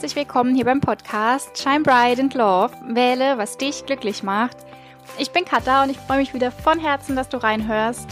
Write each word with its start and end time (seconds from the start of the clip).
herzlich 0.00 0.16
willkommen 0.16 0.54
hier 0.54 0.64
beim 0.64 0.80
Podcast 0.80 1.58
Shine 1.58 1.82
Bright 1.82 2.18
and 2.18 2.32
Love. 2.32 2.72
Wähle, 2.88 3.36
was 3.36 3.58
dich 3.58 3.84
glücklich 3.84 4.22
macht. 4.22 4.56
Ich 5.18 5.30
bin 5.30 5.44
Katha 5.44 5.82
und 5.82 5.90
ich 5.90 5.98
freue 5.98 6.16
mich 6.16 6.32
wieder 6.32 6.50
von 6.50 6.78
Herzen, 6.78 7.16
dass 7.16 7.28
du 7.28 7.36
reinhörst. 7.36 8.08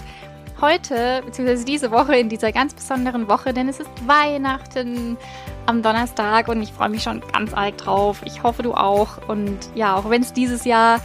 Heute, 0.60 1.22
beziehungsweise 1.24 1.64
diese 1.64 1.90
Woche, 1.90 2.14
in 2.14 2.28
dieser 2.28 2.52
ganz 2.52 2.74
besonderen 2.74 3.26
Woche, 3.26 3.54
denn 3.54 3.70
es 3.70 3.80
ist 3.80 3.88
Weihnachten 4.06 5.16
am 5.64 5.80
Donnerstag 5.80 6.48
und 6.48 6.60
ich 6.60 6.74
freue 6.74 6.90
mich 6.90 7.02
schon 7.02 7.22
ganz 7.32 7.54
arg 7.54 7.78
drauf. 7.78 8.20
Ich 8.26 8.42
hoffe, 8.42 8.62
du 8.62 8.74
auch. 8.74 9.26
Und 9.26 9.58
ja, 9.74 9.96
auch 9.96 10.10
wenn 10.10 10.20
es 10.20 10.34
dieses 10.34 10.66
Jahr 10.66 11.00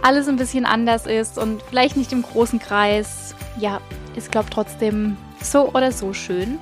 alles 0.00 0.28
ein 0.28 0.36
bisschen 0.36 0.64
anders 0.64 1.04
ist 1.04 1.36
und 1.36 1.62
vielleicht 1.62 1.98
nicht 1.98 2.10
im 2.10 2.22
großen 2.22 2.58
Kreis, 2.58 3.34
ja, 3.58 3.82
ist, 4.16 4.32
glaube 4.32 4.48
trotzdem 4.48 5.18
so 5.42 5.68
oder 5.74 5.92
so 5.92 6.14
schön. 6.14 6.58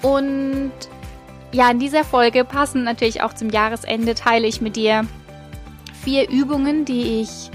Und 0.00 0.70
ja, 1.54 1.70
in 1.70 1.78
dieser 1.78 2.02
Folge 2.02 2.44
passend 2.44 2.84
natürlich 2.84 3.22
auch 3.22 3.32
zum 3.32 3.48
Jahresende 3.48 4.16
teile 4.16 4.46
ich 4.48 4.60
mit 4.60 4.74
dir 4.74 5.06
vier 6.02 6.28
Übungen, 6.28 6.84
die 6.84 7.20
ich 7.20 7.50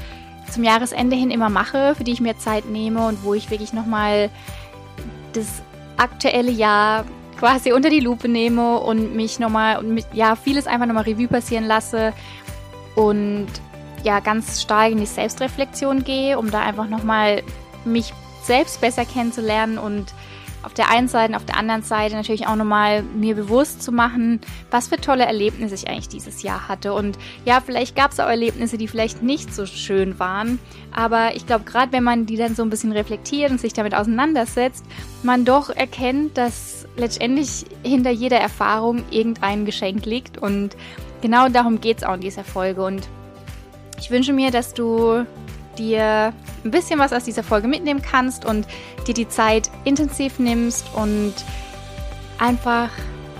zum 0.50 0.64
Jahresende 0.64 1.18
hin 1.18 1.32
immer 1.32 1.50
mache, 1.50 1.96
für 1.96 2.06
die 2.06 2.14
ich 2.14 2.22
mir 2.22 2.38
Zeit 2.38 2.66
nehme 2.66 3.06
und 3.06 3.24
wo 3.26 3.34
ich 3.34 3.52
wirklich 3.52 3.74
nochmal 3.74 4.30
das 5.34 5.62
aktuelle 5.98 6.50
Jahr 6.50 7.04
quasi 7.38 7.74
unter 7.74 7.90
die 7.90 8.00
Lupe 8.00 8.30
nehme 8.30 8.80
und 8.80 9.16
mich 9.16 9.38
nochmal, 9.38 9.84
ja, 10.14 10.38
vieles 10.38 10.66
einfach 10.66 10.86
nochmal 10.86 11.04
Revue 11.04 11.28
passieren 11.28 11.66
lasse 11.66 12.14
und 12.96 13.48
ja, 14.04 14.22
ganz 14.22 14.62
stark 14.62 14.94
in 14.94 15.00
die 15.00 15.06
Selbstreflexion 15.06 16.06
gehe, 16.06 16.40
um 16.40 16.52
da 16.52 16.62
einfach 16.62 16.88
nochmal 16.88 17.44
mich 17.84 18.14
selbst 18.44 18.80
besser 18.80 19.04
kennenzulernen 19.04 19.78
und 19.78 20.14
auf 20.64 20.74
der 20.74 20.90
einen 20.90 21.08
Seite 21.08 21.36
auf 21.36 21.46
der 21.46 21.58
anderen 21.58 21.84
Seite 21.84 22.16
natürlich 22.16 22.48
auch 22.48 22.56
nochmal 22.56 23.02
mir 23.02 23.36
bewusst 23.36 23.82
zu 23.82 23.92
machen, 23.92 24.42
was 24.72 24.90
für 24.90 24.98
tolle 24.98 25.26
Erlebnisse 25.26 25.76
ich 25.76 25.88
eigentlich 25.88 26.10
dieses 26.10 26.44
Jahr 26.44 26.68
hatte. 26.68 26.94
Und 26.94 27.18
ja, 27.46 27.62
vielleicht 27.62 27.96
gab 27.96 28.12
es 28.12 28.20
auch 28.20 28.28
Erlebnisse, 28.28 28.78
die 28.78 28.88
vielleicht 28.88 29.24
nicht 29.24 29.54
so 29.54 29.66
schön 29.66 30.20
waren. 30.20 30.60
Aber 30.92 31.36
ich 31.36 31.46
glaube, 31.46 31.64
gerade 31.64 31.92
wenn 31.92 32.04
man 32.04 32.26
die 32.26 32.36
dann 32.36 32.56
so 32.56 32.64
ein 32.64 32.70
bisschen 32.70 32.92
reflektiert 32.92 33.52
und 33.52 33.62
sich 33.62 33.74
damit 33.74 33.96
auseinandersetzt, 33.96 34.84
man 35.24 35.46
doch 35.46 35.70
erkennt, 35.70 36.38
dass 36.38 36.88
letztendlich 36.98 37.66
hinter 37.84 38.12
jeder 38.12 38.40
Erfahrung 38.40 39.04
irgendein 39.12 39.66
Geschenk 39.66 40.06
liegt. 40.06 40.38
Und 40.38 40.76
genau 41.22 41.48
darum 41.48 41.80
geht 41.80 42.00
es 42.00 42.04
auch 42.04 42.16
in 42.16 42.22
dieser 42.22 42.44
Folge. 42.44 42.84
Und 42.84 43.08
ich 44.00 44.12
wünsche 44.12 44.34
mir, 44.34 44.52
dass 44.52 44.74
du 44.74 45.26
dir 45.78 46.34
ein 46.64 46.72
bisschen 46.72 47.00
was 47.00 47.14
aus 47.14 47.24
dieser 47.24 47.44
Folge 47.44 47.68
mitnehmen 47.68 48.02
kannst 48.02 48.46
und 48.46 48.68
dir 49.08 49.14
die 49.14 49.28
Zeit 49.28 49.70
intensiv 49.84 50.40
nimmst 50.40 50.86
und 50.94 51.34
einfach, 52.38 52.90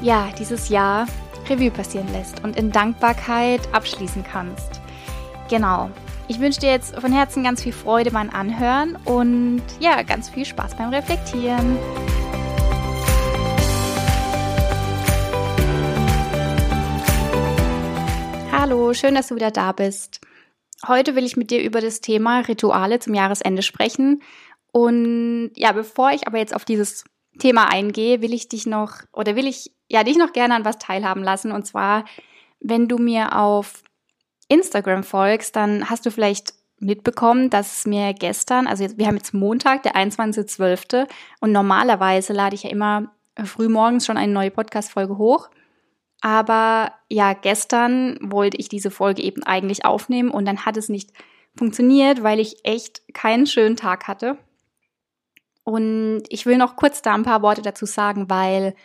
ja, 0.02 0.30
dieses 0.38 0.70
Jahr 0.70 1.08
Revue 1.50 1.72
passieren 1.72 2.12
lässt 2.12 2.44
und 2.44 2.58
in 2.58 2.72
Dankbarkeit 2.72 3.62
abschließen 3.74 4.24
kannst. 4.24 4.80
Genau. 5.50 5.90
Ich 6.28 6.40
wünsche 6.40 6.60
dir 6.60 6.70
jetzt 6.70 6.96
von 6.96 7.12
Herzen 7.12 7.44
ganz 7.44 7.64
viel 7.64 7.74
Freude 7.74 8.12
beim 8.12 8.30
Anhören 8.30 8.98
und 9.06 9.64
ja, 9.80 10.04
ganz 10.04 10.30
viel 10.30 10.46
Spaß 10.46 10.76
beim 10.76 10.90
Reflektieren. 10.90 11.78
Hallo, 18.52 18.94
schön, 18.94 19.16
dass 19.16 19.30
du 19.30 19.36
wieder 19.36 19.50
da 19.50 19.72
bist. 19.72 20.19
Heute 20.88 21.16
will 21.16 21.26
ich 21.26 21.38
mit 21.38 21.52
dir 21.52 21.62
über 21.62 21.82
das 21.82 22.02
Thema 22.02 22.40
Rituale 22.40 23.00
zum 23.00 23.14
Jahresende 23.14 23.62
sprechen. 23.62 24.22
Und 24.72 25.52
ja, 25.56 25.72
bevor 25.72 26.12
ich 26.12 26.28
aber 26.28 26.38
jetzt 26.38 26.56
auf 26.56 26.66
dieses 26.66 27.04
Thema 27.40 27.72
eingehe, 27.72 28.22
will 28.22 28.34
ich 28.34 28.48
dich 28.50 28.66
noch 28.66 29.02
oder 29.14 29.36
will 29.36 29.48
ich 29.48 29.72
ja 29.88 30.04
dich 30.04 30.18
noch 30.18 30.34
gerne 30.34 30.56
an 30.56 30.66
was 30.66 30.78
teilhaben 30.78 31.24
lassen. 31.24 31.52
Und 31.52 31.66
zwar, 31.66 32.06
wenn 32.60 32.88
du 32.88 32.98
mir 32.98 33.36
auf 33.38 33.84
Instagram 34.48 35.04
folgst, 35.04 35.56
dann 35.56 35.90
hast 35.90 36.06
du 36.06 36.12
vielleicht 36.12 36.54
mitbekommen, 36.80 37.50
dass 37.50 37.80
es 37.80 37.86
mir 37.86 38.14
gestern, 38.14 38.68
also 38.68 38.86
wir 38.98 39.08
haben 39.08 39.18
jetzt 39.18 39.34
Montag, 39.34 39.84
der 39.84 39.96
21.12. 39.96 41.08
und 41.42 41.52
normalerweise 41.52 42.34
lade 42.34 42.56
ich 42.56 42.64
ja 42.64 42.70
immer 42.70 43.12
frühmorgens 43.44 44.06
schon 44.06 44.18
eine 44.18 44.32
neue 44.32 44.52
Podcast-Folge 44.52 45.18
hoch. 45.18 45.50
Aber 46.22 46.94
ja, 47.08 47.34
gestern 47.34 48.18
wollte 48.22 48.58
ich 48.58 48.70
diese 48.70 48.92
Folge 48.92 49.22
eben 49.22 49.44
eigentlich 49.44 49.86
aufnehmen 49.86 50.32
und 50.32 50.46
dann 50.46 50.66
hat 50.66 50.78
es 50.78 50.90
nicht 50.90 51.12
funktioniert, 51.56 52.24
weil 52.24 52.40
ich 52.40 52.58
echt 52.64 53.02
keinen 53.14 53.48
schönen 53.48 53.78
Tag 53.78 54.08
hatte. 54.08 54.38
Und 55.64 56.24
ich 56.30 56.46
will 56.46 56.58
noch 56.58 56.76
kurz 56.76 57.02
da 57.02 57.14
ein 57.14 57.24
paar 57.24 57.42
Worte 57.42 57.62
dazu 57.62 57.86
sagen, 57.86 58.30
weil, 58.30 58.76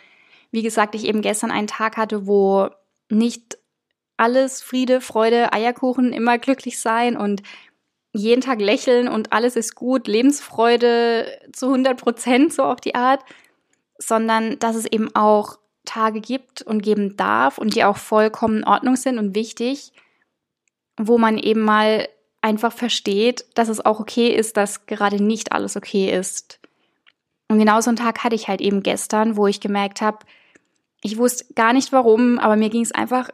wie 0.51 0.61
gesagt, 0.61 0.95
ich 0.95 1.05
eben 1.05 1.21
gestern 1.21 1.51
einen 1.51 1.67
Tag 1.67 1.97
hatte, 1.97 2.27
wo 2.27 2.69
nicht 3.09 3.57
alles 4.17 4.61
Friede, 4.61 5.01
Freude, 5.01 5.51
Eierkuchen, 5.51 6.13
immer 6.13 6.37
glücklich 6.37 6.79
sein 6.79 7.17
und 7.17 7.41
jeden 8.13 8.41
Tag 8.41 8.61
lächeln 8.61 9.09
und 9.09 9.33
alles 9.33 9.57
ist 9.57 9.75
gut, 9.75 10.07
Lebensfreude 10.07 11.39
zu 11.51 11.65
100 11.65 11.99
Prozent, 11.99 12.53
so 12.53 12.63
auf 12.63 12.79
die 12.79 12.95
Art, 12.95 13.21
sondern 13.97 14.57
dass 14.59 14.77
es 14.77 14.85
eben 14.85 15.13
auch 15.15 15.57
Tage 15.85 16.21
gibt 16.21 16.61
und 16.61 16.81
geben 16.81 17.15
darf 17.17 17.57
und 17.57 17.75
die 17.75 17.83
auch 17.83 17.97
vollkommen 17.97 18.57
in 18.57 18.67
Ordnung 18.67 18.95
sind 18.95 19.17
und 19.17 19.35
wichtig, 19.35 19.93
wo 20.97 21.17
man 21.17 21.37
eben 21.37 21.61
mal 21.61 22.07
einfach 22.41 22.71
versteht, 22.71 23.45
dass 23.55 23.69
es 23.69 23.83
auch 23.83 23.99
okay 23.99 24.29
ist, 24.29 24.57
dass 24.57 24.85
gerade 24.85 25.21
nicht 25.21 25.51
alles 25.51 25.75
okay 25.75 26.11
ist. 26.11 26.59
Und 27.47 27.59
genau 27.59 27.81
so 27.81 27.89
einen 27.89 27.97
Tag 27.97 28.23
hatte 28.23 28.35
ich 28.35 28.47
halt 28.47 28.61
eben 28.61 28.83
gestern, 28.83 29.37
wo 29.37 29.47
ich 29.47 29.59
gemerkt 29.59 30.01
habe, 30.01 30.19
ich 31.01 31.17
wusste 31.17 31.53
gar 31.53 31.73
nicht 31.73 31.91
warum, 31.91 32.39
aber 32.39 32.55
mir 32.55 32.69
ging 32.69 32.81
es 32.81 32.91
einfach 32.91 33.29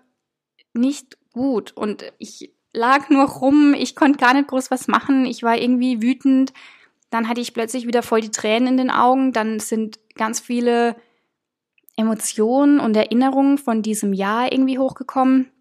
nicht 0.73 1.17
gut 1.33 1.71
und 1.71 2.03
ich 2.17 2.51
lag 2.73 3.09
nur 3.09 3.25
rum, 3.25 3.73
ich 3.73 3.95
konnte 3.95 4.19
gar 4.19 4.33
nicht 4.33 4.47
groß 4.47 4.71
was 4.71 4.87
machen, 4.87 5.25
ich 5.25 5.43
war 5.43 5.57
irgendwie 5.57 6.01
wütend. 6.01 6.53
Dann 7.09 7.27
hatte 7.27 7.41
ich 7.41 7.53
plötzlich 7.53 7.87
wieder 7.87 8.03
voll 8.03 8.21
die 8.21 8.31
Tränen 8.31 8.69
in 8.69 8.77
den 8.77 8.91
Augen, 8.91 9.33
dann 9.33 9.59
sind 9.59 9.99
ganz 10.15 10.39
viele 10.39 10.95
Emotionen 12.01 12.79
und 12.79 12.95
Erinnerungen 12.95 13.57
von 13.57 13.81
diesem 13.81 14.13
Jahr 14.13 14.51
irgendwie 14.51 14.79
hochgekommen, 14.79 15.51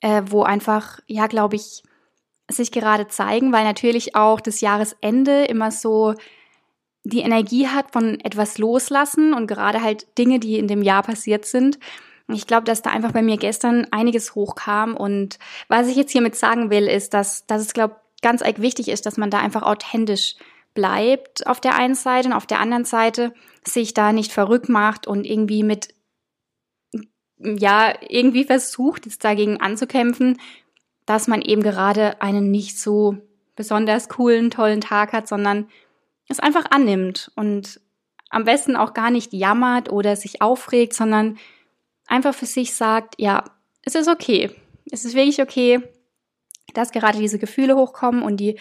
äh, 0.00 0.22
wo 0.26 0.42
einfach, 0.42 1.00
ja, 1.06 1.26
glaube 1.26 1.56
ich, 1.56 1.82
sich 2.48 2.72
gerade 2.72 3.08
zeigen, 3.08 3.52
weil 3.52 3.64
natürlich 3.64 4.14
auch 4.16 4.40
das 4.40 4.60
Jahresende 4.60 5.44
immer 5.44 5.70
so 5.70 6.14
die 7.04 7.20
Energie 7.20 7.68
hat 7.68 7.92
von 7.92 8.20
etwas 8.20 8.58
loslassen 8.58 9.34
und 9.34 9.46
gerade 9.46 9.82
halt 9.82 10.06
Dinge, 10.18 10.38
die 10.38 10.58
in 10.58 10.68
dem 10.68 10.82
Jahr 10.82 11.02
passiert 11.02 11.44
sind. 11.44 11.78
Ich 12.28 12.46
glaube, 12.46 12.64
dass 12.64 12.82
da 12.82 12.90
einfach 12.90 13.12
bei 13.12 13.22
mir 13.22 13.36
gestern 13.36 13.86
einiges 13.90 14.34
hochkam 14.34 14.96
und 14.96 15.38
was 15.68 15.88
ich 15.88 15.96
jetzt 15.96 16.12
hiermit 16.12 16.36
sagen 16.36 16.70
will, 16.70 16.86
ist, 16.86 17.14
dass, 17.14 17.46
dass 17.46 17.62
es, 17.62 17.72
glaube 17.72 17.96
ganz 18.22 18.40
arg 18.40 18.60
wichtig 18.60 18.88
ist, 18.88 19.04
dass 19.04 19.18
man 19.18 19.30
da 19.30 19.40
einfach 19.40 19.62
authentisch 19.62 20.36
bleibt 20.74 21.46
auf 21.46 21.60
der 21.60 21.74
einen 21.74 21.94
Seite 21.94 22.28
und 22.28 22.34
auf 22.34 22.46
der 22.46 22.60
anderen 22.60 22.86
Seite 22.86 23.34
sich 23.64 23.94
da 23.94 24.12
nicht 24.12 24.32
verrückt 24.32 24.68
macht 24.68 25.06
und 25.06 25.24
irgendwie 25.24 25.62
mit, 25.62 25.94
ja, 27.38 27.94
irgendwie 28.08 28.44
versucht, 28.44 29.06
jetzt 29.06 29.24
dagegen 29.24 29.60
anzukämpfen, 29.60 30.40
dass 31.06 31.28
man 31.28 31.42
eben 31.42 31.62
gerade 31.62 32.20
einen 32.20 32.50
nicht 32.50 32.78
so 32.78 33.16
besonders 33.56 34.08
coolen, 34.08 34.50
tollen 34.50 34.80
Tag 34.80 35.12
hat, 35.12 35.28
sondern 35.28 35.68
es 36.28 36.40
einfach 36.40 36.64
annimmt 36.70 37.30
und 37.36 37.80
am 38.30 38.44
besten 38.44 38.76
auch 38.76 38.94
gar 38.94 39.10
nicht 39.10 39.32
jammert 39.32 39.90
oder 39.90 40.16
sich 40.16 40.40
aufregt, 40.40 40.94
sondern 40.94 41.38
einfach 42.06 42.34
für 42.34 42.46
sich 42.46 42.74
sagt, 42.74 43.14
ja, 43.18 43.44
es 43.82 43.94
ist 43.94 44.08
okay. 44.08 44.50
Es 44.90 45.04
ist 45.04 45.14
wirklich 45.14 45.42
okay, 45.42 45.82
dass 46.74 46.92
gerade 46.92 47.18
diese 47.18 47.38
Gefühle 47.38 47.76
hochkommen 47.76 48.22
und 48.22 48.38
die 48.38 48.58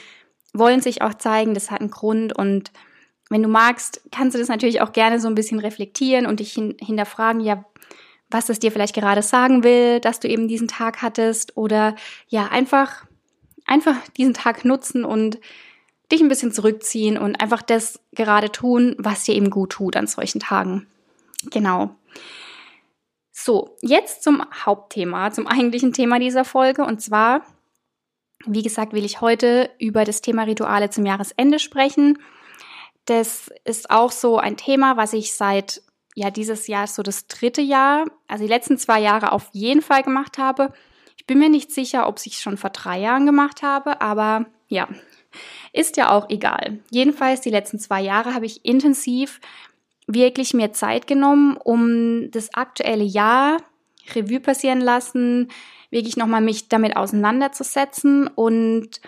wollen 0.53 0.81
sich 0.81 1.01
auch 1.01 1.13
zeigen, 1.13 1.53
das 1.53 1.71
hat 1.71 1.79
einen 1.79 1.91
Grund 1.91 2.37
und 2.37 2.71
wenn 3.31 3.43
du 3.43 3.47
magst, 3.47 4.01
kannst 4.11 4.35
du 4.35 4.39
das 4.39 4.49
natürlich 4.49 4.81
auch 4.81 4.91
gerne 4.91 5.17
so 5.17 5.29
ein 5.29 5.35
bisschen 5.35 5.59
reflektieren 5.59 6.25
und 6.25 6.41
dich 6.41 6.51
hin 6.51 6.75
hinterfragen, 6.81 7.39
ja, 7.41 7.63
was 8.29 8.49
es 8.49 8.59
dir 8.59 8.73
vielleicht 8.73 8.93
gerade 8.93 9.21
sagen 9.21 9.63
will, 9.63 10.01
dass 10.01 10.19
du 10.19 10.27
eben 10.27 10.49
diesen 10.49 10.67
Tag 10.67 11.01
hattest 11.01 11.55
oder 11.55 11.95
ja, 12.27 12.47
einfach, 12.47 13.05
einfach 13.65 13.95
diesen 14.17 14.33
Tag 14.33 14.65
nutzen 14.65 15.05
und 15.05 15.39
dich 16.11 16.19
ein 16.19 16.27
bisschen 16.27 16.51
zurückziehen 16.51 17.17
und 17.17 17.39
einfach 17.39 17.61
das 17.61 18.01
gerade 18.11 18.51
tun, 18.51 18.95
was 18.97 19.23
dir 19.23 19.35
eben 19.35 19.49
gut 19.49 19.71
tut 19.71 19.95
an 19.95 20.07
solchen 20.07 20.41
Tagen. 20.41 20.87
Genau. 21.51 21.95
So, 23.31 23.77
jetzt 23.81 24.23
zum 24.23 24.43
Hauptthema, 24.65 25.31
zum 25.31 25.47
eigentlichen 25.47 25.93
Thema 25.93 26.19
dieser 26.19 26.43
Folge 26.43 26.83
und 26.83 27.01
zwar, 27.01 27.45
wie 28.45 28.61
gesagt, 28.61 28.91
will 28.91 29.05
ich 29.05 29.21
heute 29.21 29.69
über 29.79 30.03
das 30.03 30.19
Thema 30.19 30.43
Rituale 30.43 30.89
zum 30.89 31.05
Jahresende 31.05 31.59
sprechen 31.59 32.17
das 33.05 33.49
ist 33.65 33.89
auch 33.89 34.11
so 34.11 34.37
ein 34.37 34.57
Thema, 34.57 34.97
was 34.97 35.13
ich 35.13 35.33
seit 35.33 35.81
ja 36.15 36.29
dieses 36.29 36.67
Jahr 36.67 36.87
so 36.87 37.03
das 37.03 37.27
dritte 37.27 37.61
Jahr, 37.61 38.05
also 38.27 38.43
die 38.43 38.49
letzten 38.49 38.77
zwei 38.77 38.99
Jahre 38.99 39.31
auf 39.31 39.49
jeden 39.53 39.81
Fall 39.81 40.03
gemacht 40.03 40.37
habe. 40.37 40.73
Ich 41.17 41.25
bin 41.25 41.39
mir 41.39 41.49
nicht 41.49 41.71
sicher, 41.71 42.07
ob 42.07 42.19
ich 42.25 42.33
es 42.33 42.41
schon 42.41 42.57
vor 42.57 42.71
drei 42.71 42.99
Jahren 42.99 43.25
gemacht 43.25 43.63
habe, 43.63 44.01
aber 44.01 44.45
ja, 44.67 44.87
ist 45.73 45.97
ja 45.97 46.11
auch 46.11 46.29
egal. 46.29 46.79
Jedenfalls 46.89 47.41
die 47.41 47.49
letzten 47.49 47.79
zwei 47.79 48.01
Jahre 48.01 48.33
habe 48.33 48.45
ich 48.45 48.65
intensiv 48.65 49.39
wirklich 50.07 50.53
mir 50.53 50.73
Zeit 50.73 51.07
genommen, 51.07 51.57
um 51.57 52.29
das 52.31 52.53
aktuelle 52.53 53.03
Jahr 53.03 53.57
Revue 54.15 54.39
passieren 54.39 54.81
lassen, 54.81 55.49
wirklich 55.89 56.17
nochmal 56.17 56.41
mich 56.41 56.69
damit 56.69 56.95
auseinanderzusetzen 56.95 58.27
und 58.27 58.99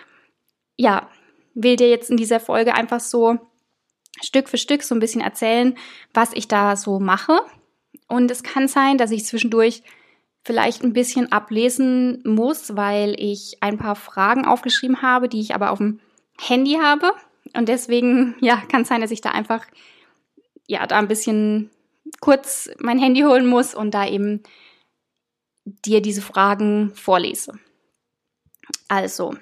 ja, 0.76 1.08
will 1.54 1.76
dir 1.76 1.88
jetzt 1.88 2.10
in 2.10 2.16
dieser 2.16 2.40
Folge 2.40 2.74
einfach 2.74 3.00
so 3.00 3.38
Stück 4.22 4.48
für 4.48 4.58
Stück 4.58 4.82
so 4.82 4.94
ein 4.94 5.00
bisschen 5.00 5.20
erzählen, 5.20 5.76
was 6.12 6.32
ich 6.32 6.48
da 6.48 6.76
so 6.76 7.00
mache. 7.00 7.40
Und 8.08 8.30
es 8.30 8.42
kann 8.42 8.68
sein, 8.68 8.98
dass 8.98 9.10
ich 9.10 9.24
zwischendurch 9.24 9.82
vielleicht 10.44 10.82
ein 10.82 10.92
bisschen 10.92 11.32
ablesen 11.32 12.22
muss, 12.24 12.76
weil 12.76 13.14
ich 13.18 13.58
ein 13.60 13.78
paar 13.78 13.96
Fragen 13.96 14.44
aufgeschrieben 14.44 15.02
habe, 15.02 15.28
die 15.28 15.40
ich 15.40 15.54
aber 15.54 15.70
auf 15.70 15.78
dem 15.78 16.00
Handy 16.38 16.74
habe. 16.74 17.12
Und 17.56 17.68
deswegen, 17.68 18.36
ja, 18.40 18.56
kann 18.68 18.84
sein, 18.84 19.00
dass 19.00 19.10
ich 19.10 19.20
da 19.20 19.30
einfach, 19.30 19.64
ja, 20.66 20.86
da 20.86 20.98
ein 20.98 21.08
bisschen 21.08 21.70
kurz 22.20 22.70
mein 22.78 22.98
Handy 22.98 23.22
holen 23.22 23.46
muss 23.46 23.74
und 23.74 23.92
da 23.92 24.06
eben 24.06 24.42
dir 25.64 26.02
diese 26.02 26.22
Fragen 26.22 26.92
vorlese. 26.94 27.58
Also, 28.88 29.34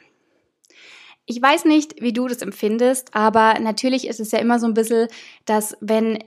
ich 1.27 1.41
weiß 1.41 1.65
nicht, 1.67 2.01
wie 2.01 2.13
du 2.13 2.27
das 2.29 2.43
empfindest, 2.43 3.15
aber 3.15 3.59
natürlich 3.61 4.09
ist 4.09 4.21
es 4.21 4.33
ja 4.33 4.39
immer 4.39 4.59
so 4.59 4.67
ein 4.67 4.75
bisschen, 4.75 5.09
dass 5.45 5.77
wenn, 5.81 6.19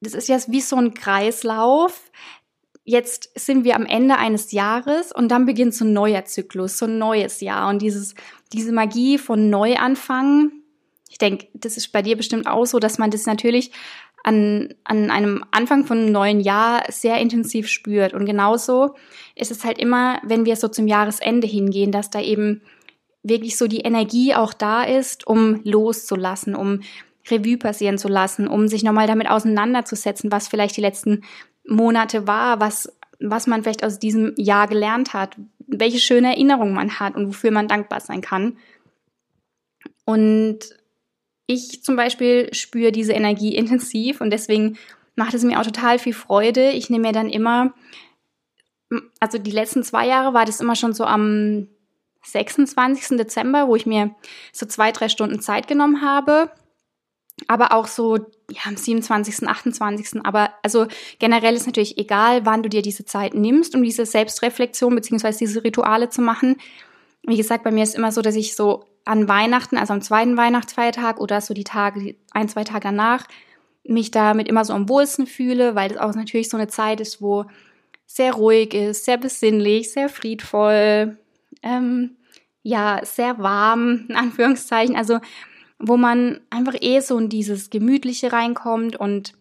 das 0.00 0.14
ist 0.14 0.28
ja 0.28 0.38
wie 0.48 0.60
so 0.60 0.76
ein 0.76 0.94
Kreislauf. 0.94 2.10
Jetzt 2.84 3.30
sind 3.38 3.62
wir 3.64 3.76
am 3.76 3.86
Ende 3.86 4.18
eines 4.18 4.50
Jahres 4.50 5.12
und 5.12 5.28
dann 5.28 5.46
beginnt 5.46 5.74
so 5.74 5.84
ein 5.84 5.92
neuer 5.92 6.24
Zyklus, 6.24 6.78
so 6.78 6.86
ein 6.86 6.98
neues 6.98 7.40
Jahr 7.40 7.70
und 7.70 7.80
dieses, 7.80 8.16
diese 8.52 8.72
Magie 8.72 9.18
von 9.18 9.50
Neuanfang. 9.50 10.50
Ich 11.08 11.18
denke, 11.18 11.46
das 11.54 11.76
ist 11.76 11.92
bei 11.92 12.02
dir 12.02 12.16
bestimmt 12.16 12.48
auch 12.48 12.64
so, 12.64 12.80
dass 12.80 12.98
man 12.98 13.12
das 13.12 13.26
natürlich 13.26 13.70
an, 14.24 14.74
an 14.82 15.10
einem 15.10 15.44
Anfang 15.52 15.84
von 15.84 15.98
einem 15.98 16.12
neuen 16.12 16.40
Jahr 16.40 16.84
sehr 16.90 17.18
intensiv 17.18 17.68
spürt. 17.68 18.14
Und 18.14 18.26
genauso 18.26 18.94
ist 19.36 19.52
es 19.52 19.64
halt 19.64 19.78
immer, 19.78 20.20
wenn 20.24 20.44
wir 20.44 20.56
so 20.56 20.68
zum 20.68 20.88
Jahresende 20.88 21.46
hingehen, 21.46 21.92
dass 21.92 22.10
da 22.10 22.20
eben 22.20 22.62
wirklich 23.22 23.56
so 23.56 23.66
die 23.66 23.80
Energie 23.80 24.34
auch 24.34 24.52
da 24.52 24.82
ist, 24.82 25.26
um 25.26 25.60
loszulassen, 25.64 26.54
um 26.54 26.80
Revue 27.30 27.56
passieren 27.56 27.98
zu 27.98 28.08
lassen, 28.08 28.48
um 28.48 28.68
sich 28.68 28.82
nochmal 28.82 29.06
damit 29.06 29.28
auseinanderzusetzen, 29.28 30.32
was 30.32 30.48
vielleicht 30.48 30.76
die 30.76 30.80
letzten 30.80 31.22
Monate 31.66 32.26
war, 32.26 32.60
was, 32.60 32.92
was 33.20 33.46
man 33.46 33.62
vielleicht 33.62 33.84
aus 33.84 33.98
diesem 33.98 34.34
Jahr 34.36 34.66
gelernt 34.66 35.12
hat, 35.14 35.36
welche 35.66 35.98
schöne 35.98 36.28
Erinnerungen 36.28 36.74
man 36.74 36.98
hat 36.98 37.14
und 37.14 37.28
wofür 37.28 37.52
man 37.52 37.68
dankbar 37.68 38.00
sein 38.00 38.20
kann. 38.20 38.58
Und 40.04 40.58
ich 41.46 41.84
zum 41.84 41.94
Beispiel 41.96 42.52
spüre 42.52 42.90
diese 42.90 43.12
Energie 43.12 43.54
intensiv 43.56 44.20
und 44.20 44.30
deswegen 44.30 44.76
macht 45.14 45.34
es 45.34 45.44
mir 45.44 45.60
auch 45.60 45.64
total 45.64 45.98
viel 45.98 46.14
Freude. 46.14 46.70
Ich 46.70 46.90
nehme 46.90 47.08
mir 47.08 47.12
dann 47.12 47.28
immer, 47.28 47.74
also 49.20 49.38
die 49.38 49.50
letzten 49.50 49.84
zwei 49.84 50.06
Jahre 50.06 50.34
war 50.34 50.44
das 50.44 50.60
immer 50.60 50.74
schon 50.74 50.92
so 50.92 51.04
am 51.04 51.68
26. 52.24 53.16
Dezember, 53.16 53.68
wo 53.68 53.76
ich 53.76 53.86
mir 53.86 54.14
so 54.52 54.66
zwei, 54.66 54.92
drei 54.92 55.08
Stunden 55.08 55.40
Zeit 55.40 55.68
genommen 55.68 56.02
habe. 56.02 56.50
Aber 57.48 57.72
auch 57.72 57.86
so, 57.86 58.16
ja, 58.50 58.62
am 58.66 58.76
27., 58.76 59.48
28. 59.48 60.24
Aber 60.24 60.50
also 60.62 60.86
generell 61.18 61.54
ist 61.54 61.66
natürlich 61.66 61.98
egal, 61.98 62.46
wann 62.46 62.62
du 62.62 62.68
dir 62.68 62.82
diese 62.82 63.04
Zeit 63.04 63.34
nimmst, 63.34 63.74
um 63.74 63.82
diese 63.82 64.06
Selbstreflexion 64.06 64.94
beziehungsweise 64.94 65.40
diese 65.40 65.64
Rituale 65.64 66.08
zu 66.10 66.22
machen. 66.22 66.56
Wie 67.24 67.36
gesagt, 67.36 67.64
bei 67.64 67.70
mir 67.70 67.82
ist 67.82 67.94
immer 67.94 68.12
so, 68.12 68.22
dass 68.22 68.36
ich 68.36 68.54
so 68.54 68.84
an 69.04 69.28
Weihnachten, 69.28 69.76
also 69.76 69.92
am 69.92 70.02
zweiten 70.02 70.36
Weihnachtsfeiertag 70.36 71.20
oder 71.20 71.40
so 71.40 71.54
die 71.54 71.64
Tage, 71.64 72.16
ein, 72.30 72.48
zwei 72.48 72.64
Tage 72.64 72.84
danach, 72.84 73.26
mich 73.84 74.10
damit 74.12 74.48
immer 74.48 74.64
so 74.64 74.72
am 74.72 74.88
wohlsten 74.88 75.26
fühle, 75.26 75.74
weil 75.74 75.88
das 75.88 75.98
auch 75.98 76.14
natürlich 76.14 76.48
so 76.48 76.56
eine 76.56 76.68
Zeit 76.68 77.00
ist, 77.00 77.20
wo 77.20 77.46
sehr 78.06 78.34
ruhig 78.34 78.74
ist, 78.74 79.04
sehr 79.04 79.16
besinnlich, 79.16 79.90
sehr 79.92 80.08
friedvoll, 80.08 81.18
ähm, 81.62 82.16
ja, 82.62 83.00
sehr 83.04 83.38
warm, 83.38 84.06
in 84.08 84.16
Anführungszeichen, 84.16 84.96
also 84.96 85.18
wo 85.78 85.96
man 85.96 86.40
einfach 86.50 86.74
eh 86.80 87.00
so 87.00 87.18
in 87.18 87.28
dieses 87.28 87.70
Gemütliche 87.70 88.32
reinkommt 88.32 88.96
und 88.96 89.34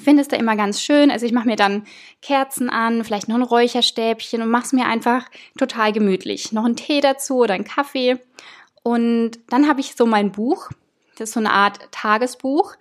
finde 0.00 0.22
es 0.22 0.28
da 0.28 0.36
immer 0.36 0.56
ganz 0.56 0.80
schön. 0.80 1.10
Also 1.10 1.26
ich 1.26 1.32
mache 1.32 1.46
mir 1.46 1.56
dann 1.56 1.84
Kerzen 2.22 2.70
an, 2.70 3.04
vielleicht 3.04 3.28
noch 3.28 3.36
ein 3.36 3.42
Räucherstäbchen 3.42 4.42
und 4.42 4.50
mache 4.50 4.64
es 4.64 4.72
mir 4.72 4.86
einfach 4.86 5.26
total 5.56 5.92
gemütlich. 5.92 6.52
Noch 6.52 6.64
einen 6.64 6.76
Tee 6.76 7.00
dazu 7.00 7.36
oder 7.36 7.54
einen 7.54 7.64
Kaffee. 7.64 8.18
Und 8.82 9.38
dann 9.48 9.68
habe 9.68 9.80
ich 9.80 9.94
so 9.94 10.06
mein 10.06 10.32
Buch. 10.32 10.70
Das 11.16 11.28
ist 11.30 11.34
so 11.34 11.40
eine 11.40 11.52
Art 11.52 11.92
Tagesbuch. 11.92 12.74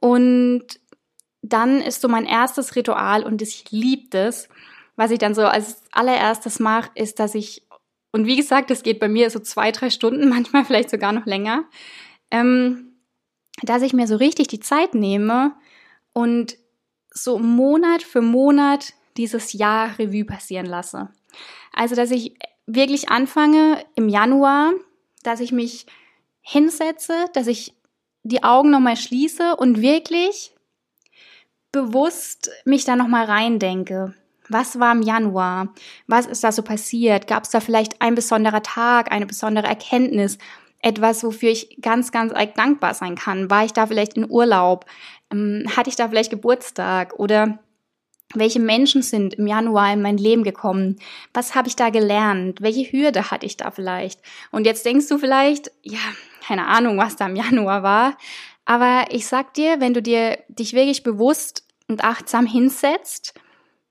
Und 0.00 0.64
dann 1.42 1.80
ist 1.80 2.00
so 2.00 2.08
mein 2.08 2.26
erstes 2.26 2.76
Ritual 2.76 3.24
und 3.24 3.42
ich 3.42 3.70
liebe 3.70 4.08
das. 4.10 4.48
Was 4.96 5.10
ich 5.10 5.18
dann 5.18 5.34
so 5.34 5.42
als 5.42 5.82
allererstes 5.92 6.58
mache, 6.58 6.90
ist, 6.94 7.20
dass 7.20 7.34
ich 7.34 7.62
und 8.12 8.26
wie 8.26 8.36
gesagt, 8.36 8.70
das 8.70 8.82
geht 8.82 8.98
bei 8.98 9.08
mir 9.08 9.30
so 9.30 9.38
zwei, 9.38 9.72
drei 9.72 9.90
Stunden, 9.90 10.28
manchmal 10.30 10.64
vielleicht 10.64 10.90
sogar 10.90 11.12
noch 11.12 11.26
länger, 11.26 11.64
ähm, 12.30 12.96
dass 13.62 13.82
ich 13.82 13.92
mir 13.92 14.06
so 14.06 14.16
richtig 14.16 14.48
die 14.48 14.60
Zeit 14.60 14.94
nehme 14.94 15.54
und 16.12 16.56
so 17.12 17.38
Monat 17.38 18.02
für 18.02 18.22
Monat 18.22 18.94
dieses 19.16 19.52
Jahr 19.52 19.98
Revue 19.98 20.24
passieren 20.24 20.66
lasse. 20.66 21.10
Also, 21.72 21.94
dass 21.94 22.10
ich 22.10 22.36
wirklich 22.66 23.08
anfange 23.08 23.84
im 23.96 24.08
Januar, 24.08 24.72
dass 25.22 25.40
ich 25.40 25.52
mich 25.52 25.86
hinsetze, 26.40 27.26
dass 27.34 27.46
ich 27.46 27.74
die 28.22 28.42
Augen 28.42 28.70
nochmal 28.70 28.96
schließe 28.96 29.56
und 29.56 29.80
wirklich 29.80 30.52
bewusst 31.72 32.50
mich 32.64 32.84
da 32.84 32.96
nochmal 32.96 33.26
reindenke. 33.26 34.14
Was 34.50 34.80
war 34.80 34.92
im 34.92 35.02
Januar? 35.02 35.68
Was 36.08 36.26
ist 36.26 36.42
da 36.42 36.50
so 36.50 36.62
passiert? 36.62 37.28
Gab 37.28 37.44
es 37.44 37.50
da 37.50 37.60
vielleicht 37.60 38.02
ein 38.02 38.16
besonderer 38.16 38.62
Tag, 38.62 39.12
eine 39.12 39.24
besondere 39.24 39.68
Erkenntnis? 39.68 40.38
Etwas, 40.82 41.22
wofür 41.22 41.50
ich 41.50 41.78
ganz, 41.80 42.10
ganz 42.10 42.32
dankbar 42.56 42.94
sein 42.94 43.14
kann? 43.14 43.48
War 43.48 43.64
ich 43.64 43.72
da 43.72 43.86
vielleicht 43.86 44.14
in 44.14 44.28
Urlaub? 44.28 44.86
Ähm, 45.32 45.66
hatte 45.76 45.88
ich 45.88 45.96
da 45.96 46.08
vielleicht 46.08 46.30
Geburtstag? 46.30 47.14
Oder 47.18 47.60
welche 48.34 48.58
Menschen 48.58 49.02
sind 49.02 49.34
im 49.34 49.46
Januar 49.46 49.92
in 49.92 50.02
mein 50.02 50.16
Leben 50.16 50.42
gekommen? 50.42 50.98
Was 51.32 51.54
habe 51.54 51.68
ich 51.68 51.76
da 51.76 51.90
gelernt? 51.90 52.60
Welche 52.60 52.90
Hürde 52.90 53.30
hatte 53.30 53.46
ich 53.46 53.56
da 53.56 53.70
vielleicht? 53.70 54.20
Und 54.50 54.66
jetzt 54.66 54.84
denkst 54.84 55.06
du 55.08 55.18
vielleicht, 55.18 55.70
ja, 55.82 55.98
keine 56.44 56.66
Ahnung, 56.66 56.98
was 56.98 57.14
da 57.14 57.26
im 57.26 57.36
Januar 57.36 57.84
war. 57.84 58.16
Aber 58.64 59.04
ich 59.10 59.26
sag 59.26 59.54
dir, 59.54 59.80
wenn 59.80 59.94
du 59.94 60.02
dir 60.02 60.38
dich 60.48 60.72
wirklich 60.72 61.04
bewusst 61.04 61.64
und 61.86 62.02
achtsam 62.02 62.46
hinsetzt 62.46 63.34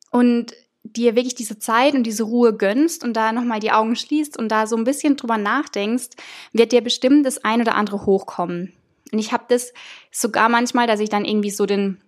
und 0.09 0.53
dir 0.83 1.15
wirklich 1.15 1.35
diese 1.35 1.59
Zeit 1.59 1.93
und 1.93 2.03
diese 2.03 2.23
Ruhe 2.23 2.55
gönnst 2.55 3.03
und 3.03 3.13
da 3.13 3.31
nochmal 3.31 3.59
die 3.59 3.71
Augen 3.71 3.95
schließt 3.95 4.37
und 4.37 4.49
da 4.49 4.65
so 4.65 4.75
ein 4.75 4.83
bisschen 4.83 5.17
drüber 5.17 5.37
nachdenkst, 5.37 6.09
wird 6.53 6.71
dir 6.71 6.81
bestimmt 6.81 7.25
das 7.25 7.43
ein 7.43 7.61
oder 7.61 7.75
andere 7.75 8.05
hochkommen. 8.05 8.73
Und 9.11 9.19
ich 9.19 9.31
habe 9.31 9.45
das 9.49 9.73
sogar 10.11 10.49
manchmal, 10.49 10.87
dass 10.87 10.99
ich 10.99 11.09
dann 11.09 11.25
irgendwie 11.25 11.49
so 11.49 11.65
den, 11.65 12.01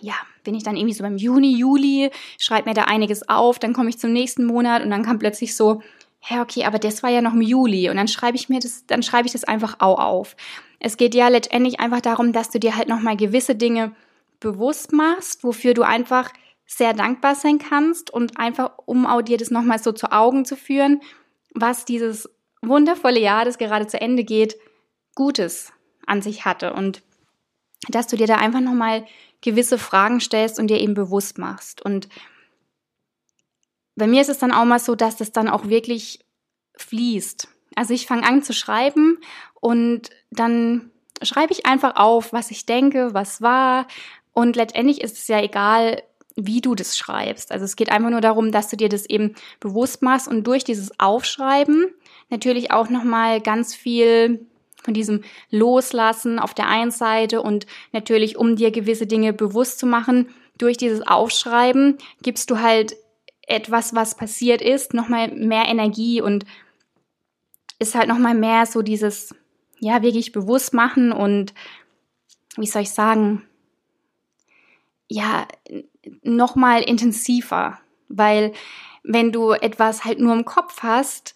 ja, 0.00 0.14
bin 0.44 0.54
ich 0.54 0.62
dann 0.62 0.76
irgendwie 0.76 0.94
so 0.94 1.02
beim 1.02 1.16
Juni, 1.16 1.56
Juli, 1.56 2.10
schreibe 2.38 2.68
mir 2.68 2.74
da 2.74 2.84
einiges 2.84 3.28
auf, 3.28 3.58
dann 3.58 3.72
komme 3.72 3.90
ich 3.90 3.98
zum 3.98 4.12
nächsten 4.12 4.44
Monat 4.44 4.82
und 4.82 4.90
dann 4.90 5.04
kam 5.04 5.18
plötzlich 5.18 5.54
so, 5.54 5.82
hä, 6.20 6.40
okay, 6.40 6.64
aber 6.64 6.78
das 6.78 7.02
war 7.02 7.10
ja 7.10 7.22
noch 7.22 7.34
im 7.34 7.42
Juli 7.42 7.88
und 7.90 7.96
dann 7.96 8.08
schreibe 8.08 8.36
ich 8.36 8.48
mir 8.48 8.60
das, 8.60 8.86
dann 8.86 9.02
schreibe 9.02 9.26
ich 9.26 9.32
das 9.32 9.44
einfach 9.44 9.76
auch 9.78 9.98
auf. 9.98 10.36
Es 10.78 10.96
geht 10.96 11.14
ja 11.14 11.28
letztendlich 11.28 11.80
einfach 11.80 12.00
darum, 12.00 12.32
dass 12.32 12.50
du 12.50 12.58
dir 12.58 12.76
halt 12.76 12.88
nochmal 12.88 13.16
gewisse 13.16 13.54
Dinge 13.54 13.92
bewusst 14.38 14.92
machst, 14.92 15.44
wofür 15.44 15.74
du 15.74 15.82
einfach 15.82 16.30
sehr 16.72 16.94
dankbar 16.94 17.34
sein 17.34 17.58
kannst 17.58 18.10
und 18.10 18.38
einfach, 18.38 18.70
um 18.86 19.04
auch 19.04 19.22
dir 19.22 19.36
das 19.36 19.50
nochmal 19.50 19.80
so 19.80 19.90
zu 19.90 20.12
Augen 20.12 20.44
zu 20.44 20.56
führen, 20.56 21.02
was 21.52 21.84
dieses 21.84 22.30
wundervolle 22.62 23.18
Jahr, 23.18 23.44
das 23.44 23.58
gerade 23.58 23.88
zu 23.88 24.00
Ende 24.00 24.22
geht, 24.22 24.56
Gutes 25.16 25.72
an 26.06 26.22
sich 26.22 26.44
hatte 26.44 26.72
und 26.72 27.02
dass 27.88 28.06
du 28.06 28.16
dir 28.16 28.28
da 28.28 28.36
einfach 28.36 28.60
nochmal 28.60 29.04
gewisse 29.40 29.78
Fragen 29.78 30.20
stellst 30.20 30.60
und 30.60 30.68
dir 30.68 30.78
eben 30.78 30.94
bewusst 30.94 31.38
machst. 31.38 31.82
Und 31.84 32.08
bei 33.96 34.06
mir 34.06 34.20
ist 34.20 34.28
es 34.28 34.38
dann 34.38 34.52
auch 34.52 34.64
mal 34.64 34.78
so, 34.78 34.94
dass 34.94 35.16
das 35.16 35.32
dann 35.32 35.48
auch 35.48 35.66
wirklich 35.66 36.20
fließt. 36.76 37.48
Also 37.74 37.94
ich 37.94 38.06
fange 38.06 38.26
an 38.26 38.44
zu 38.44 38.52
schreiben 38.52 39.18
und 39.54 40.10
dann 40.30 40.92
schreibe 41.20 41.52
ich 41.52 41.66
einfach 41.66 41.96
auf, 41.96 42.32
was 42.32 42.52
ich 42.52 42.64
denke, 42.64 43.12
was 43.12 43.42
war. 43.42 43.88
Und 44.32 44.54
letztendlich 44.54 45.00
ist 45.00 45.18
es 45.18 45.26
ja 45.26 45.40
egal, 45.42 46.02
wie 46.36 46.60
du 46.60 46.74
das 46.74 46.96
schreibst. 46.96 47.52
Also 47.52 47.64
es 47.64 47.76
geht 47.76 47.90
einfach 47.90 48.10
nur 48.10 48.20
darum, 48.20 48.52
dass 48.52 48.68
du 48.68 48.76
dir 48.76 48.88
das 48.88 49.06
eben 49.06 49.34
bewusst 49.58 50.02
machst 50.02 50.28
und 50.28 50.46
durch 50.46 50.64
dieses 50.64 50.98
Aufschreiben 50.98 51.86
natürlich 52.28 52.70
auch 52.70 52.88
nochmal 52.88 53.40
ganz 53.40 53.74
viel 53.74 54.46
von 54.82 54.94
diesem 54.94 55.22
Loslassen 55.50 56.38
auf 56.38 56.54
der 56.54 56.68
einen 56.68 56.90
Seite 56.90 57.42
und 57.42 57.66
natürlich, 57.92 58.36
um 58.36 58.56
dir 58.56 58.70
gewisse 58.70 59.06
Dinge 59.06 59.32
bewusst 59.32 59.78
zu 59.78 59.86
machen, 59.86 60.28
durch 60.56 60.76
dieses 60.76 61.06
Aufschreiben 61.06 61.98
gibst 62.22 62.50
du 62.50 62.60
halt 62.60 62.96
etwas, 63.42 63.94
was 63.94 64.16
passiert 64.16 64.62
ist, 64.62 64.94
nochmal 64.94 65.28
mehr 65.32 65.66
Energie 65.66 66.20
und 66.22 66.44
ist 67.78 67.94
halt 67.94 68.08
nochmal 68.08 68.34
mehr 68.34 68.66
so 68.66 68.82
dieses, 68.82 69.34
ja, 69.80 70.02
wirklich 70.02 70.32
bewusst 70.32 70.72
machen 70.72 71.12
und 71.12 71.54
wie 72.56 72.66
soll 72.66 72.82
ich 72.82 72.90
sagen, 72.90 73.42
ja, 75.08 75.48
nochmal 76.22 76.82
intensiver. 76.82 77.78
weil 78.12 78.52
wenn 79.02 79.32
du 79.32 79.52
etwas 79.52 80.04
halt 80.04 80.18
nur 80.18 80.34
im 80.34 80.44
Kopf 80.44 80.82
hast, 80.82 81.34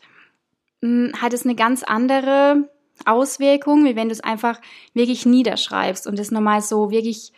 hm, 0.83 1.13
hat 1.21 1.33
es 1.33 1.45
eine 1.45 1.55
ganz 1.55 1.83
andere 1.83 2.69
Auswirkung, 3.05 3.85
wie 3.85 3.97
wenn 3.97 4.09
du 4.09 4.13
es 4.13 4.21
einfach 4.21 4.61
wirklich 4.93 5.27
niederschreibst 5.27 6.07
und 6.07 6.19
es 6.19 6.31
nochmal 6.31 6.61
so 6.61 6.91
wirklich 6.91 7.33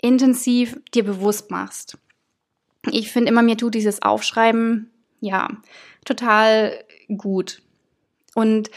intensiv 0.00 0.80
dir 0.92 1.04
bewusst 1.04 1.50
machst. 1.50 1.98
Ich 2.90 3.12
finde 3.12 3.30
immer, 3.30 3.42
mir 3.42 3.56
tut 3.56 3.74
dieses 3.74 4.02
Aufschreiben, 4.02 4.90
ja, 5.20 5.48
total 6.04 6.84
gut. 7.16 7.62
Und 8.34 8.70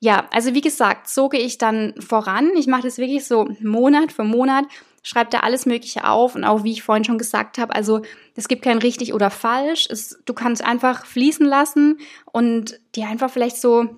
ja, 0.00 0.26
also 0.32 0.54
wie 0.54 0.62
gesagt, 0.62 1.08
so 1.08 1.28
gehe 1.28 1.40
ich 1.40 1.58
dann 1.58 1.94
voran. 2.00 2.50
Ich 2.56 2.66
mache 2.66 2.82
das 2.82 2.96
wirklich 2.96 3.26
so 3.26 3.50
Monat 3.60 4.12
für 4.12 4.24
Monat, 4.24 4.64
schreibe 5.02 5.30
da 5.30 5.40
alles 5.40 5.66
Mögliche 5.66 6.06
auf 6.06 6.34
und 6.34 6.44
auch 6.44 6.64
wie 6.64 6.72
ich 6.72 6.82
vorhin 6.82 7.04
schon 7.04 7.18
gesagt 7.18 7.58
habe, 7.58 7.74
also 7.74 8.02
es 8.36 8.48
gibt 8.48 8.62
kein 8.62 8.78
richtig 8.78 9.14
oder 9.14 9.30
falsch. 9.30 9.88
Es, 9.90 10.20
du 10.24 10.34
kannst 10.34 10.62
einfach 10.62 11.06
fließen 11.06 11.46
lassen 11.46 11.98
und 12.32 12.80
dir 12.94 13.08
einfach 13.08 13.30
vielleicht 13.30 13.60
so 13.60 13.96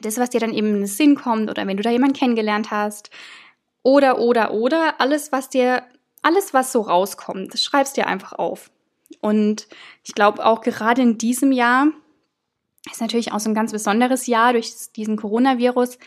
das, 0.00 0.18
was 0.18 0.30
dir 0.30 0.40
dann 0.40 0.54
eben 0.54 0.68
in 0.68 0.74
den 0.80 0.86
Sinn 0.86 1.14
kommt 1.14 1.50
oder 1.50 1.66
wenn 1.66 1.76
du 1.76 1.82
da 1.82 1.90
jemanden 1.90 2.16
kennengelernt 2.16 2.70
hast 2.70 3.10
oder, 3.82 4.18
oder, 4.18 4.52
oder, 4.52 5.00
alles, 5.00 5.32
was 5.32 5.50
dir, 5.50 5.82
alles, 6.22 6.54
was 6.54 6.72
so 6.72 6.82
rauskommt, 6.82 7.52
das 7.52 7.62
schreibst 7.62 7.96
dir 7.96 8.06
einfach 8.06 8.32
auf. 8.32 8.70
Und 9.20 9.68
ich 10.04 10.14
glaube 10.14 10.44
auch 10.44 10.60
gerade 10.60 11.02
in 11.02 11.18
diesem 11.18 11.52
Jahr 11.52 11.88
ist 12.90 13.00
natürlich 13.00 13.32
auch 13.32 13.40
so 13.40 13.50
ein 13.50 13.54
ganz 13.54 13.72
besonderes 13.72 14.26
Jahr 14.26 14.52
durch 14.52 14.72
diesen 14.94 15.16
Coronavirus, 15.16 15.98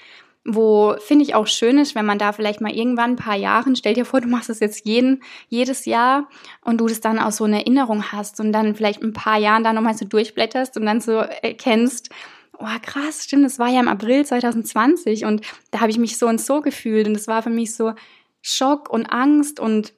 wo 0.43 0.95
finde 0.99 1.23
ich 1.23 1.35
auch 1.35 1.45
schön 1.45 1.77
ist, 1.77 1.93
wenn 1.93 2.05
man 2.05 2.17
da 2.17 2.31
vielleicht 2.31 2.61
mal 2.61 2.71
irgendwann 2.75 3.11
ein 3.11 3.15
paar 3.15 3.35
Jahren, 3.35 3.75
stell 3.75 3.93
dir 3.93 4.05
vor, 4.05 4.21
du 4.21 4.27
machst 4.27 4.49
das 4.49 4.59
jetzt 4.59 4.85
jeden, 4.85 5.21
jedes 5.49 5.85
Jahr 5.85 6.27
und 6.63 6.79
du 6.81 6.87
das 6.87 6.99
dann 6.99 7.19
auch 7.19 7.31
so 7.31 7.43
eine 7.43 7.59
Erinnerung 7.59 8.11
hast 8.11 8.39
und 8.39 8.51
dann 8.51 8.75
vielleicht 8.75 9.03
ein 9.03 9.13
paar 9.13 9.37
Jahren 9.37 9.63
da 9.63 9.71
nochmal 9.71 9.95
so 9.95 10.05
durchblätterst 10.05 10.77
und 10.77 10.85
dann 10.85 10.99
so 10.99 11.11
erkennst, 11.11 12.09
oh 12.57 12.65
krass, 12.81 13.23
stimmt, 13.23 13.45
das 13.45 13.59
war 13.59 13.69
ja 13.69 13.79
im 13.79 13.87
April 13.87 14.25
2020 14.25 15.25
und 15.25 15.41
da 15.69 15.79
habe 15.81 15.91
ich 15.91 15.99
mich 15.99 16.17
so 16.17 16.27
und 16.27 16.41
so 16.41 16.61
gefühlt 16.61 17.07
und 17.07 17.15
es 17.15 17.27
war 17.27 17.43
für 17.43 17.49
mich 17.49 17.75
so 17.75 17.93
Schock 18.41 18.89
und 18.89 19.05
Angst 19.07 19.59
und 19.59 19.93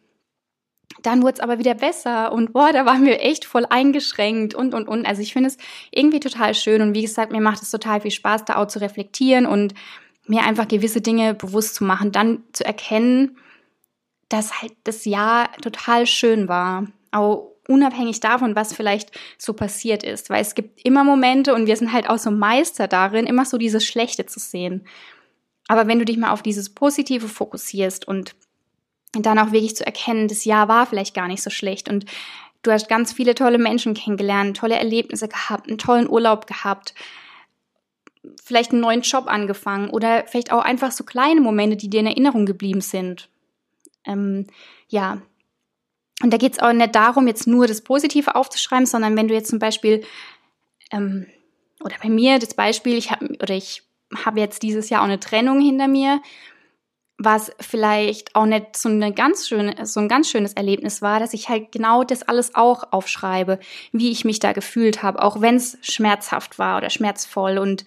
dann 1.01 1.21
wurde 1.21 1.33
es 1.33 1.39
aber 1.39 1.59
wieder 1.59 1.73
besser 1.73 2.31
und 2.31 2.53
boah, 2.53 2.71
da 2.71 2.85
waren 2.85 3.05
wir 3.05 3.21
echt 3.21 3.45
voll 3.45 3.65
eingeschränkt 3.69 4.53
und 4.53 4.73
und 4.73 4.87
und. 4.87 5.05
Also 5.05 5.21
ich 5.21 5.33
finde 5.33 5.47
es 5.47 5.57
irgendwie 5.91 6.19
total 6.19 6.53
schön 6.53 6.81
und 6.81 6.93
wie 6.93 7.01
gesagt, 7.01 7.31
mir 7.31 7.41
macht 7.41 7.61
es 7.61 7.71
total 7.71 8.01
viel 8.01 8.11
Spaß, 8.11 8.45
da 8.45 8.55
auch 8.57 8.67
zu 8.67 8.79
reflektieren 8.79 9.45
und 9.45 9.73
mir 10.25 10.43
einfach 10.43 10.67
gewisse 10.67 11.01
Dinge 11.01 11.33
bewusst 11.33 11.75
zu 11.75 11.83
machen, 11.83 12.11
dann 12.11 12.43
zu 12.53 12.65
erkennen, 12.65 13.37
dass 14.29 14.61
halt 14.61 14.73
das 14.83 15.05
Jahr 15.05 15.51
total 15.61 16.07
schön 16.07 16.47
war. 16.47 16.87
Auch 17.11 17.51
unabhängig 17.67 18.19
davon, 18.19 18.55
was 18.55 18.73
vielleicht 18.73 19.11
so 19.37 19.53
passiert 19.53 20.03
ist. 20.03 20.29
Weil 20.29 20.41
es 20.41 20.55
gibt 20.55 20.85
immer 20.85 21.03
Momente 21.03 21.53
und 21.53 21.67
wir 21.67 21.77
sind 21.77 21.93
halt 21.93 22.09
auch 22.09 22.17
so 22.17 22.31
Meister 22.31 22.87
darin, 22.87 23.25
immer 23.25 23.45
so 23.45 23.57
dieses 23.57 23.85
Schlechte 23.85 24.25
zu 24.25 24.39
sehen. 24.39 24.85
Aber 25.67 25.87
wenn 25.87 25.99
du 25.99 26.05
dich 26.05 26.17
mal 26.17 26.31
auf 26.31 26.41
dieses 26.41 26.69
Positive 26.69 27.27
fokussierst 27.27 28.07
und 28.07 28.35
dann 29.13 29.39
auch 29.39 29.51
wirklich 29.51 29.75
zu 29.75 29.85
erkennen, 29.85 30.27
das 30.27 30.45
Jahr 30.45 30.67
war 30.67 30.85
vielleicht 30.85 31.13
gar 31.13 31.27
nicht 31.27 31.43
so 31.43 31.49
schlecht 31.49 31.87
und 31.87 32.05
du 32.63 32.71
hast 32.71 32.89
ganz 32.89 33.13
viele 33.13 33.35
tolle 33.35 33.57
Menschen 33.57 33.93
kennengelernt, 33.93 34.57
tolle 34.57 34.75
Erlebnisse 34.75 35.27
gehabt, 35.27 35.67
einen 35.67 35.77
tollen 35.77 36.09
Urlaub 36.09 36.47
gehabt, 36.47 36.95
vielleicht 38.43 38.71
einen 38.71 38.81
neuen 38.81 39.01
Job 39.01 39.27
angefangen 39.27 39.89
oder 39.89 40.25
vielleicht 40.27 40.51
auch 40.51 40.63
einfach 40.63 40.91
so 40.91 41.03
kleine 41.03 41.41
Momente, 41.41 41.75
die 41.75 41.89
dir 41.89 41.99
in 41.99 42.07
Erinnerung 42.07 42.45
geblieben 42.45 42.81
sind. 42.81 43.29
Ähm, 44.05 44.47
ja, 44.87 45.21
und 46.21 46.31
da 46.31 46.37
geht 46.37 46.53
es 46.53 46.59
auch 46.59 46.71
nicht 46.71 46.95
darum, 46.95 47.27
jetzt 47.27 47.47
nur 47.47 47.67
das 47.67 47.81
Positive 47.81 48.35
aufzuschreiben, 48.35 48.85
sondern 48.85 49.17
wenn 49.17 49.27
du 49.27 49.33
jetzt 49.33 49.49
zum 49.49 49.59
Beispiel, 49.59 50.03
ähm, 50.91 51.27
oder 51.83 51.95
bei 52.01 52.09
mir 52.09 52.39
das 52.39 52.53
Beispiel, 52.53 52.97
ich 52.97 53.11
habe 53.11 53.27
oder 53.41 53.55
ich 53.55 53.83
habe 54.23 54.39
jetzt 54.39 54.63
dieses 54.63 54.89
Jahr 54.89 55.01
auch 55.01 55.05
eine 55.05 55.19
Trennung 55.19 55.59
hinter 55.59 55.87
mir, 55.87 56.21
was 57.23 57.51
vielleicht 57.59 58.35
auch 58.35 58.45
nicht 58.45 58.75
so, 58.75 58.89
eine 58.89 59.13
ganz 59.13 59.47
schöne, 59.47 59.85
so 59.85 59.99
ein 59.99 60.07
ganz 60.07 60.29
schönes 60.29 60.53
Erlebnis 60.53 61.01
war, 61.01 61.19
dass 61.19 61.33
ich 61.33 61.49
halt 61.49 61.71
genau 61.71 62.03
das 62.03 62.23
alles 62.23 62.55
auch 62.55 62.91
aufschreibe, 62.91 63.59
wie 63.91 64.11
ich 64.11 64.25
mich 64.25 64.39
da 64.39 64.53
gefühlt 64.53 65.03
habe, 65.03 65.21
auch 65.21 65.41
wenn 65.41 65.55
es 65.55 65.77
schmerzhaft 65.81 66.59
war 66.59 66.77
oder 66.77 66.89
schmerzvoll 66.89 67.57
und 67.57 67.85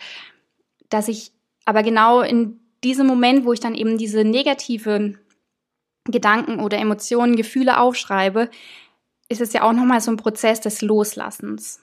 dass 0.88 1.08
ich 1.08 1.32
aber 1.64 1.82
genau 1.82 2.20
in 2.20 2.60
diesem 2.84 3.06
Moment, 3.06 3.44
wo 3.44 3.52
ich 3.52 3.60
dann 3.60 3.74
eben 3.74 3.98
diese 3.98 4.24
negativen 4.24 5.18
Gedanken 6.04 6.60
oder 6.60 6.78
Emotionen, 6.78 7.36
Gefühle 7.36 7.80
aufschreibe, 7.80 8.48
ist 9.28 9.40
es 9.40 9.52
ja 9.52 9.62
auch 9.62 9.72
nochmal 9.72 10.00
so 10.00 10.10
ein 10.10 10.16
Prozess 10.16 10.60
des 10.60 10.82
Loslassens. 10.82 11.80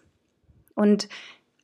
Und 0.76 1.10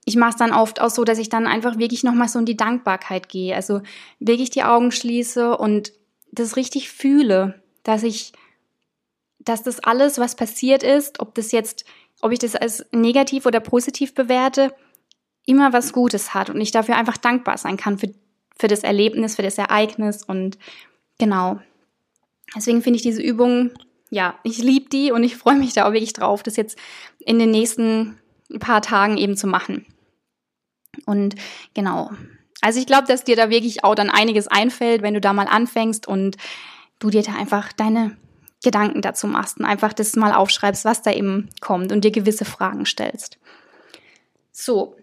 ich 0.06 0.16
mache 0.16 0.32
es 0.32 0.36
dann 0.38 0.54
oft 0.54 0.82
auch 0.82 0.90
so, 0.90 1.04
dass 1.04 1.20
ich 1.20 1.30
dann 1.30 1.48
einfach 1.48 1.78
wirklich 1.78 2.04
nochmal 2.04 2.28
so 2.28 2.40
in 2.40 2.46
die 2.46 2.58
Dankbarkeit 2.58 3.30
gehe. 3.30 3.56
Also 3.56 3.82
wirklich 4.20 4.50
die 4.50 4.64
Augen 4.64 4.92
schließe 4.92 5.58
und 5.58 5.94
das 6.32 6.56
richtig 6.56 6.90
fühle, 6.90 7.62
dass 7.84 8.04
ich, 8.04 8.34
dass 9.40 9.64
das 9.64 9.80
alles, 9.80 10.18
was 10.18 10.36
passiert 10.36 10.84
ist, 10.84 11.20
ob 11.20 11.36
das 11.36 11.52
jetzt, 11.52 11.86
ob 12.22 12.32
ich 12.32 12.40
das 12.40 12.56
als 12.56 12.86
negativ 12.92 13.46
oder 13.46 13.60
positiv 13.60 14.14
bewerte, 14.14 14.74
immer 15.46 15.74
was 15.74 15.94
Gutes 15.94 16.34
hat 16.34 16.50
und 16.50 16.62
ich 16.62 16.72
dafür 16.72 16.96
einfach 16.96 17.18
dankbar 17.18 17.58
sein 17.58 17.78
kann 17.78 17.98
für, 17.98 18.12
für 18.58 18.68
das 18.68 18.84
Erlebnis, 18.84 19.36
für 19.36 19.42
das 19.42 19.58
Ereignis 19.58 20.24
und 20.24 20.58
genau. 21.18 21.60
Deswegen 22.56 22.82
finde 22.82 22.98
ich 22.98 23.04
diese 23.04 23.22
Übung, 23.22 23.72
ja, 24.10 24.40
ich 24.44 24.58
liebe 24.60 24.90
die 24.90 25.12
und 25.12 25.24
ich 25.24 25.38
freue 25.38 25.56
mich 25.56 25.74
da 25.74 25.88
auch 25.88 25.94
wirklich 25.94 26.14
drauf, 26.14 26.44
das 26.44 26.56
jetzt 26.56 26.78
in 27.20 27.40
den 27.40 27.52
nächsten 27.52 28.18
paar 28.58 28.82
Tagen 28.82 29.18
eben 29.18 29.38
zu 29.38 29.48
machen. 29.48 29.86
Und 31.06 31.36
genau. 31.74 32.12
Also 32.62 32.80
ich 32.80 32.88
glaube, 32.88 33.08
dass 33.08 33.24
dir 33.24 33.36
da 33.36 33.50
wirklich 33.50 33.84
auch 33.84 33.96
dann 33.96 34.10
einiges 34.10 34.48
einfällt, 34.48 35.02
wenn 35.02 35.14
du 35.14 35.22
da 35.22 35.34
mal 35.34 35.48
anfängst 35.48 36.08
und 36.08 36.38
du 37.00 37.10
dir 37.10 37.22
da 37.22 37.34
einfach 37.36 37.72
deine 37.74 38.18
Gedanken 38.64 39.02
dazu 39.02 39.28
machst 39.28 39.60
und 39.60 39.66
einfach 39.66 39.94
das 39.94 40.16
mal 40.16 40.34
aufschreibst, 40.34 40.84
was 40.84 41.02
da 41.02 41.12
eben 41.12 41.50
kommt 41.62 41.92
und 41.92 42.04
dir 42.04 42.12
gewisse 42.12 42.44
Fragen 42.44 42.86
stellst. 42.86 43.38
So, 44.52 44.96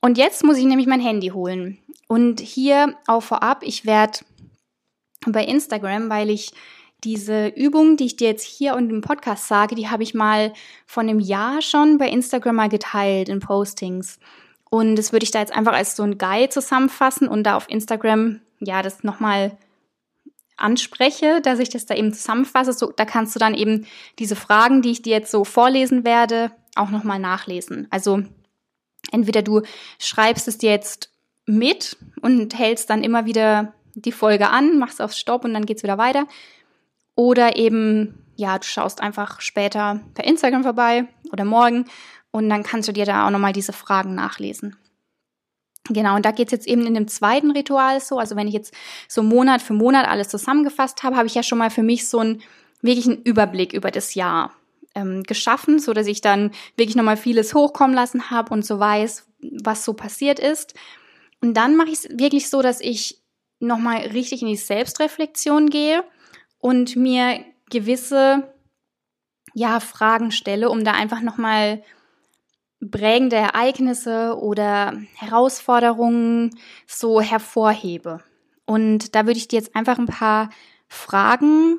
und 0.00 0.18
jetzt 0.18 0.44
muss 0.44 0.58
ich 0.58 0.64
nämlich 0.64 0.86
mein 0.86 1.00
Handy 1.00 1.28
holen. 1.28 1.78
Und 2.06 2.40
hier 2.40 2.96
auch 3.06 3.22
vorab, 3.22 3.62
ich 3.62 3.86
werde 3.86 4.20
bei 5.26 5.44
Instagram, 5.44 6.10
weil 6.10 6.30
ich 6.30 6.52
diese 7.04 7.48
Übung, 7.48 7.96
die 7.96 8.06
ich 8.06 8.16
dir 8.16 8.28
jetzt 8.28 8.44
hier 8.44 8.74
und 8.74 8.90
im 8.90 9.00
Podcast 9.00 9.46
sage, 9.46 9.74
die 9.74 9.88
habe 9.88 10.02
ich 10.02 10.14
mal 10.14 10.52
von 10.86 11.08
einem 11.08 11.20
Jahr 11.20 11.62
schon 11.62 11.98
bei 11.98 12.08
Instagram 12.08 12.56
mal 12.56 12.68
geteilt 12.68 13.28
in 13.28 13.40
Postings. 13.40 14.18
Und 14.70 14.96
das 14.96 15.12
würde 15.12 15.24
ich 15.24 15.30
da 15.30 15.38
jetzt 15.38 15.52
einfach 15.52 15.72
als 15.72 15.96
so 15.96 16.02
ein 16.02 16.18
Guide 16.18 16.50
zusammenfassen 16.50 17.28
und 17.28 17.44
da 17.44 17.56
auf 17.56 17.70
Instagram, 17.70 18.40
ja, 18.60 18.82
das 18.82 19.04
nochmal 19.04 19.56
anspreche, 20.56 21.40
dass 21.40 21.60
ich 21.60 21.68
das 21.68 21.86
da 21.86 21.94
eben 21.94 22.12
zusammenfasse. 22.12 22.72
So, 22.72 22.92
da 22.94 23.04
kannst 23.04 23.34
du 23.34 23.38
dann 23.38 23.54
eben 23.54 23.86
diese 24.18 24.36
Fragen, 24.36 24.82
die 24.82 24.90
ich 24.90 25.02
dir 25.02 25.12
jetzt 25.12 25.30
so 25.30 25.44
vorlesen 25.44 26.04
werde, 26.04 26.50
auch 26.74 26.90
nochmal 26.90 27.18
nachlesen. 27.18 27.86
Also 27.90 28.22
entweder 29.12 29.42
du 29.42 29.62
schreibst 29.98 30.48
es 30.48 30.58
dir 30.58 30.70
jetzt 30.70 31.10
mit 31.46 31.96
und 32.20 32.58
hältst 32.58 32.90
dann 32.90 33.04
immer 33.04 33.24
wieder 33.24 33.72
die 33.94 34.12
Folge 34.12 34.50
an, 34.50 34.78
machst 34.78 35.00
auf 35.00 35.12
Stopp 35.12 35.44
und 35.44 35.54
dann 35.54 35.66
geht's 35.66 35.82
wieder 35.82 35.98
weiter. 35.98 36.26
Oder 37.18 37.56
eben, 37.56 38.14
ja, 38.36 38.56
du 38.60 38.64
schaust 38.64 39.00
einfach 39.00 39.40
später 39.40 39.98
per 40.14 40.24
Instagram 40.24 40.62
vorbei 40.62 41.08
oder 41.32 41.44
morgen 41.44 41.86
und 42.30 42.48
dann 42.48 42.62
kannst 42.62 42.88
du 42.88 42.92
dir 42.92 43.06
da 43.06 43.26
auch 43.26 43.30
nochmal 43.30 43.52
diese 43.52 43.72
Fragen 43.72 44.14
nachlesen. 44.14 44.76
Genau, 45.88 46.14
und 46.14 46.24
da 46.24 46.30
geht's 46.30 46.52
jetzt 46.52 46.68
eben 46.68 46.86
in 46.86 46.94
dem 46.94 47.08
zweiten 47.08 47.50
Ritual 47.50 48.00
so. 48.00 48.20
Also 48.20 48.36
wenn 48.36 48.46
ich 48.46 48.54
jetzt 48.54 48.72
so 49.08 49.24
Monat 49.24 49.62
für 49.62 49.72
Monat 49.72 50.06
alles 50.06 50.28
zusammengefasst 50.28 51.02
habe, 51.02 51.16
habe 51.16 51.26
ich 51.26 51.34
ja 51.34 51.42
schon 51.42 51.58
mal 51.58 51.70
für 51.70 51.82
mich 51.82 52.08
so 52.08 52.20
einen 52.20 52.40
wirklichen 52.82 53.20
Überblick 53.20 53.72
über 53.72 53.90
das 53.90 54.14
Jahr 54.14 54.52
ähm, 54.94 55.24
geschaffen, 55.24 55.80
so 55.80 55.94
dass 55.94 56.06
ich 56.06 56.20
dann 56.20 56.52
wirklich 56.76 56.94
nochmal 56.94 57.16
vieles 57.16 57.52
hochkommen 57.52 57.96
lassen 57.96 58.30
habe 58.30 58.54
und 58.54 58.64
so 58.64 58.78
weiß, 58.78 59.26
was 59.64 59.84
so 59.84 59.92
passiert 59.92 60.38
ist. 60.38 60.74
Und 61.42 61.54
dann 61.54 61.74
mache 61.74 61.88
ich 61.88 61.94
es 61.94 62.08
wirklich 62.16 62.48
so, 62.48 62.62
dass 62.62 62.80
ich 62.80 63.20
nochmal 63.58 64.02
richtig 64.02 64.42
in 64.42 64.48
die 64.48 64.56
Selbstreflexion 64.56 65.68
gehe 65.68 66.04
und 66.58 66.96
mir 66.96 67.44
gewisse 67.70 68.52
ja 69.54 69.80
Fragen 69.80 70.30
stelle, 70.30 70.70
um 70.70 70.84
da 70.84 70.92
einfach 70.92 71.20
noch 71.20 71.36
mal 71.36 71.82
prägende 72.90 73.36
Ereignisse 73.36 74.38
oder 74.38 74.94
Herausforderungen 75.16 76.56
so 76.86 77.20
hervorhebe. 77.20 78.20
Und 78.64 79.14
da 79.14 79.26
würde 79.26 79.38
ich 79.38 79.48
dir 79.48 79.56
jetzt 79.56 79.74
einfach 79.74 79.98
ein 79.98 80.06
paar 80.06 80.50
Fragen 80.88 81.78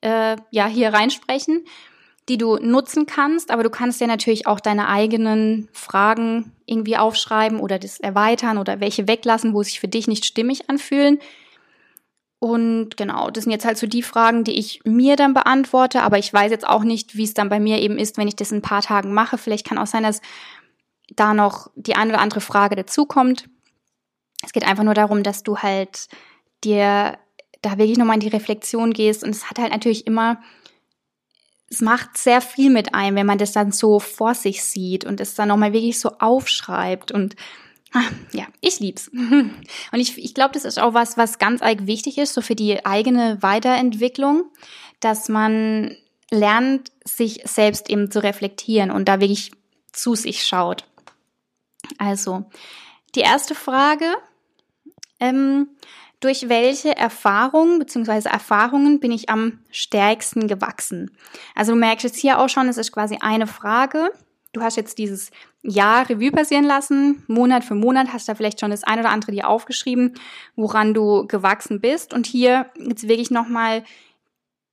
äh, 0.00 0.36
ja 0.50 0.66
hier 0.66 0.92
reinsprechen, 0.92 1.64
die 2.28 2.38
du 2.38 2.56
nutzen 2.56 3.06
kannst, 3.06 3.50
aber 3.50 3.62
du 3.64 3.70
kannst 3.70 4.00
ja 4.00 4.06
natürlich 4.06 4.46
auch 4.46 4.60
deine 4.60 4.88
eigenen 4.88 5.68
Fragen 5.72 6.52
irgendwie 6.66 6.96
aufschreiben 6.96 7.58
oder 7.58 7.78
das 7.78 7.98
erweitern 7.98 8.58
oder 8.58 8.80
welche 8.80 9.08
weglassen, 9.08 9.54
wo 9.54 9.62
sich 9.62 9.80
für 9.80 9.88
dich 9.88 10.06
nicht 10.06 10.24
stimmig 10.24 10.70
anfühlen. 10.70 11.18
Und 12.42 12.96
genau, 12.96 13.30
das 13.30 13.44
sind 13.44 13.52
jetzt 13.52 13.64
halt 13.64 13.78
so 13.78 13.86
die 13.86 14.02
Fragen, 14.02 14.42
die 14.42 14.58
ich 14.58 14.80
mir 14.82 15.14
dann 15.14 15.32
beantworte, 15.32 16.02
aber 16.02 16.18
ich 16.18 16.32
weiß 16.32 16.50
jetzt 16.50 16.66
auch 16.66 16.82
nicht, 16.82 17.16
wie 17.16 17.22
es 17.22 17.34
dann 17.34 17.48
bei 17.48 17.60
mir 17.60 17.78
eben 17.78 17.98
ist, 17.98 18.18
wenn 18.18 18.26
ich 18.26 18.34
das 18.34 18.50
in 18.50 18.58
ein 18.58 18.62
paar 18.62 18.82
Tagen 18.82 19.14
mache. 19.14 19.38
Vielleicht 19.38 19.64
kann 19.64 19.78
auch 19.78 19.86
sein, 19.86 20.02
dass 20.02 20.20
da 21.08 21.34
noch 21.34 21.70
die 21.76 21.94
eine 21.94 22.14
oder 22.14 22.20
andere 22.20 22.40
Frage 22.40 22.74
dazukommt. 22.74 23.48
Es 24.44 24.50
geht 24.50 24.66
einfach 24.66 24.82
nur 24.82 24.94
darum, 24.94 25.22
dass 25.22 25.44
du 25.44 25.58
halt 25.58 26.08
dir 26.64 27.16
da 27.60 27.78
wirklich 27.78 27.96
nochmal 27.96 28.14
in 28.14 28.20
die 28.20 28.34
Reflexion 28.36 28.92
gehst. 28.92 29.22
Und 29.22 29.30
es 29.30 29.48
hat 29.48 29.60
halt 29.60 29.70
natürlich 29.70 30.08
immer, 30.08 30.42
es 31.70 31.80
macht 31.80 32.18
sehr 32.18 32.40
viel 32.40 32.70
mit 32.70 32.92
einem, 32.92 33.14
wenn 33.14 33.26
man 33.26 33.38
das 33.38 33.52
dann 33.52 33.70
so 33.70 34.00
vor 34.00 34.34
sich 34.34 34.64
sieht 34.64 35.04
und 35.04 35.20
es 35.20 35.36
dann 35.36 35.46
nochmal 35.46 35.72
wirklich 35.72 36.00
so 36.00 36.18
aufschreibt. 36.18 37.12
Und 37.12 37.36
ah, 37.92 38.08
ja, 38.32 38.46
ich 38.60 38.80
lieb's. 38.80 39.08
Und 39.08 39.60
ich, 39.92 40.18
ich 40.18 40.34
glaube, 40.34 40.52
das 40.54 40.64
ist 40.64 40.78
auch 40.78 40.94
was, 40.94 41.16
was 41.16 41.38
ganz 41.38 41.60
wichtig 41.62 42.18
ist, 42.18 42.34
so 42.34 42.40
für 42.40 42.54
die 42.54 42.84
eigene 42.84 43.42
Weiterentwicklung, 43.42 44.44
dass 45.00 45.28
man 45.28 45.96
lernt, 46.30 46.92
sich 47.04 47.42
selbst 47.44 47.90
eben 47.90 48.10
zu 48.10 48.22
reflektieren 48.22 48.90
und 48.90 49.08
da 49.08 49.20
wirklich 49.20 49.52
zu 49.92 50.14
sich 50.14 50.44
schaut. 50.44 50.86
Also, 51.98 52.44
die 53.14 53.20
erste 53.20 53.54
Frage, 53.54 54.06
ähm, 55.20 55.68
durch 56.22 56.48
welche 56.48 56.96
Erfahrungen 56.96 57.80
bzw. 57.80 58.28
Erfahrungen 58.28 59.00
bin 59.00 59.10
ich 59.10 59.28
am 59.28 59.58
stärksten 59.70 60.46
gewachsen? 60.46 61.10
Also 61.54 61.72
du 61.72 61.78
merkst 61.78 62.04
jetzt 62.04 62.18
hier 62.18 62.38
auch 62.38 62.48
schon, 62.48 62.68
es 62.68 62.78
ist 62.78 62.92
quasi 62.92 63.18
eine 63.20 63.48
Frage. 63.48 64.12
Du 64.52 64.60
hast 64.60 64.76
jetzt 64.76 64.98
dieses 64.98 65.30
Jahr 65.62 66.08
Revue 66.08 66.30
passieren 66.30 66.64
lassen, 66.64 67.24
Monat 67.26 67.64
für 67.64 67.74
Monat 67.74 68.12
hast 68.12 68.28
du 68.28 68.32
da 68.32 68.36
vielleicht 68.36 68.60
schon 68.60 68.70
das 68.70 68.84
eine 68.84 69.00
oder 69.00 69.10
andere 69.10 69.32
dir 69.32 69.48
aufgeschrieben, 69.48 70.14
woran 70.56 70.92
du 70.92 71.26
gewachsen 71.26 71.80
bist. 71.80 72.12
Und 72.12 72.26
hier 72.26 72.66
jetzt 72.78 73.08
wirklich 73.08 73.30
nochmal 73.30 73.82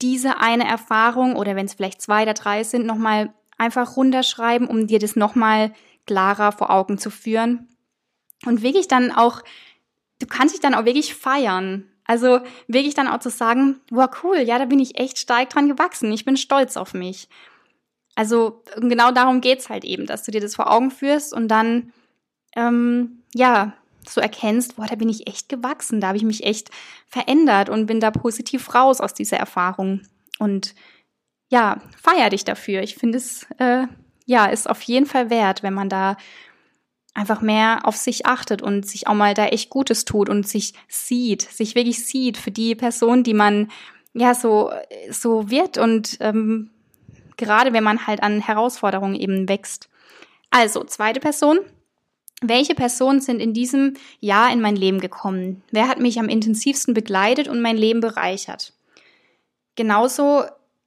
diese 0.01 0.39
eine 0.39 0.67
Erfahrung 0.67 1.36
oder 1.36 1.55
wenn 1.55 1.65
es 1.65 1.74
vielleicht 1.74 2.01
zwei 2.01 2.24
oder 2.24 2.33
drei 2.33 2.63
sind, 2.63 2.86
nochmal 2.86 3.33
einfach 3.57 3.95
runterschreiben, 3.95 4.67
um 4.67 4.88
dir 4.88 5.00
das 5.00 5.15
nochmal 5.15 5.74
klarer 6.05 6.51
vor 6.51 6.69
Augen 6.69 6.98
zu 6.98 7.09
führen. 7.09 7.67
Und 8.45 8.62
wirklich 8.62 8.88
dann 8.88 9.12
auch 9.12 9.43
du 10.19 10.27
kannst 10.27 10.53
dich 10.53 10.62
dann 10.62 10.75
auch 10.75 10.86
wirklich 10.86 11.15
feiern. 11.15 11.86
Also 12.05 12.39
wirklich 12.67 12.93
dann 12.93 13.07
auch 13.07 13.19
zu 13.19 13.29
sagen, 13.29 13.79
wow, 13.91 14.09
cool, 14.24 14.39
ja, 14.39 14.57
da 14.57 14.65
bin 14.65 14.79
ich 14.79 14.98
echt 14.98 15.17
stark 15.17 15.50
dran 15.50 15.69
gewachsen. 15.69 16.12
Ich 16.12 16.25
bin 16.25 16.38
stolz 16.38 16.75
auf 16.75 16.93
mich. 16.93 17.29
Also 18.19 18.63
genau 18.75 19.11
darum 19.11 19.39
geht's 19.39 19.69
halt 19.69 19.85
eben, 19.85 20.05
dass 20.05 20.23
du 20.23 20.31
dir 20.31 20.41
das 20.41 20.53
vor 20.53 20.69
Augen 20.69 20.91
führst 20.91 21.33
und 21.33 21.47
dann, 21.47 21.93
ähm, 22.53 23.23
ja, 23.33 23.71
so 24.05 24.19
erkennst, 24.19 24.75
boah, 24.75 24.88
da 24.88 24.95
bin 24.95 25.07
ich 25.07 25.25
echt 25.25 25.47
gewachsen, 25.47 26.01
da 26.01 26.07
habe 26.07 26.17
ich 26.17 26.25
mich 26.25 26.43
echt 26.43 26.69
verändert 27.07 27.69
und 27.69 27.85
bin 27.85 28.01
da 28.01 28.11
positiv 28.11 28.75
raus 28.75 28.99
aus 28.99 29.13
dieser 29.13 29.38
Erfahrung. 29.38 30.01
Und 30.38 30.75
ja, 31.49 31.81
feier 31.95 32.29
dich 32.29 32.43
dafür. 32.43 32.81
Ich 32.81 32.95
finde 32.95 33.19
es, 33.19 33.47
äh, 33.57 33.88
ja, 34.25 34.47
ist 34.47 34.69
auf 34.69 34.81
jeden 34.81 35.05
Fall 35.05 35.29
wert, 35.29 35.63
wenn 35.63 35.73
man 35.73 35.88
da 35.88 36.17
einfach 37.13 37.39
mehr 37.39 37.88
auf 37.88 37.95
sich 37.95 38.25
achtet 38.25 38.61
und 38.61 38.85
sich 38.85 39.07
auch 39.07 39.13
mal 39.13 39.33
da 39.33 39.45
echt 39.45 39.69
Gutes 39.69 40.03
tut 40.03 40.27
und 40.27 40.45
sich 40.45 40.73
sieht, 40.89 41.43
sich 41.43 41.73
wirklich 41.73 42.05
sieht 42.05 42.35
für 42.35 42.51
die 42.51 42.75
Person, 42.75 43.23
die 43.23 43.33
man 43.33 43.71
ja 44.13 44.33
so 44.33 44.73
so 45.09 45.49
wird 45.49 45.77
und 45.77 46.17
ähm, 46.19 46.71
gerade 47.39 47.74
wenn 47.74 47.84
man 47.84 48.05
halt 48.05 48.22
an 48.22 48.39
Herausforderungen 48.39 49.15
eben 49.15 49.50
wächst. 49.50 49.89
Also 50.51 50.84
zweite 50.84 51.19
Person. 51.19 51.60
Welche 52.41 52.75
Personen 52.75 53.19
sind 53.19 53.41
in 53.41 53.53
diesem 53.53 53.96
Jahr 54.19 54.53
in 54.53 54.62
mein 54.62 54.75
Leben 54.75 54.99
gekommen? 54.99 55.63
Wer 55.71 55.88
hat 55.88 55.99
mich 55.99 56.19
am 56.19 56.30
intensivsten 56.30 56.93
begleitet 56.93 57.47
und 57.47 57.62
mein 57.62 57.75
Leben 57.75 57.99
bereichert? 57.99 58.73
Genauso 59.75 60.43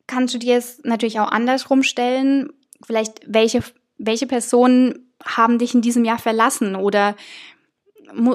kannst 0.07 0.33
du 0.35 0.39
dir 0.39 0.57
es 0.57 0.83
natürlich 0.85 1.21
auch 1.21 1.31
andersrum 1.31 1.83
stellen. 1.83 2.53
Vielleicht 2.85 3.21
welche 3.27 3.63
welche 3.99 4.27
Personen 4.27 5.13
haben 5.25 5.59
dich 5.59 5.75
in 5.75 5.83
diesem 5.83 6.05
Jahr 6.05 6.19
verlassen 6.19 6.75
oder 6.75 7.17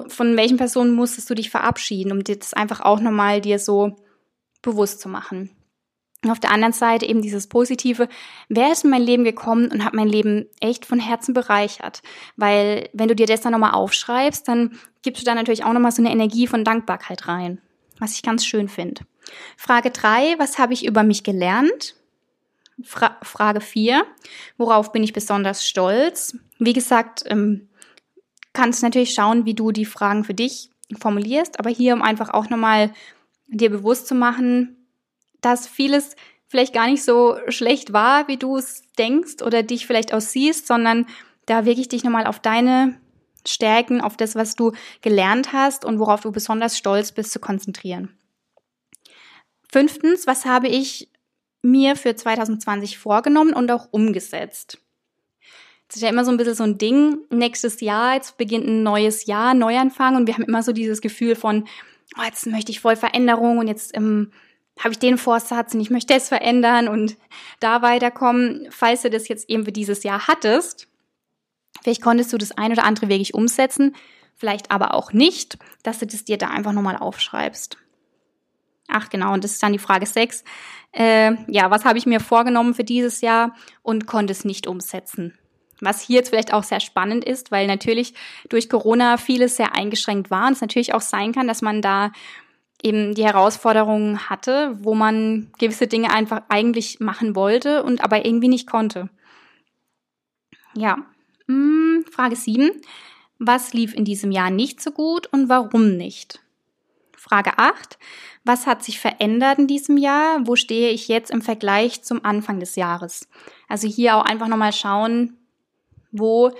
von 0.07 0.37
welchen 0.37 0.57
Personen 0.57 0.95
musstest 0.95 1.29
du 1.29 1.35
dich 1.35 1.49
verabschieden, 1.49 2.11
um 2.11 2.23
das 2.23 2.53
einfach 2.53 2.81
auch 2.81 2.99
nochmal 2.99 3.41
dir 3.41 3.59
so 3.59 3.95
bewusst 4.61 5.01
zu 5.01 5.09
machen. 5.09 5.51
Und 6.23 6.31
auf 6.31 6.39
der 6.39 6.51
anderen 6.51 6.73
Seite 6.73 7.05
eben 7.05 7.21
dieses 7.21 7.47
Positive, 7.47 8.09
wer 8.49 8.71
ist 8.71 8.83
in 8.83 8.89
mein 8.89 9.03
Leben 9.03 9.23
gekommen 9.23 9.69
und 9.71 9.85
hat 9.85 9.93
mein 9.93 10.07
Leben 10.07 10.47
echt 10.59 10.85
von 10.85 10.99
Herzen 10.99 11.33
bereichert? 11.33 12.01
Weil 12.35 12.89
wenn 12.93 13.07
du 13.07 13.15
dir 13.15 13.27
das 13.27 13.41
dann 13.41 13.51
nochmal 13.51 13.73
aufschreibst, 13.73 14.47
dann 14.47 14.77
gibst 15.03 15.21
du 15.21 15.25
da 15.25 15.35
natürlich 15.35 15.63
auch 15.63 15.73
nochmal 15.73 15.91
so 15.91 16.01
eine 16.01 16.11
Energie 16.11 16.47
von 16.47 16.63
Dankbarkeit 16.63 17.27
rein, 17.27 17.61
was 17.99 18.13
ich 18.13 18.23
ganz 18.23 18.45
schön 18.45 18.67
finde. 18.67 19.03
Frage 19.57 19.91
drei: 19.91 20.35
was 20.39 20.57
habe 20.57 20.73
ich 20.73 20.85
über 20.85 21.03
mich 21.03 21.23
gelernt? 21.23 21.95
Fra 22.83 23.17
Frage 23.23 23.61
4. 23.61 24.05
Worauf 24.57 24.91
bin 24.91 25.03
ich 25.03 25.13
besonders 25.13 25.67
stolz? 25.67 26.37
Wie 26.59 26.73
gesagt, 26.73 27.23
ähm, 27.27 27.69
kannst 28.53 28.83
natürlich 28.83 29.13
schauen, 29.13 29.45
wie 29.45 29.53
du 29.53 29.71
die 29.71 29.85
Fragen 29.85 30.23
für 30.23 30.33
dich 30.33 30.71
formulierst, 30.99 31.59
aber 31.59 31.69
hier, 31.69 31.93
um 31.93 32.01
einfach 32.01 32.29
auch 32.29 32.49
nochmal 32.49 32.93
dir 33.47 33.69
bewusst 33.69 34.07
zu 34.07 34.15
machen, 34.15 34.76
dass 35.47 35.67
vieles 35.67 36.15
vielleicht 36.47 36.73
gar 36.73 36.87
nicht 36.87 37.03
so 37.03 37.37
schlecht 37.47 37.93
war, 37.93 38.27
wie 38.27 38.37
du 38.37 38.57
es 38.57 38.83
denkst 38.97 39.41
oder 39.41 39.63
dich 39.63 39.87
vielleicht 39.87 40.13
auch 40.13 40.21
siehst, 40.21 40.67
sondern 40.67 41.05
da 41.45 41.65
wirklich 41.65 41.87
dich 41.87 42.03
nochmal 42.03 42.27
auf 42.27 42.39
deine 42.39 42.99
Stärken, 43.45 44.01
auf 44.01 44.17
das, 44.17 44.35
was 44.35 44.55
du 44.55 44.73
gelernt 45.01 45.53
hast 45.53 45.85
und 45.85 45.99
worauf 45.99 46.21
du 46.21 46.31
besonders 46.31 46.77
stolz 46.77 47.13
bist, 47.13 47.31
zu 47.31 47.39
konzentrieren. 47.39 48.17
Fünftens, 49.71 50.27
was 50.27 50.45
habe 50.45 50.67
ich 50.67 51.09
mir 51.61 51.95
für 51.95 52.15
2020 52.15 52.97
vorgenommen 52.97 53.53
und 53.53 53.71
auch 53.71 53.87
umgesetzt. 53.91 54.79
Das 55.87 55.97
ist 55.97 56.01
ja 56.01 56.09
immer 56.09 56.25
so 56.25 56.31
ein 56.31 56.37
bisschen 56.37 56.55
so 56.55 56.63
ein 56.63 56.77
Ding. 56.77 57.19
Nächstes 57.29 57.79
Jahr, 57.79 58.15
jetzt 58.15 58.37
beginnt 58.37 58.67
ein 58.67 58.83
neues 58.83 59.25
Jahr, 59.25 59.53
Neuanfang 59.53 60.17
und 60.17 60.27
wir 60.27 60.33
haben 60.33 60.43
immer 60.43 60.63
so 60.63 60.73
dieses 60.73 60.99
Gefühl 60.99 61.35
von, 61.35 61.65
oh, 62.17 62.23
jetzt 62.23 62.45
möchte 62.47 62.71
ich 62.71 62.81
voll 62.81 62.97
Veränderung 62.97 63.57
und 63.57 63.67
jetzt 63.67 63.95
ähm, 63.95 64.31
habe 64.79 64.91
ich 64.91 64.99
den 64.99 65.17
Vorsatz 65.17 65.73
und 65.73 65.81
ich 65.81 65.89
möchte 65.89 66.13
das 66.13 66.29
verändern 66.29 66.87
und 66.87 67.17
da 67.59 67.81
weiterkommen. 67.81 68.67
Falls 68.69 69.01
du 69.01 69.09
das 69.09 69.27
jetzt 69.27 69.49
eben 69.49 69.65
für 69.65 69.71
dieses 69.71 70.03
Jahr 70.03 70.27
hattest, 70.27 70.87
vielleicht 71.81 72.01
konntest 72.01 72.31
du 72.33 72.37
das 72.37 72.51
ein 72.51 72.71
oder 72.71 72.83
andere 72.83 73.09
wirklich 73.09 73.33
umsetzen, 73.33 73.95
vielleicht 74.35 74.71
aber 74.71 74.93
auch 74.93 75.13
nicht, 75.13 75.57
dass 75.83 75.99
du 75.99 76.05
das 76.07 76.25
dir 76.25 76.37
da 76.37 76.47
einfach 76.47 76.73
nochmal 76.73 76.97
aufschreibst. 76.97 77.77
Ach 78.87 79.09
genau, 79.09 79.33
und 79.33 79.43
das 79.43 79.51
ist 79.51 79.63
dann 79.63 79.73
die 79.73 79.79
Frage 79.79 80.05
6. 80.05 80.43
Äh, 80.93 81.35
ja, 81.51 81.69
was 81.69 81.83
habe 81.83 81.97
ich 81.97 82.05
mir 82.05 82.19
vorgenommen 82.19 82.73
für 82.73 82.85
dieses 82.85 83.21
Jahr 83.21 83.53
und 83.83 84.07
konnte 84.07 84.31
es 84.31 84.45
nicht 84.45 84.65
umsetzen? 84.65 85.37
Was 85.81 86.01
hier 86.01 86.17
jetzt 86.17 86.29
vielleicht 86.29 86.53
auch 86.53 86.63
sehr 86.63 86.79
spannend 86.79 87.23
ist, 87.23 87.51
weil 87.51 87.67
natürlich 87.67 88.13
durch 88.49 88.69
Corona 88.69 89.17
vieles 89.17 89.57
sehr 89.57 89.75
eingeschränkt 89.75 90.31
war 90.31 90.47
und 90.47 90.53
es 90.53 90.61
natürlich 90.61 90.93
auch 90.93 91.01
sein 91.01 91.33
kann, 91.33 91.47
dass 91.47 91.61
man 91.61 91.81
da 91.81 92.11
eben 92.83 93.15
die 93.15 93.25
Herausforderungen 93.25 94.29
hatte, 94.29 94.77
wo 94.81 94.93
man 94.93 95.51
gewisse 95.57 95.87
Dinge 95.87 96.11
einfach 96.11 96.43
eigentlich 96.49 96.99
machen 96.99 97.35
wollte 97.35 97.83
und 97.83 98.03
aber 98.03 98.25
irgendwie 98.25 98.47
nicht 98.49 98.67
konnte. 98.67 99.09
Ja, 100.75 100.97
hm, 101.47 102.05
Frage 102.11 102.35
7. 102.35 102.71
Was 103.39 103.73
lief 103.73 103.93
in 103.93 104.05
diesem 104.05 104.31
Jahr 104.31 104.49
nicht 104.49 104.81
so 104.81 104.91
gut 104.91 105.27
und 105.27 105.49
warum 105.49 105.97
nicht? 105.97 106.39
Frage 107.15 107.57
8. 107.57 107.97
Was 108.43 108.67
hat 108.67 108.83
sich 108.83 108.99
verändert 108.99 109.59
in 109.59 109.67
diesem 109.67 109.97
Jahr? 109.97 110.45
Wo 110.45 110.55
stehe 110.55 110.91
ich 110.91 111.07
jetzt 111.07 111.31
im 111.31 111.41
Vergleich 111.41 112.03
zum 112.03 112.23
Anfang 112.23 112.59
des 112.59 112.75
Jahres? 112.75 113.27
Also 113.67 113.87
hier 113.87 114.15
auch 114.15 114.23
einfach 114.23 114.47
nochmal 114.47 114.73
schauen, 114.73 115.37
wo 116.11 116.53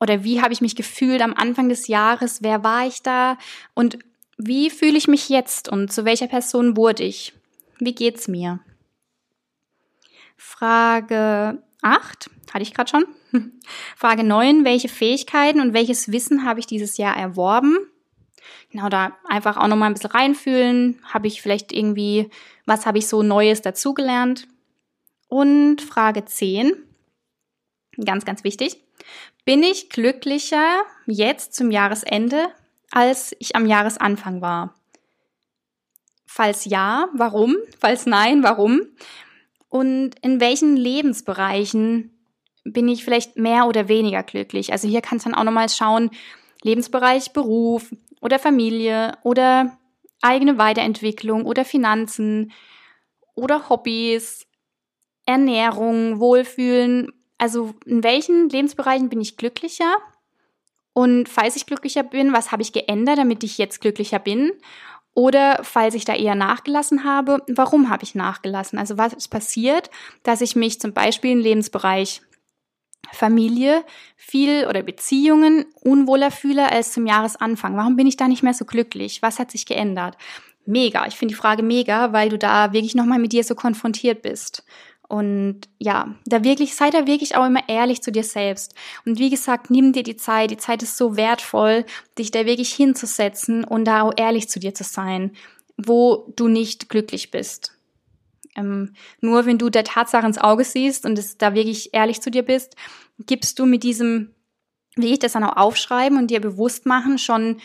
oder 0.00 0.24
wie 0.24 0.42
habe 0.42 0.52
ich 0.52 0.60
mich 0.60 0.74
gefühlt 0.74 1.22
am 1.22 1.34
Anfang 1.34 1.68
des 1.68 1.86
Jahres? 1.86 2.42
Wer 2.42 2.64
war 2.64 2.86
ich 2.86 3.02
da? 3.02 3.38
Und 3.74 3.98
wie 4.46 4.70
fühle 4.70 4.98
ich 4.98 5.08
mich 5.08 5.28
jetzt? 5.28 5.68
Und 5.68 5.92
zu 5.92 6.04
welcher 6.04 6.26
Person 6.26 6.76
wurde 6.76 7.04
ich? 7.04 7.32
Wie 7.78 7.94
geht's 7.94 8.28
mir? 8.28 8.60
Frage 10.36 11.62
8, 11.82 12.30
hatte 12.52 12.62
ich 12.62 12.74
gerade 12.74 12.90
schon. 12.90 13.06
Frage 13.96 14.24
9, 14.24 14.64
welche 14.64 14.88
Fähigkeiten 14.88 15.60
und 15.60 15.74
welches 15.74 16.12
Wissen 16.12 16.44
habe 16.44 16.60
ich 16.60 16.66
dieses 16.66 16.96
Jahr 16.96 17.16
erworben? 17.16 17.78
Genau, 18.70 18.88
da 18.88 19.16
einfach 19.28 19.56
auch 19.56 19.68
nochmal 19.68 19.90
ein 19.90 19.94
bisschen 19.94 20.10
reinfühlen. 20.10 20.98
Habe 21.04 21.26
ich 21.26 21.42
vielleicht 21.42 21.72
irgendwie, 21.72 22.30
was 22.66 22.86
habe 22.86 22.98
ich 22.98 23.06
so 23.06 23.22
Neues 23.22 23.62
dazugelernt? 23.62 24.48
Und 25.28 25.80
Frage 25.80 26.24
10, 26.24 26.74
ganz, 28.04 28.24
ganz 28.24 28.44
wichtig. 28.44 28.82
Bin 29.44 29.62
ich 29.62 29.90
glücklicher 29.90 30.82
jetzt 31.06 31.54
zum 31.54 31.70
Jahresende, 31.70 32.48
als 32.92 33.34
ich 33.40 33.56
am 33.56 33.66
Jahresanfang 33.66 34.40
war? 34.40 34.74
Falls 36.26 36.64
ja, 36.64 37.08
warum? 37.14 37.56
Falls 37.80 38.06
nein, 38.06 38.44
warum? 38.44 38.82
Und 39.68 40.14
in 40.22 40.40
welchen 40.40 40.76
Lebensbereichen 40.76 42.10
bin 42.64 42.88
ich 42.88 43.04
vielleicht 43.04 43.36
mehr 43.36 43.66
oder 43.66 43.88
weniger 43.88 44.22
glücklich? 44.22 44.72
Also 44.72 44.86
hier 44.86 45.00
kannst 45.00 45.26
du 45.26 45.30
dann 45.30 45.38
auch 45.38 45.44
nochmal 45.44 45.68
schauen, 45.68 46.10
Lebensbereich 46.62 47.32
Beruf, 47.32 47.90
oder 48.22 48.38
Familie 48.38 49.18
oder 49.24 49.76
eigene 50.22 50.56
Weiterentwicklung 50.56 51.44
oder 51.44 51.66
Finanzen 51.66 52.52
oder 53.34 53.68
Hobbys, 53.68 54.46
Ernährung, 55.26 56.20
Wohlfühlen. 56.20 57.12
Also 57.36 57.74
in 57.84 58.04
welchen 58.04 58.48
Lebensbereichen 58.48 59.08
bin 59.08 59.20
ich 59.20 59.36
glücklicher? 59.36 59.96
Und 60.92 61.28
falls 61.28 61.56
ich 61.56 61.66
glücklicher 61.66 62.02
bin, 62.02 62.32
was 62.32 62.52
habe 62.52 62.62
ich 62.62 62.72
geändert, 62.72 63.18
damit 63.18 63.44
ich 63.44 63.58
jetzt 63.58 63.80
glücklicher 63.80 64.18
bin? 64.18 64.52
Oder 65.14 65.60
falls 65.62 65.94
ich 65.94 66.04
da 66.04 66.14
eher 66.14 66.34
nachgelassen 66.34 67.04
habe, 67.04 67.42
warum 67.48 67.90
habe 67.90 68.02
ich 68.02 68.14
nachgelassen? 68.14 68.78
Also 68.78 68.96
was 68.96 69.12
ist 69.12 69.28
passiert, 69.28 69.90
dass 70.22 70.40
ich 70.40 70.56
mich 70.56 70.80
zum 70.80 70.92
Beispiel 70.92 71.32
im 71.32 71.38
Lebensbereich 71.38 72.22
Familie 73.10 73.84
viel 74.16 74.66
oder 74.66 74.82
Beziehungen 74.82 75.66
unwohler 75.82 76.30
fühle 76.30 76.70
als 76.70 76.92
zum 76.92 77.06
Jahresanfang? 77.06 77.76
Warum 77.76 77.96
bin 77.96 78.06
ich 78.06 78.16
da 78.16 78.26
nicht 78.26 78.42
mehr 78.42 78.54
so 78.54 78.64
glücklich? 78.64 79.20
Was 79.20 79.38
hat 79.38 79.50
sich 79.50 79.66
geändert? 79.66 80.16
Mega. 80.64 81.06
Ich 81.06 81.16
finde 81.16 81.34
die 81.34 81.40
Frage 81.40 81.62
mega, 81.62 82.12
weil 82.12 82.28
du 82.28 82.38
da 82.38 82.72
wirklich 82.72 82.94
nochmal 82.94 83.18
mit 83.18 83.32
dir 83.32 83.44
so 83.44 83.54
konfrontiert 83.54 84.22
bist. 84.22 84.64
Und 85.12 85.68
ja, 85.78 86.14
da 86.24 86.42
wirklich, 86.42 86.74
sei 86.74 86.88
da 86.88 87.06
wirklich 87.06 87.36
auch 87.36 87.44
immer 87.44 87.68
ehrlich 87.68 88.00
zu 88.00 88.10
dir 88.10 88.24
selbst. 88.24 88.74
Und 89.04 89.18
wie 89.18 89.28
gesagt, 89.28 89.68
nimm 89.68 89.92
dir 89.92 90.04
die 90.04 90.16
Zeit. 90.16 90.50
Die 90.50 90.56
Zeit 90.56 90.82
ist 90.82 90.96
so 90.96 91.18
wertvoll, 91.18 91.84
dich 92.18 92.30
da 92.30 92.46
wirklich 92.46 92.72
hinzusetzen 92.72 93.62
und 93.62 93.84
da 93.84 94.00
auch 94.00 94.14
ehrlich 94.16 94.48
zu 94.48 94.58
dir 94.58 94.72
zu 94.72 94.84
sein, 94.84 95.32
wo 95.76 96.32
du 96.34 96.48
nicht 96.48 96.88
glücklich 96.88 97.30
bist. 97.30 97.76
Ähm, 98.56 98.94
nur 99.20 99.44
wenn 99.44 99.58
du 99.58 99.68
der 99.68 99.84
Tatsache 99.84 100.24
ins 100.24 100.38
Auge 100.38 100.64
siehst 100.64 101.04
und 101.04 101.18
es 101.18 101.36
da 101.36 101.52
wirklich 101.52 101.92
ehrlich 101.92 102.22
zu 102.22 102.30
dir 102.30 102.42
bist, 102.42 102.74
gibst 103.18 103.58
du 103.58 103.66
mit 103.66 103.82
diesem, 103.82 104.30
wie 104.96 105.12
ich 105.12 105.18
das 105.18 105.32
dann 105.32 105.44
auch 105.44 105.58
aufschreiben 105.58 106.16
und 106.16 106.30
dir 106.30 106.40
bewusst 106.40 106.86
machen, 106.86 107.18
schon 107.18 107.60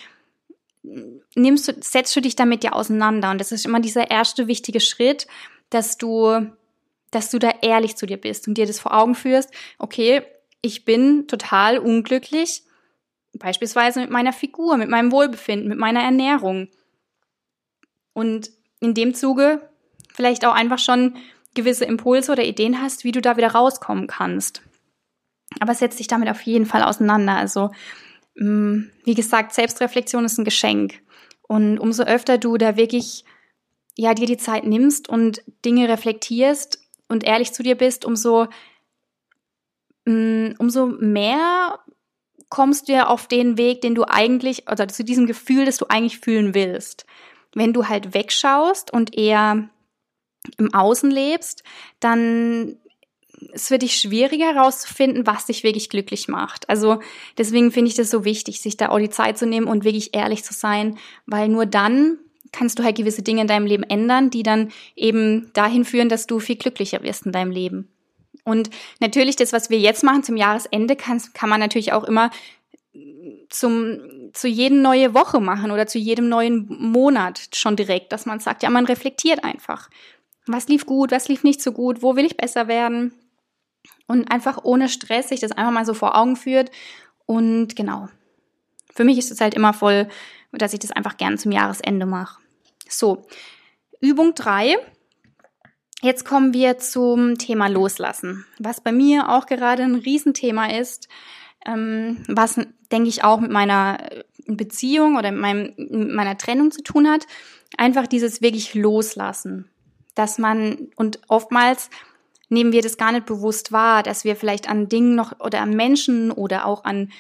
nimmst 1.34 1.70
du, 1.70 1.76
setzt 1.80 2.14
du 2.14 2.20
dich 2.20 2.36
damit 2.36 2.66
ja 2.66 2.74
auseinander. 2.74 3.32
Und 3.32 3.40
das 3.40 3.54
ist 3.54 3.66
immer 3.66 3.80
dieser 3.80 4.12
erste 4.12 4.48
wichtige 4.48 4.82
Schritt, 4.82 5.28
dass 5.70 5.98
du 5.98 6.50
dass 7.12 7.30
du 7.30 7.40
da 7.40 7.52
ehrlich 7.62 7.96
zu 7.96 8.06
dir 8.06 8.18
bist 8.18 8.48
und 8.48 8.58
dir 8.58 8.66
das 8.66 8.80
vor 8.80 8.94
Augen 8.94 9.16
führst, 9.16 9.52
okay, 9.78 10.24
ich 10.62 10.86
bin 10.86 11.28
total 11.28 11.78
unglücklich, 11.78 12.64
beispielsweise 13.34 14.00
mit 14.00 14.10
meiner 14.10 14.34
Figur, 14.34 14.78
mit 14.78 14.90
meinem 14.90 15.12
Wohlbefinden, 15.12 15.70
mit 15.70 15.78
meiner 15.78 16.02
Ernährung. 16.02 16.70
Und 18.14 18.50
in 18.80 18.94
dem 18.94 19.14
Zuge 19.14 19.70
vielleicht 20.14 20.46
auch 20.46 20.54
einfach 20.54 20.80
schon 20.80 21.16
gewisse 21.54 21.86
Impulse 21.86 22.32
oder 22.32 22.44
Ideen 22.44 22.82
hast, 22.82 23.04
wie 23.04 23.12
du 23.12 23.22
da 23.22 23.38
wieder 23.38 23.52
rauskommen 23.52 24.08
kannst. 24.08 24.62
Aber 25.60 25.74
setz 25.74 25.98
dich 25.98 26.08
damit 26.08 26.30
auf 26.30 26.42
jeden 26.42 26.66
Fall 26.66 26.84
auseinander. 26.84 27.36
Also, 27.36 27.72
mm, 28.36 28.84
wie 29.04 29.14
gesagt, 29.14 29.54
Selbstreflexion 29.54 30.26
ist 30.26 30.38
ein 30.38 30.46
Geschenk. 30.46 31.00
Und 31.48 31.80
umso 31.80 32.04
öfter 32.04 32.38
du 32.38 32.58
da 32.58 32.76
wirklich, 32.76 33.24
ja, 33.96 34.14
dir 34.14 34.28
die 34.28 34.38
Zeit 34.38 34.66
nimmst 34.66 35.08
und 35.10 35.42
Dinge 35.66 35.88
reflektierst, 35.88 36.80
und 37.08 37.24
ehrlich 37.24 37.54
zu 37.54 37.64
dir 37.64 37.76
bist, 37.76 38.06
umso, 38.06 38.48
mm, 40.06 40.52
umso 40.60 40.88
mehr 40.88 41.80
kommst 42.50 42.88
du 42.88 42.94
ja 42.94 43.08
auf 43.08 43.28
den 43.28 43.58
Weg, 43.58 43.82
den 43.82 43.96
du 43.96 44.06
eigentlich, 44.06 44.70
oder 44.72 44.88
zu 44.88 45.04
diesem 45.04 45.26
Gefühl, 45.26 45.66
das 45.66 45.78
du 45.78 45.86
eigentlich 45.90 46.20
fühlen 46.20 46.54
willst. 46.54 47.06
Wenn 47.54 47.74
du 47.74 47.88
halt 47.88 48.14
wegschaust 48.14 48.92
und 48.92 49.18
eher 49.18 49.70
im 50.58 50.74
Außen 50.74 51.12
lebst, 51.12 51.64
dann 52.00 52.78
es 53.54 53.70
wird 53.70 53.84
dich 53.84 53.98
schwieriger 53.98 54.54
herauszufinden, 54.54 55.28
was 55.28 55.46
dich 55.46 55.64
wirklich 55.64 55.90
glücklich 55.90 56.28
macht. 56.28 56.70
Also 56.70 57.02
deswegen 57.38 57.72
finde 57.72 57.90
ich 57.90 57.96
das 57.96 58.10
so 58.10 58.26
wichtig, 58.26 58.62
sich 58.62 58.78
da 58.78 58.90
auch 58.90 58.98
die 58.98 59.10
Zeit 59.10 59.38
zu 59.38 59.46
nehmen 59.46 59.68
und 59.68 59.84
wirklich 59.84 60.16
ehrlich 60.16 60.44
zu 60.44 60.54
sein, 60.54 60.98
weil 61.26 61.48
nur 61.48 61.66
dann 61.66 62.18
kannst 62.58 62.80
du 62.80 62.84
halt 62.84 62.98
gewisse 62.98 63.22
Dinge 63.22 63.42
in 63.42 63.48
deinem 63.48 63.66
Leben 63.66 63.84
ändern, 63.84 64.30
die 64.30 64.44
dann 64.44 64.72
eben 64.96 65.52
dahin 65.54 65.86
führen, 65.86 66.10
dass 66.10 66.28
du 66.28 66.40
viel 66.40 66.56
glücklicher 66.56 67.04
wirst 67.04 67.26
in 67.26 67.32
deinem 67.32 67.52
Leben. 67.52 67.90
Und 68.44 68.70
natürlich 69.00 69.36
das, 69.36 69.54
was 69.54 69.70
wir 69.70 69.80
jetzt 69.80 70.04
machen 70.04 70.24
zum 70.24 70.38
Jahresende, 70.38 70.96
kann, 70.96 71.22
kann 71.34 71.50
man 71.50 71.60
natürlich 71.60 71.94
auch 71.94 72.04
immer 72.04 72.30
zum, 73.50 74.00
zu 74.34 74.48
jedem 74.48 74.82
neue 74.82 75.14
Woche 75.14 75.40
machen 75.40 75.72
oder 75.72 75.88
zu 75.88 76.00
jedem 76.00 76.30
neuen 76.30 76.68
Monat 76.70 77.50
schon 77.54 77.76
direkt, 77.76 78.12
dass 78.12 78.26
man 78.26 78.40
sagt, 78.40 78.64
ja, 78.64 78.70
man 78.70 78.86
reflektiert 78.86 79.44
einfach. 79.44 79.90
Was 80.46 80.68
lief 80.68 80.86
gut, 80.86 81.12
was 81.12 81.28
lief 81.28 81.44
nicht 81.44 81.62
so 81.62 81.72
gut, 81.72 82.02
wo 82.02 82.16
will 82.16 82.26
ich 82.26 82.38
besser 82.38 82.68
werden? 82.68 83.14
Und 84.08 84.32
einfach 84.32 84.64
ohne 84.64 84.88
Stress 84.88 85.30
sich 85.30 85.42
das 85.42 85.52
einfach 85.52 85.72
mal 85.72 85.86
so 85.86 85.94
vor 85.94 86.16
Augen 86.16 86.38
führt. 86.38 86.72
Und 87.26 87.76
genau. 87.76 88.08
Für 88.94 89.04
mich 89.04 89.18
ist 89.18 89.32
es 89.32 89.42
halt 89.42 89.54
immer 89.54 89.74
voll 89.74 90.08
dass 90.52 90.74
ich 90.74 90.80
das 90.80 90.92
einfach 90.92 91.18
gern 91.18 91.38
zum 91.38 91.52
Jahresende 91.52 92.06
mache. 92.06 92.40
So, 92.90 93.26
Übung 94.02 94.36
drei. 94.36 94.78
Jetzt 96.02 96.26
kommen 96.26 96.54
wir 96.54 96.78
zum 96.78 97.38
Thema 97.38 97.68
Loslassen, 97.68 98.46
was 98.60 98.82
bei 98.82 98.92
mir 98.92 99.30
auch 99.30 99.48
gerade 99.48 99.84
ein 99.84 99.96
Riesenthema 99.96 100.68
ist, 100.68 101.08
ähm, 101.66 102.24
was, 102.28 102.60
denke 102.92 103.10
ich, 103.10 103.24
auch 103.24 103.40
mit 103.40 103.50
meiner 103.50 103.98
Beziehung 104.46 105.18
oder 105.18 105.32
mit, 105.32 105.42
meinem, 105.42 105.74
mit 105.78 106.14
meiner 106.14 106.38
Trennung 106.38 106.72
zu 106.72 106.84
tun 106.84 107.10
hat. 107.10 107.26
Einfach 107.78 108.06
dieses 108.06 108.42
wirklich 108.42 108.76
Loslassen, 108.76 109.70
dass 110.14 110.38
man, 110.38 110.90
und 110.96 111.20
oftmals 111.28 111.90
nehmen 112.50 112.72
wir 112.72 112.84
das 112.84 112.98
gar 112.98 113.12
nicht 113.12 113.26
bewusst 113.26 113.72
wahr, 113.72 114.04
dass 114.04 114.24
wir 114.24 114.36
vielleicht 114.36 114.70
an 114.70 114.90
Dingen 114.90 115.16
noch 115.16 115.40
oder 115.40 115.62
an 115.62 115.72
Menschen 115.72 116.32
oder 116.32 116.66
auch 116.66 116.84
an 116.86 117.12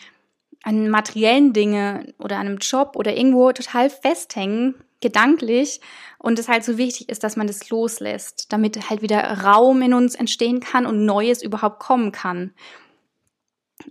an 0.63 0.89
materiellen 0.89 1.53
Dinge 1.53 2.13
oder 2.17 2.37
an 2.37 2.47
einem 2.47 2.57
Job 2.57 2.95
oder 2.95 3.15
irgendwo 3.15 3.51
total 3.53 3.89
festhängen, 3.89 4.75
gedanklich, 5.01 5.79
und 6.19 6.39
es 6.39 6.47
halt 6.47 6.63
so 6.63 6.77
wichtig 6.77 7.09
ist, 7.09 7.23
dass 7.23 7.35
man 7.35 7.47
das 7.47 7.69
loslässt, 7.69 8.51
damit 8.51 8.89
halt 8.89 9.01
wieder 9.01 9.19
Raum 9.43 9.81
in 9.81 9.93
uns 9.93 10.15
entstehen 10.15 10.59
kann 10.59 10.85
und 10.85 11.05
Neues 11.05 11.43
überhaupt 11.43 11.79
kommen 11.79 12.11
kann. 12.11 12.53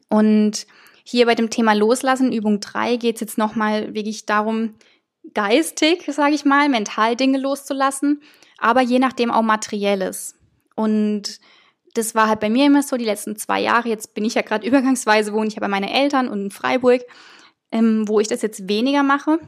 Und 0.09 0.67
hier 1.05 1.27
bei 1.27 1.35
dem 1.35 1.51
Thema 1.51 1.73
Loslassen, 1.73 2.33
Übung 2.33 2.61
3, 2.61 2.97
geht 2.97 3.17
es 3.17 3.21
jetzt 3.21 3.39
nochmal 3.39 3.95
wirklich 3.95 4.27
darum, 4.27 4.75
geistig, 5.35 6.05
sage 6.09 6.35
ich 6.35 6.45
mal, 6.45 6.69
mental 6.69 7.15
Dinge 7.15 7.39
loszulassen, 7.39 8.23
aber 8.59 8.81
je 8.81 8.99
nachdem 8.99 9.31
auch 9.31 9.43
materielles. 9.43 10.35
Und 10.75 11.41
das 11.95 12.15
war 12.15 12.29
halt 12.29 12.41
bei 12.41 12.51
mir 12.51 12.67
immer 12.67 12.83
so 12.83 12.97
die 12.97 13.05
letzten 13.05 13.37
zwei 13.37 13.61
Jahre. 13.61 13.89
Jetzt 13.89 14.15
bin 14.15 14.25
ich 14.25 14.35
ja 14.35 14.43
gerade 14.43 14.67
übergangsweise, 14.69 15.33
wohne 15.33 15.47
ich 15.47 15.55
ja 15.55 15.61
bei 15.61 15.69
meinen 15.69 15.89
Eltern 15.89 16.29
und 16.29 16.41
in 16.41 16.51
Freiburg, 16.51 17.03
ähm, 17.71 18.09
wo 18.09 18.19
ich 18.19 18.29
das 18.29 18.43
jetzt 18.43 18.69
weniger 18.69 19.05
mache, 19.05 19.39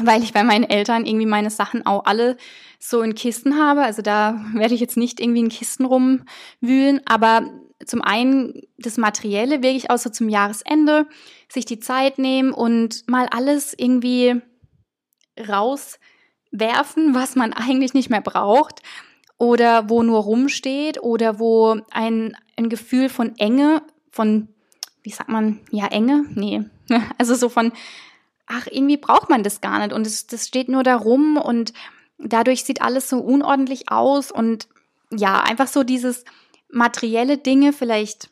weil 0.00 0.22
ich 0.22 0.32
bei 0.32 0.42
meinen 0.42 0.64
Eltern 0.64 1.06
irgendwie 1.06 1.26
meine 1.26 1.50
Sachen 1.50 1.86
auch 1.86 2.04
alle 2.04 2.36
so 2.78 3.02
in 3.02 3.14
Kisten 3.14 3.58
habe. 3.58 3.82
Also 3.82 4.02
da 4.02 4.44
werde 4.54 4.74
ich 4.74 4.80
jetzt 4.80 4.96
nicht 4.96 5.20
irgendwie 5.20 5.40
in 5.40 5.48
Kisten 5.48 5.84
rumwühlen, 5.84 7.00
aber 7.06 7.50
zum 7.86 8.02
einen 8.02 8.62
das 8.78 8.96
Materielle 8.96 9.62
wirklich 9.62 9.90
auch 9.90 9.98
so 9.98 10.10
zum 10.10 10.28
Jahresende, 10.28 11.06
sich 11.48 11.64
die 11.64 11.78
Zeit 11.78 12.18
nehmen 12.18 12.52
und 12.52 13.08
mal 13.08 13.28
alles 13.30 13.74
irgendwie 13.76 14.40
rauswerfen, 15.38 17.14
was 17.14 17.36
man 17.36 17.52
eigentlich 17.52 17.94
nicht 17.94 18.10
mehr 18.10 18.20
braucht 18.20 18.82
oder 19.38 19.88
wo 19.88 20.02
nur 20.02 20.20
rumsteht 20.20 21.02
oder 21.02 21.38
wo 21.38 21.80
ein, 21.90 22.36
ein 22.56 22.68
Gefühl 22.68 23.08
von 23.08 23.36
Enge, 23.36 23.82
von, 24.10 24.48
wie 25.02 25.10
sagt 25.10 25.28
man, 25.28 25.60
ja, 25.70 25.86
Enge? 25.86 26.24
Nee. 26.34 26.62
Also 27.18 27.34
so 27.34 27.48
von, 27.48 27.72
ach, 28.46 28.66
irgendwie 28.70 28.96
braucht 28.96 29.30
man 29.30 29.42
das 29.42 29.60
gar 29.60 29.78
nicht. 29.78 29.92
Und 29.92 30.06
es, 30.06 30.26
das 30.26 30.46
steht 30.46 30.68
nur 30.68 30.82
da 30.82 30.96
rum 30.96 31.36
und 31.36 31.72
dadurch 32.18 32.64
sieht 32.64 32.82
alles 32.82 33.08
so 33.08 33.18
unordentlich 33.18 33.90
aus. 33.90 34.30
Und 34.30 34.68
ja, 35.10 35.40
einfach 35.40 35.68
so 35.68 35.82
dieses 35.82 36.24
materielle 36.70 37.38
Dinge 37.38 37.72
vielleicht 37.72 38.30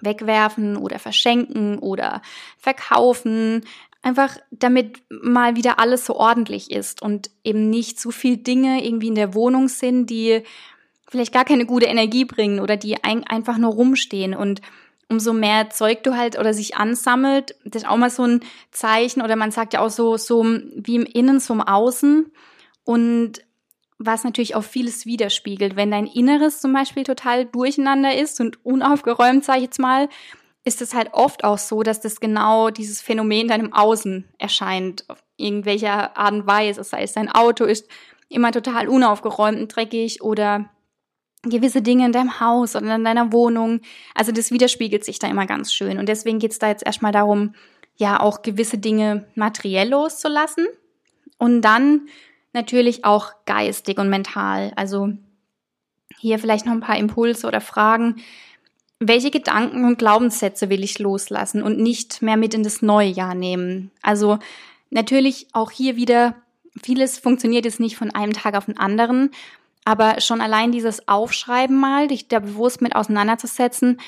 wegwerfen 0.00 0.76
oder 0.76 0.98
verschenken 0.98 1.78
oder 1.78 2.20
verkaufen, 2.58 3.62
Einfach 4.04 4.36
damit 4.50 5.02
mal 5.08 5.56
wieder 5.56 5.78
alles 5.78 6.04
so 6.04 6.14
ordentlich 6.16 6.70
ist 6.70 7.00
und 7.00 7.30
eben 7.42 7.70
nicht 7.70 7.98
zu 7.98 8.10
viel 8.10 8.36
Dinge 8.36 8.84
irgendwie 8.84 9.08
in 9.08 9.14
der 9.14 9.32
Wohnung 9.32 9.68
sind, 9.68 10.10
die 10.10 10.42
vielleicht 11.08 11.32
gar 11.32 11.46
keine 11.46 11.64
gute 11.64 11.86
Energie 11.86 12.26
bringen 12.26 12.60
oder 12.60 12.76
die 12.76 13.02
ein, 13.02 13.24
einfach 13.24 13.56
nur 13.56 13.72
rumstehen. 13.72 14.34
Und 14.34 14.60
umso 15.14 15.32
mehr 15.32 15.70
Zeug 15.70 16.02
du 16.02 16.16
halt 16.16 16.38
oder 16.38 16.52
sich 16.52 16.76
ansammelt, 16.76 17.54
das 17.64 17.82
ist 17.82 17.88
auch 17.88 17.96
mal 17.96 18.10
so 18.10 18.24
ein 18.24 18.40
Zeichen 18.72 19.22
oder 19.22 19.36
man 19.36 19.52
sagt 19.52 19.72
ja 19.72 19.80
auch 19.80 19.90
so, 19.90 20.16
so 20.16 20.44
wie 20.44 20.96
im 20.96 21.06
Innen, 21.06 21.40
so 21.40 21.54
im 21.54 21.60
Außen 21.60 22.32
und 22.84 23.42
was 23.98 24.24
natürlich 24.24 24.56
auch 24.56 24.64
vieles 24.64 25.06
widerspiegelt. 25.06 25.76
Wenn 25.76 25.92
dein 25.92 26.06
Inneres 26.06 26.60
zum 26.60 26.72
Beispiel 26.72 27.04
total 27.04 27.46
durcheinander 27.46 28.16
ist 28.16 28.40
und 28.40 28.64
unaufgeräumt, 28.64 29.44
sag 29.44 29.56
ich 29.58 29.62
jetzt 29.62 29.78
mal, 29.78 30.08
ist 30.64 30.82
es 30.82 30.94
halt 30.94 31.10
oft 31.12 31.44
auch 31.44 31.58
so, 31.58 31.82
dass 31.82 32.00
das 32.00 32.20
genau 32.20 32.70
dieses 32.70 33.00
Phänomen 33.00 33.46
dann 33.48 33.60
im 33.60 33.72
Außen 33.72 34.28
erscheint, 34.38 35.04
auf 35.08 35.22
irgendwelcher 35.36 36.16
Art 36.16 36.32
und 36.32 36.46
Weise. 36.46 36.80
Das 36.80 36.92
heißt, 36.92 37.16
dein 37.16 37.30
Auto 37.30 37.64
ist 37.64 37.88
immer 38.28 38.50
total 38.50 38.88
unaufgeräumt 38.88 39.60
und 39.60 39.76
dreckig 39.76 40.22
oder 40.22 40.70
gewisse 41.44 41.82
Dinge 41.82 42.06
in 42.06 42.12
deinem 42.12 42.40
Haus 42.40 42.76
oder 42.76 42.94
in 42.94 43.04
deiner 43.04 43.32
Wohnung. 43.32 43.80
Also 44.14 44.32
das 44.32 44.50
widerspiegelt 44.50 45.04
sich 45.04 45.18
da 45.18 45.28
immer 45.28 45.46
ganz 45.46 45.72
schön. 45.72 45.98
Und 45.98 46.08
deswegen 46.08 46.38
geht 46.38 46.52
es 46.52 46.58
da 46.58 46.68
jetzt 46.68 46.84
erstmal 46.84 47.12
darum, 47.12 47.54
ja 47.96 48.20
auch 48.20 48.42
gewisse 48.42 48.78
Dinge 48.78 49.26
materiell 49.34 49.88
loszulassen, 49.88 50.66
Und 51.38 51.62
dann 51.62 52.08
natürlich 52.52 53.04
auch 53.04 53.32
geistig 53.44 53.98
und 53.98 54.08
mental. 54.08 54.72
Also 54.76 55.12
hier 56.18 56.38
vielleicht 56.38 56.66
noch 56.66 56.72
ein 56.72 56.80
paar 56.80 56.96
Impulse 56.96 57.46
oder 57.46 57.60
Fragen. 57.60 58.16
Welche 59.00 59.30
Gedanken 59.30 59.84
und 59.84 59.98
Glaubenssätze 59.98 60.70
will 60.70 60.82
ich 60.84 60.98
loslassen 60.98 61.62
und 61.62 61.78
nicht 61.78 62.22
mehr 62.22 62.36
mit 62.36 62.54
in 62.54 62.62
das 62.62 62.80
neue 62.80 63.08
Jahr 63.08 63.34
nehmen? 63.34 63.90
Also 64.00 64.38
natürlich 64.90 65.48
auch 65.52 65.70
hier 65.70 65.96
wieder, 65.96 66.36
vieles 66.82 67.18
funktioniert 67.18 67.64
jetzt 67.64 67.80
nicht 67.80 67.96
von 67.96 68.10
einem 68.12 68.32
Tag 68.32 68.54
auf 68.54 68.66
den 68.66 68.78
anderen, 68.78 69.30
aber 69.84 70.20
schon 70.20 70.40
allein 70.40 70.72
dieses 70.72 71.08
Aufschreiben 71.08 71.76
mal, 71.76 72.08
dich 72.08 72.28
da 72.28 72.40
bewusst 72.40 72.80
mit 72.80 72.96
auseinanderzusetzen, 72.96 74.00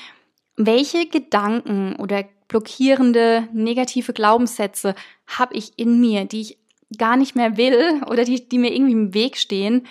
welche 0.55 1.07
Gedanken 1.07 1.95
oder 1.97 2.25
blockierende 2.47 3.47
negative 3.53 4.13
Glaubenssätze 4.13 4.95
habe 5.27 5.53
ich 5.55 5.77
in 5.77 5.99
mir, 5.99 6.25
die 6.25 6.41
ich 6.41 6.57
gar 6.97 7.17
nicht 7.17 7.35
mehr 7.35 7.57
will 7.57 8.01
oder 8.09 8.23
die, 8.23 8.47
die 8.47 8.57
mir 8.57 8.73
irgendwie 8.73 8.93
im 8.93 9.13
Weg 9.13 9.37
stehen 9.37 9.87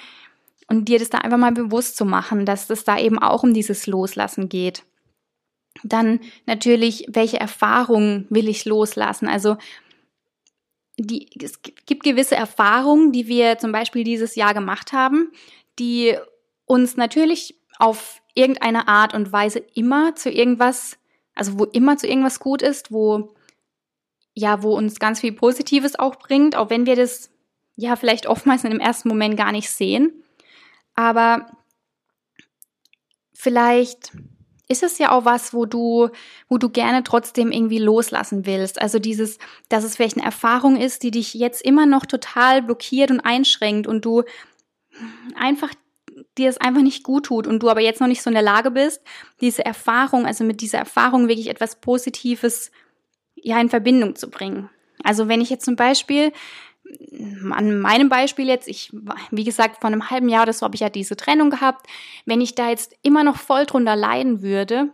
und 0.68 0.88
dir 0.88 0.98
das 0.98 1.10
da 1.10 1.18
einfach 1.18 1.38
mal 1.38 1.52
bewusst 1.52 1.96
zu 1.96 2.04
machen, 2.04 2.46
dass 2.46 2.70
es 2.70 2.84
da 2.84 2.98
eben 2.98 3.18
auch 3.18 3.42
um 3.42 3.54
dieses 3.54 3.86
Loslassen 3.86 4.48
geht. 4.48 4.82
Dann 5.84 6.20
natürlich, 6.46 7.06
welche 7.08 7.38
Erfahrungen 7.38 8.26
will 8.30 8.48
ich 8.48 8.64
loslassen? 8.64 9.28
Also 9.28 9.56
die, 10.98 11.28
es 11.40 11.60
gibt 11.60 12.02
gewisse 12.02 12.36
Erfahrungen, 12.36 13.12
die 13.12 13.28
wir 13.28 13.58
zum 13.58 13.70
Beispiel 13.70 14.02
dieses 14.02 14.34
Jahr 14.34 14.54
gemacht 14.54 14.92
haben, 14.94 15.30
die 15.78 16.16
uns 16.64 16.96
natürlich 16.96 17.60
auf 17.78 18.22
irgendeine 18.34 18.88
Art 18.88 19.14
und 19.14 19.32
Weise 19.32 19.60
immer 19.74 20.14
zu 20.14 20.30
irgendwas, 20.30 20.98
also 21.34 21.58
wo 21.58 21.64
immer 21.64 21.96
zu 21.96 22.06
irgendwas 22.06 22.40
gut 22.40 22.62
ist, 22.62 22.92
wo 22.92 23.34
ja, 24.38 24.62
wo 24.62 24.76
uns 24.76 24.98
ganz 24.98 25.20
viel 25.20 25.32
Positives 25.32 25.98
auch 25.98 26.16
bringt, 26.16 26.56
auch 26.56 26.68
wenn 26.68 26.84
wir 26.84 26.94
das 26.94 27.30
ja 27.74 27.96
vielleicht 27.96 28.26
oftmals 28.26 28.64
in 28.64 28.70
dem 28.70 28.80
ersten 28.80 29.08
Moment 29.08 29.36
gar 29.36 29.50
nicht 29.50 29.70
sehen. 29.70 30.22
Aber 30.94 31.46
vielleicht 33.32 34.12
ist 34.68 34.82
es 34.82 34.98
ja 34.98 35.12
auch 35.12 35.24
was, 35.24 35.54
wo 35.54 35.64
du, 35.64 36.10
wo 36.48 36.58
du 36.58 36.68
gerne 36.68 37.02
trotzdem 37.02 37.50
irgendwie 37.50 37.78
loslassen 37.78 38.44
willst. 38.44 38.80
Also 38.80 38.98
dieses, 38.98 39.38
dass 39.70 39.84
es 39.84 39.96
vielleicht 39.96 40.18
eine 40.18 40.26
Erfahrung 40.26 40.76
ist, 40.76 41.02
die 41.02 41.12
dich 41.12 41.32
jetzt 41.32 41.62
immer 41.62 41.86
noch 41.86 42.04
total 42.04 42.62
blockiert 42.62 43.10
und 43.10 43.20
einschränkt 43.20 43.86
und 43.86 44.04
du 44.04 44.22
einfach 45.34 45.72
dir 46.38 46.48
es 46.48 46.58
einfach 46.58 46.82
nicht 46.82 47.02
gut 47.02 47.26
tut 47.26 47.46
und 47.46 47.62
du 47.62 47.68
aber 47.68 47.80
jetzt 47.80 48.00
noch 48.00 48.08
nicht 48.08 48.22
so 48.22 48.30
in 48.30 48.34
der 48.34 48.42
Lage 48.42 48.70
bist, 48.70 49.02
diese 49.40 49.64
Erfahrung, 49.64 50.26
also 50.26 50.44
mit 50.44 50.60
dieser 50.60 50.78
Erfahrung 50.78 51.28
wirklich 51.28 51.48
etwas 51.48 51.80
Positives 51.80 52.70
ja 53.34 53.60
in 53.60 53.68
Verbindung 53.68 54.16
zu 54.16 54.30
bringen. 54.30 54.70
Also 55.02 55.28
wenn 55.28 55.40
ich 55.40 55.50
jetzt 55.50 55.64
zum 55.64 55.76
Beispiel 55.76 56.32
an 57.50 57.80
meinem 57.80 58.08
Beispiel 58.08 58.46
jetzt, 58.46 58.68
ich, 58.68 58.92
wie 59.30 59.44
gesagt, 59.44 59.80
vor 59.80 59.88
einem 59.88 60.10
halben 60.10 60.28
Jahr 60.28 60.44
oder 60.44 60.52
so 60.52 60.64
habe 60.64 60.76
ich 60.76 60.80
ja 60.80 60.88
diese 60.88 61.16
Trennung 61.16 61.50
gehabt. 61.50 61.86
Wenn 62.24 62.40
ich 62.40 62.54
da 62.54 62.70
jetzt 62.70 62.94
immer 63.02 63.24
noch 63.24 63.36
voll 63.36 63.66
drunter 63.66 63.96
leiden 63.96 64.42
würde 64.42 64.90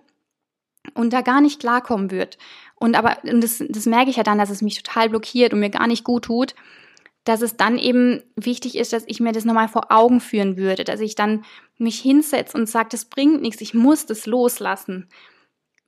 und 0.95 1.13
da 1.13 1.21
gar 1.21 1.41
nicht 1.41 1.61
klarkommen 1.61 2.11
würde, 2.11 2.37
und 2.77 2.97
aber, 2.97 3.19
und 3.23 3.43
das, 3.43 3.63
das 3.69 3.87
merke 3.87 4.11
ich 4.11 4.17
ja 4.17 4.25
dann, 4.25 4.39
dass 4.39 4.51
es 4.51 4.63
mich 4.63 4.83
total 4.83 5.09
blockiert 5.09 5.53
und 5.53 5.61
mir 5.61 5.71
gar 5.71 5.87
nicht 5.87 6.03
gut 6.03 6.25
tut, 6.25 6.55
dass 7.25 7.43
es 7.43 7.57
dann 7.57 7.79
eben 7.79 8.23
wichtig 8.37 8.77
ist, 8.77 8.93
dass 8.93 9.05
ich 9.07 9.21
mir 9.21 9.33
das 9.33 9.45
nochmal 9.45 9.69
vor 9.69 9.93
Augen 9.93 10.21
führen 10.21 10.57
würde, 10.57 10.85
dass 10.85 11.01
ich 11.01 11.15
dann 11.15 11.45
mich 11.79 12.01
hinsetze 12.01 12.57
und 12.57 12.69
sage, 12.69 12.89
das 12.91 13.05
bringt 13.05 13.43
nichts, 13.43 13.61
ich 13.61 13.75
muss 13.75 14.07
das 14.07 14.27
loslassen. 14.27 15.09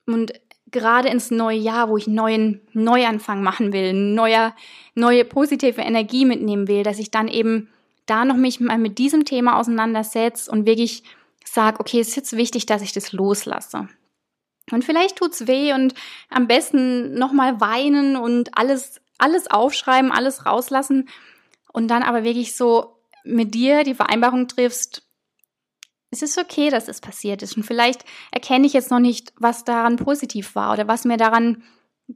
Und 0.07 0.33
gerade 0.70 1.09
ins 1.09 1.31
neue 1.31 1.59
Jahr, 1.59 1.88
wo 1.88 1.97
ich 1.97 2.07
einen 2.07 2.16
neuen 2.16 2.61
Neuanfang 2.73 3.42
machen 3.42 3.73
will, 3.73 3.92
neuer, 3.92 4.55
neue 4.94 5.25
positive 5.25 5.81
Energie 5.81 6.25
mitnehmen 6.25 6.68
will, 6.68 6.83
dass 6.83 6.99
ich 6.99 7.11
dann 7.11 7.29
eben 7.29 7.68
da 8.07 8.25
noch 8.25 8.37
mich 8.37 8.61
mal 8.61 8.79
mit 8.79 8.99
diesem 8.99 9.25
Thema 9.25 9.59
auseinandersetze 9.59 10.51
und 10.51 10.66
wirklich 10.66 11.03
sage, 11.44 11.81
okay, 11.81 12.01
es 12.01 12.09
ist 12.09 12.16
jetzt 12.16 12.37
wichtig, 12.37 12.66
dass 12.66 12.83
ich 12.83 12.92
das 12.92 13.12
loslasse. 13.12 13.88
Und 14.70 14.85
vielleicht 14.85 15.16
tut's 15.16 15.47
weh 15.47 15.73
und 15.73 15.94
am 16.31 16.47
besten 16.47 17.14
nochmal 17.14 17.61
weinen 17.61 18.16
und 18.16 18.57
alles 18.57 19.01
alles 19.18 19.50
aufschreiben, 19.50 20.12
alles 20.12 20.46
rauslassen 20.46 21.09
und 21.72 21.88
dann 21.88 22.03
aber 22.03 22.24
wirklich 22.24 22.57
so 22.57 22.98
mit 23.24 23.55
dir 23.55 23.85
die 23.85 23.94
Vereinbarung 23.94 24.48
triffst, 24.48 25.03
es 26.11 26.22
ist 26.22 26.38
okay, 26.38 26.70
dass 26.70 26.88
es 26.88 27.00
passiert 27.00 27.42
ist. 27.42 27.57
Und 27.57 27.64
vielleicht 27.64 28.05
erkenne 28.31 28.66
ich 28.66 28.72
jetzt 28.72 28.90
noch 28.90 29.00
nicht, 29.00 29.33
was 29.37 29.64
daran 29.64 29.96
positiv 29.96 30.55
war 30.55 30.72
oder 30.72 30.87
was 30.87 31.05
mir 31.05 31.16
daran 31.16 31.62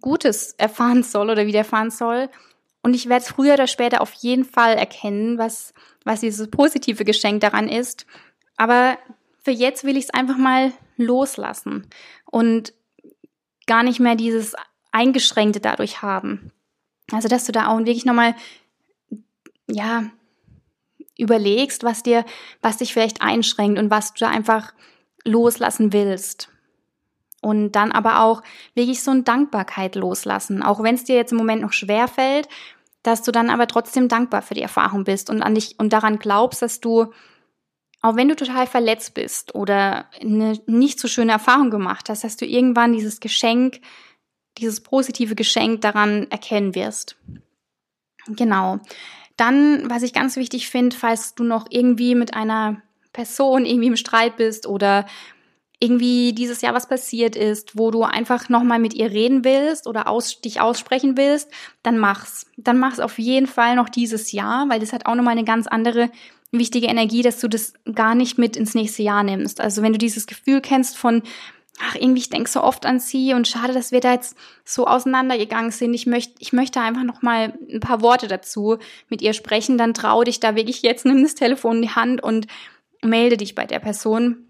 Gutes 0.01 0.53
erfahren 0.53 1.03
soll 1.03 1.31
oder 1.31 1.47
widerfahren 1.47 1.91
soll. 1.91 2.29
Und 2.83 2.95
ich 2.95 3.09
werde 3.09 3.25
es 3.25 3.31
früher 3.31 3.55
oder 3.55 3.67
später 3.67 4.01
auf 4.01 4.13
jeden 4.13 4.45
Fall 4.45 4.75
erkennen, 4.75 5.39
was, 5.39 5.75
was 6.05 6.21
dieses 6.21 6.49
positive 6.49 7.05
Geschenk 7.05 7.41
daran 7.41 7.69
ist. 7.69 8.07
Aber 8.57 8.99
für 9.43 9.51
jetzt 9.51 9.85
will 9.85 9.97
ich 9.97 10.05
es 10.05 10.15
einfach 10.15 10.37
mal 10.37 10.73
loslassen 10.97 11.89
und 12.31 12.73
gar 13.67 13.83
nicht 13.83 13.99
mehr 13.99 14.15
dieses 14.15 14.55
Eingeschränkte 14.93 15.61
dadurch 15.61 16.03
haben. 16.03 16.53
Also, 17.13 17.29
dass 17.29 17.45
du 17.45 17.53
da 17.53 17.69
auch 17.69 17.79
wirklich 17.79 18.05
nochmal, 18.05 18.35
ja, 19.71 20.05
überlegst, 21.19 21.83
was 21.83 22.03
dir, 22.03 22.25
was 22.63 22.79
dich 22.79 22.93
vielleicht 22.93 23.23
einschränkt 23.23 23.79
und 23.79 23.91
was 23.91 24.15
du 24.15 24.21
da 24.21 24.31
einfach 24.31 24.73
loslassen 25.25 25.93
willst. 25.93 26.49
Und 27.41 27.73
dann 27.73 27.93
aber 27.93 28.23
auch 28.23 28.43
wirklich 28.75 29.03
so 29.03 29.11
eine 29.11 29.23
Dankbarkeit 29.23 29.95
loslassen. 29.95 30.63
Auch 30.63 30.83
wenn 30.83 30.95
es 30.95 31.05
dir 31.05 31.17
jetzt 31.17 31.33
im 31.33 31.39
Moment 31.39 31.63
noch 31.63 31.73
schwer 31.73 32.09
fällt, 32.09 32.49
dass 33.03 33.23
du 33.23 33.31
dann 33.31 33.51
aber 33.51 33.67
trotzdem 33.67 34.09
dankbar 34.09 34.43
für 34.43 34.55
die 34.55 34.63
Erfahrung 34.63 35.05
bist 35.05 35.31
und 35.31 35.43
an 35.43 35.55
dich 35.55 35.77
und 35.79 35.93
daran 35.93 36.19
glaubst, 36.19 36.63
dass 36.63 36.81
du, 36.81 37.13
auch 38.03 38.17
wenn 38.17 38.29
du 38.29 38.37
total 38.37 38.67
verletzt 38.67 39.15
bist 39.15 39.55
oder 39.55 40.07
eine 40.21 40.61
nicht 40.67 40.99
so 40.99 41.07
schöne 41.07 41.33
Erfahrung 41.33 41.71
gemacht 41.71 42.09
hast, 42.09 42.25
dass 42.25 42.37
du 42.37 42.45
irgendwann 42.45 42.93
dieses 42.93 43.21
Geschenk 43.21 43.81
dieses 44.59 44.81
positive 44.81 45.35
Geschenk 45.35 45.81
daran 45.81 46.27
erkennen 46.31 46.75
wirst. 46.75 47.17
Genau. 48.27 48.79
Dann, 49.37 49.89
was 49.89 50.03
ich 50.03 50.13
ganz 50.13 50.37
wichtig 50.37 50.69
finde, 50.69 50.97
falls 50.97 51.35
du 51.35 51.45
noch 51.45 51.67
irgendwie 51.71 52.15
mit 52.15 52.35
einer 52.35 52.83
Person 53.13 53.65
irgendwie 53.65 53.89
im 53.89 53.97
Streit 53.97 54.37
bist 54.37 54.67
oder 54.67 55.07
irgendwie 55.81 56.33
dieses 56.33 56.61
Jahr 56.61 56.75
was 56.75 56.89
passiert 56.89 57.37
ist, 57.37 57.79
wo 57.79 57.91
du 57.91 58.03
einfach 58.03 58.49
nochmal 58.49 58.81
mit 58.81 58.95
ihr 58.95 59.11
reden 59.13 59.45
willst 59.45 59.87
oder 59.87 60.09
aus, 60.09 60.41
dich 60.41 60.61
aussprechen 60.61 61.17
willst, 61.17 61.51
dann 61.83 61.99
mach's. 61.99 62.47
Dann 62.57 62.79
mach's 62.79 62.99
auf 62.99 63.19
jeden 63.19 63.47
Fall 63.47 63.77
noch 63.77 63.89
dieses 63.89 64.33
Jahr, 64.33 64.69
weil 64.69 64.81
das 64.81 64.93
hat 64.93 65.07
auch 65.07 65.15
nochmal 65.15 65.33
eine 65.33 65.45
ganz 65.45 65.69
andere 65.69 66.11
wichtige 66.51 66.89
Energie, 66.89 67.23
dass 67.23 67.39
du 67.39 67.47
das 67.47 67.75
gar 67.95 68.15
nicht 68.15 68.39
mit 68.39 68.57
ins 68.57 68.75
nächste 68.75 69.03
Jahr 69.03 69.23
nimmst. 69.23 69.61
Also 69.61 69.83
wenn 69.83 69.93
du 69.93 69.99
dieses 69.99 70.27
Gefühl 70.27 70.61
kennst 70.61 70.97
von, 70.97 71.23
ach, 71.81 71.95
irgendwie, 71.95 72.21
ich 72.21 72.31
denke 72.31 72.51
so 72.51 72.63
oft 72.63 72.87
an 72.87 73.01
sie 73.01 73.35
und 73.35 73.49
schade, 73.49 73.73
dass 73.73 73.93
wir 73.93 74.01
da 74.01 74.13
jetzt 74.13 74.37
so 74.65 74.87
auseinandergegangen 74.87 75.71
sind. 75.71 75.95
Ich 75.95 76.07
möchte, 76.07 76.35
ich 76.39 76.53
möchte 76.53 76.81
einfach 76.81 77.05
noch 77.05 77.23
mal 77.23 77.55
ein 77.71 77.81
paar 77.81 78.03
Worte 78.03 78.29
dazu 78.29 78.79
mit 79.09 79.23
ihr 79.23 79.33
sprechen. 79.33 79.79
Dann 79.79 79.95
trau 79.95 80.25
dich 80.25 80.41
da 80.41 80.57
wirklich 80.57 80.83
jetzt, 80.83 81.05
nimm 81.05 81.23
das 81.23 81.35
Telefon 81.35 81.77
in 81.77 81.83
die 81.83 81.91
Hand 81.91 82.23
und 82.23 82.47
melde 83.03 83.37
dich 83.37 83.55
bei 83.55 83.67
der 83.67 83.79
Person 83.79 84.49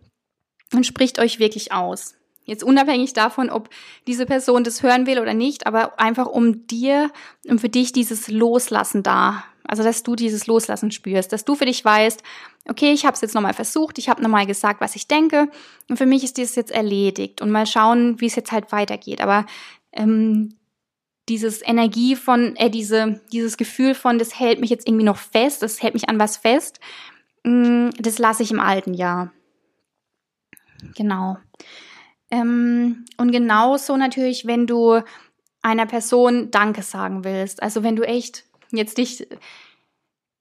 und 0.72 0.86
spricht 0.86 1.18
euch 1.18 1.38
wirklich 1.38 1.72
aus. 1.72 2.14
Jetzt 2.44 2.64
unabhängig 2.64 3.12
davon, 3.12 3.50
ob 3.50 3.68
diese 4.06 4.24
Person 4.24 4.64
das 4.64 4.82
hören 4.82 5.06
will 5.06 5.18
oder 5.18 5.34
nicht, 5.34 5.66
aber 5.66 6.00
einfach 6.00 6.26
um 6.26 6.66
dir, 6.66 7.10
um 7.46 7.58
für 7.58 7.68
dich 7.68 7.92
dieses 7.92 8.28
Loslassen 8.28 9.02
da 9.02 9.44
also, 9.68 9.82
dass 9.82 10.02
du 10.02 10.16
dieses 10.16 10.46
Loslassen 10.46 10.90
spürst, 10.90 11.32
dass 11.32 11.44
du 11.44 11.54
für 11.54 11.66
dich 11.66 11.84
weißt, 11.84 12.22
okay, 12.68 12.92
ich 12.92 13.04
habe 13.04 13.14
es 13.14 13.20
jetzt 13.20 13.34
nochmal 13.34 13.54
versucht, 13.54 13.98
ich 13.98 14.08
habe 14.08 14.22
nochmal 14.22 14.46
gesagt, 14.46 14.80
was 14.80 14.96
ich 14.96 15.06
denke 15.06 15.48
und 15.88 15.98
für 15.98 16.06
mich 16.06 16.24
ist 16.24 16.38
dieses 16.38 16.56
jetzt 16.56 16.70
erledigt 16.70 17.42
und 17.42 17.50
mal 17.50 17.66
schauen, 17.66 18.20
wie 18.20 18.26
es 18.26 18.34
jetzt 18.34 18.50
halt 18.50 18.72
weitergeht. 18.72 19.20
Aber 19.20 19.46
ähm, 19.92 20.56
dieses 21.28 21.62
Energie 21.62 22.16
von, 22.16 22.56
äh, 22.56 22.70
diese, 22.70 23.20
dieses 23.32 23.56
Gefühl 23.56 23.94
von, 23.94 24.18
das 24.18 24.38
hält 24.38 24.60
mich 24.60 24.70
jetzt 24.70 24.88
irgendwie 24.88 25.04
noch 25.04 25.18
fest, 25.18 25.62
das 25.62 25.82
hält 25.82 25.94
mich 25.94 26.08
an 26.08 26.18
was 26.18 26.38
fest, 26.38 26.80
mh, 27.44 27.88
mm, 27.88 27.90
das 27.98 28.18
lasse 28.18 28.42
ich 28.42 28.50
im 28.50 28.60
alten 28.60 28.94
Jahr. 28.94 29.32
Genau. 30.96 31.36
Ähm, 32.30 33.04
und 33.16 33.32
genauso 33.32 33.96
natürlich, 33.96 34.46
wenn 34.46 34.66
du 34.66 35.02
einer 35.62 35.86
Person 35.86 36.50
Danke 36.50 36.82
sagen 36.82 37.24
willst. 37.24 37.62
Also 37.62 37.82
wenn 37.82 37.96
du 37.96 38.02
echt 38.06 38.44
jetzt 38.72 38.98
dich 38.98 39.26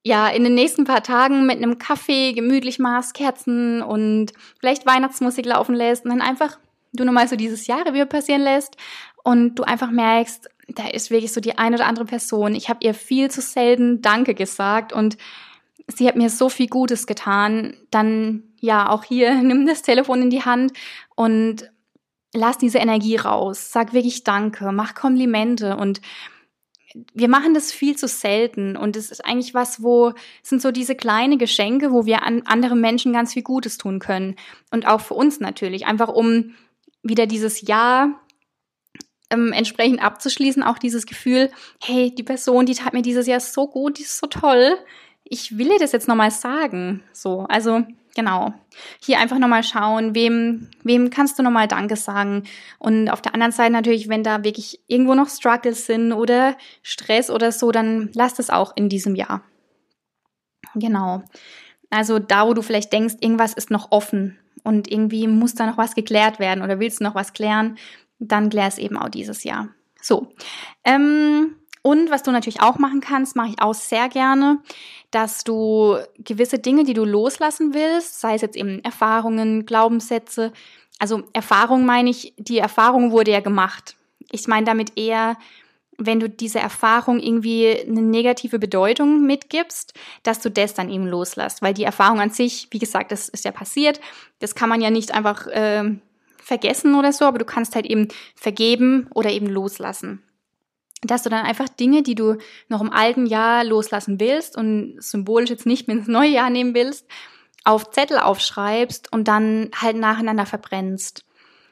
ja 0.03 0.27
in 0.29 0.43
den 0.43 0.55
nächsten 0.55 0.85
paar 0.85 1.03
Tagen 1.03 1.45
mit 1.45 1.57
einem 1.57 1.77
Kaffee 1.77 2.33
gemütlich 2.33 2.79
machst, 2.79 3.13
Kerzen 3.13 3.81
und 3.81 4.31
vielleicht 4.59 4.85
Weihnachtsmusik 4.85 5.45
laufen 5.45 5.75
lässt 5.75 6.05
und 6.05 6.11
dann 6.11 6.21
einfach 6.21 6.57
du 6.93 7.03
nochmal 7.03 7.27
so 7.27 7.35
dieses 7.35 7.67
Jahr 7.67 7.85
Revue 7.85 8.05
passieren 8.05 8.41
lässt 8.41 8.77
und 9.23 9.55
du 9.55 9.63
einfach 9.63 9.91
merkst, 9.91 10.49
da 10.69 10.87
ist 10.87 11.11
wirklich 11.11 11.33
so 11.33 11.41
die 11.41 11.57
eine 11.57 11.75
oder 11.75 11.85
andere 11.85 12.05
Person. 12.05 12.55
Ich 12.55 12.69
habe 12.69 12.79
ihr 12.81 12.93
viel 12.93 13.29
zu 13.31 13.41
selten 13.41 14.01
Danke 14.01 14.33
gesagt 14.33 14.93
und 14.93 15.17
sie 15.87 16.07
hat 16.07 16.15
mir 16.15 16.29
so 16.29 16.49
viel 16.49 16.67
Gutes 16.67 17.07
getan. 17.07 17.75
Dann 17.91 18.43
ja, 18.59 18.89
auch 18.89 19.03
hier 19.03 19.35
nimm 19.41 19.65
das 19.65 19.81
Telefon 19.81 20.21
in 20.21 20.29
die 20.29 20.43
Hand 20.43 20.73
und 21.15 21.71
lass 22.33 22.57
diese 22.57 22.79
Energie 22.79 23.15
raus. 23.15 23.71
Sag 23.71 23.93
wirklich 23.93 24.23
Danke, 24.23 24.71
mach 24.71 24.95
Komplimente 24.95 25.77
und 25.77 26.01
wir 27.13 27.27
machen 27.27 27.53
das 27.53 27.71
viel 27.71 27.95
zu 27.95 28.07
selten 28.07 28.75
und 28.75 28.95
es 28.95 29.11
ist 29.11 29.25
eigentlich 29.25 29.53
was, 29.53 29.83
wo 29.83 30.13
sind 30.41 30.61
so 30.61 30.71
diese 30.71 30.95
kleine 30.95 31.37
Geschenke, 31.37 31.91
wo 31.91 32.05
wir 32.05 32.23
an 32.23 32.43
andere 32.45 32.75
Menschen 32.75 33.13
ganz 33.13 33.33
viel 33.33 33.43
Gutes 33.43 33.77
tun 33.77 33.99
können. 33.99 34.35
Und 34.71 34.87
auch 34.87 35.01
für 35.01 35.13
uns 35.13 35.39
natürlich, 35.39 35.85
einfach 35.85 36.09
um 36.09 36.55
wieder 37.03 37.27
dieses 37.27 37.61
Jahr 37.61 38.19
ähm, 39.29 39.51
entsprechend 39.53 40.03
abzuschließen, 40.03 40.63
auch 40.63 40.77
dieses 40.77 41.05
Gefühl, 41.05 41.51
hey, 41.81 42.13
die 42.13 42.23
Person, 42.23 42.65
die 42.65 42.75
tat 42.75 42.93
mir 42.93 43.01
dieses 43.01 43.27
Jahr 43.27 43.39
so 43.39 43.67
gut, 43.67 43.97
die 43.97 44.03
ist 44.03 44.17
so 44.17 44.27
toll, 44.27 44.77
ich 45.23 45.57
will 45.57 45.69
dir 45.69 45.79
das 45.79 45.91
jetzt 45.91 46.07
nochmal 46.07 46.31
sagen. 46.31 47.03
So, 47.11 47.41
also 47.49 47.83
genau. 48.17 48.53
Hier 48.99 49.19
einfach 49.19 49.37
nochmal 49.37 49.63
schauen, 49.63 50.13
wem, 50.15 50.67
wem 50.83 51.09
kannst 51.09 51.39
du 51.39 51.43
nochmal 51.43 51.69
Danke 51.69 51.95
sagen. 51.95 52.43
Und 52.79 53.09
auf 53.09 53.21
der 53.21 53.33
anderen 53.33 53.53
Seite 53.53 53.71
natürlich, 53.71 54.09
wenn 54.09 54.23
da 54.23 54.43
wirklich 54.43 54.81
irgendwo 54.87 55.13
noch 55.13 55.29
Struggles 55.29 55.85
sind 55.85 56.11
oder 56.11 56.57
Stress 56.81 57.29
oder 57.29 57.53
so, 57.53 57.71
dann 57.71 58.09
lass 58.13 58.33
das 58.33 58.49
auch 58.49 58.75
in 58.75 58.89
diesem 58.89 59.15
Jahr. 59.15 59.43
Genau. 60.75 61.23
Also 61.89 62.19
da, 62.19 62.47
wo 62.47 62.53
du 62.53 62.61
vielleicht 62.61 62.91
denkst, 62.91 63.15
irgendwas 63.21 63.53
ist 63.53 63.71
noch 63.71 63.91
offen 63.91 64.37
und 64.63 64.91
irgendwie 64.91 65.27
muss 65.27 65.53
da 65.53 65.67
noch 65.67 65.77
was 65.77 65.95
geklärt 65.95 66.39
werden 66.39 66.63
oder 66.63 66.79
willst 66.79 66.99
du 66.99 67.05
noch 67.05 67.15
was 67.15 67.33
klären, 67.33 67.77
dann 68.19 68.49
klär 68.49 68.67
es 68.67 68.79
eben 68.79 68.97
auch 68.97 69.09
dieses 69.09 69.43
Jahr. 69.43 69.69
So. 70.01 70.33
Ähm, 70.83 71.55
und 71.81 72.11
was 72.11 72.23
du 72.23 72.31
natürlich 72.31 72.61
auch 72.61 72.79
machen 72.79 73.01
kannst, 73.01 73.35
mache 73.35 73.49
ich 73.49 73.61
auch 73.61 73.73
sehr 73.73 74.09
gerne, 74.09 74.59
dass 75.11 75.43
du 75.43 75.97
gewisse 76.17 76.59
Dinge, 76.59 76.83
die 76.83 76.93
du 76.93 77.05
loslassen 77.05 77.73
willst, 77.73 78.19
sei 78.19 78.35
es 78.35 78.41
jetzt 78.41 78.57
eben 78.57 78.83
Erfahrungen, 78.83 79.65
Glaubenssätze, 79.65 80.51
also 80.99 81.23
Erfahrung 81.33 81.85
meine 81.85 82.09
ich, 82.09 82.33
die 82.37 82.57
Erfahrung 82.57 83.11
wurde 83.11 83.31
ja 83.31 83.39
gemacht. 83.39 83.95
Ich 84.31 84.47
meine 84.47 84.65
damit 84.65 84.97
eher, 84.97 85.37
wenn 85.97 86.19
du 86.19 86.29
diese 86.29 86.59
Erfahrung 86.59 87.19
irgendwie 87.19 87.69
eine 87.69 88.01
negative 88.01 88.59
Bedeutung 88.59 89.25
mitgibst, 89.25 89.93
dass 90.23 90.39
du 90.39 90.49
das 90.49 90.73
dann 90.73 90.89
eben 90.89 91.07
loslässt. 91.07 91.61
Weil 91.61 91.73
die 91.73 91.83
Erfahrung 91.83 92.19
an 92.19 92.29
sich, 92.29 92.67
wie 92.71 92.79
gesagt, 92.79 93.11
das 93.11 93.29
ist 93.29 93.45
ja 93.45 93.51
passiert. 93.51 93.99
Das 94.39 94.55
kann 94.55 94.69
man 94.69 94.81
ja 94.81 94.89
nicht 94.89 95.13
einfach 95.13 95.47
äh, 95.47 95.95
vergessen 96.37 96.95
oder 96.95 97.13
so, 97.13 97.25
aber 97.25 97.39
du 97.39 97.45
kannst 97.45 97.75
halt 97.75 97.85
eben 97.85 98.07
vergeben 98.35 99.07
oder 99.13 99.29
eben 99.29 99.47
loslassen 99.47 100.23
dass 101.01 101.23
du 101.23 101.29
dann 101.29 101.45
einfach 101.45 101.69
Dinge, 101.69 102.01
die 102.01 102.15
du 102.15 102.37
noch 102.69 102.81
im 102.81 102.91
alten 102.91 103.25
Jahr 103.25 103.63
loslassen 103.63 104.19
willst 104.19 104.57
und 104.57 104.95
symbolisch 104.99 105.49
jetzt 105.49 105.65
nicht 105.65 105.87
mehr 105.87 105.97
ins 105.97 106.07
neue 106.07 106.29
Jahr 106.29 106.49
nehmen 106.49 106.73
willst, 106.73 107.05
auf 107.63 107.91
Zettel 107.91 108.17
aufschreibst 108.17 109.11
und 109.11 109.27
dann 109.27 109.69
halt 109.75 109.97
nacheinander 109.97 110.45
verbrennst. 110.45 111.25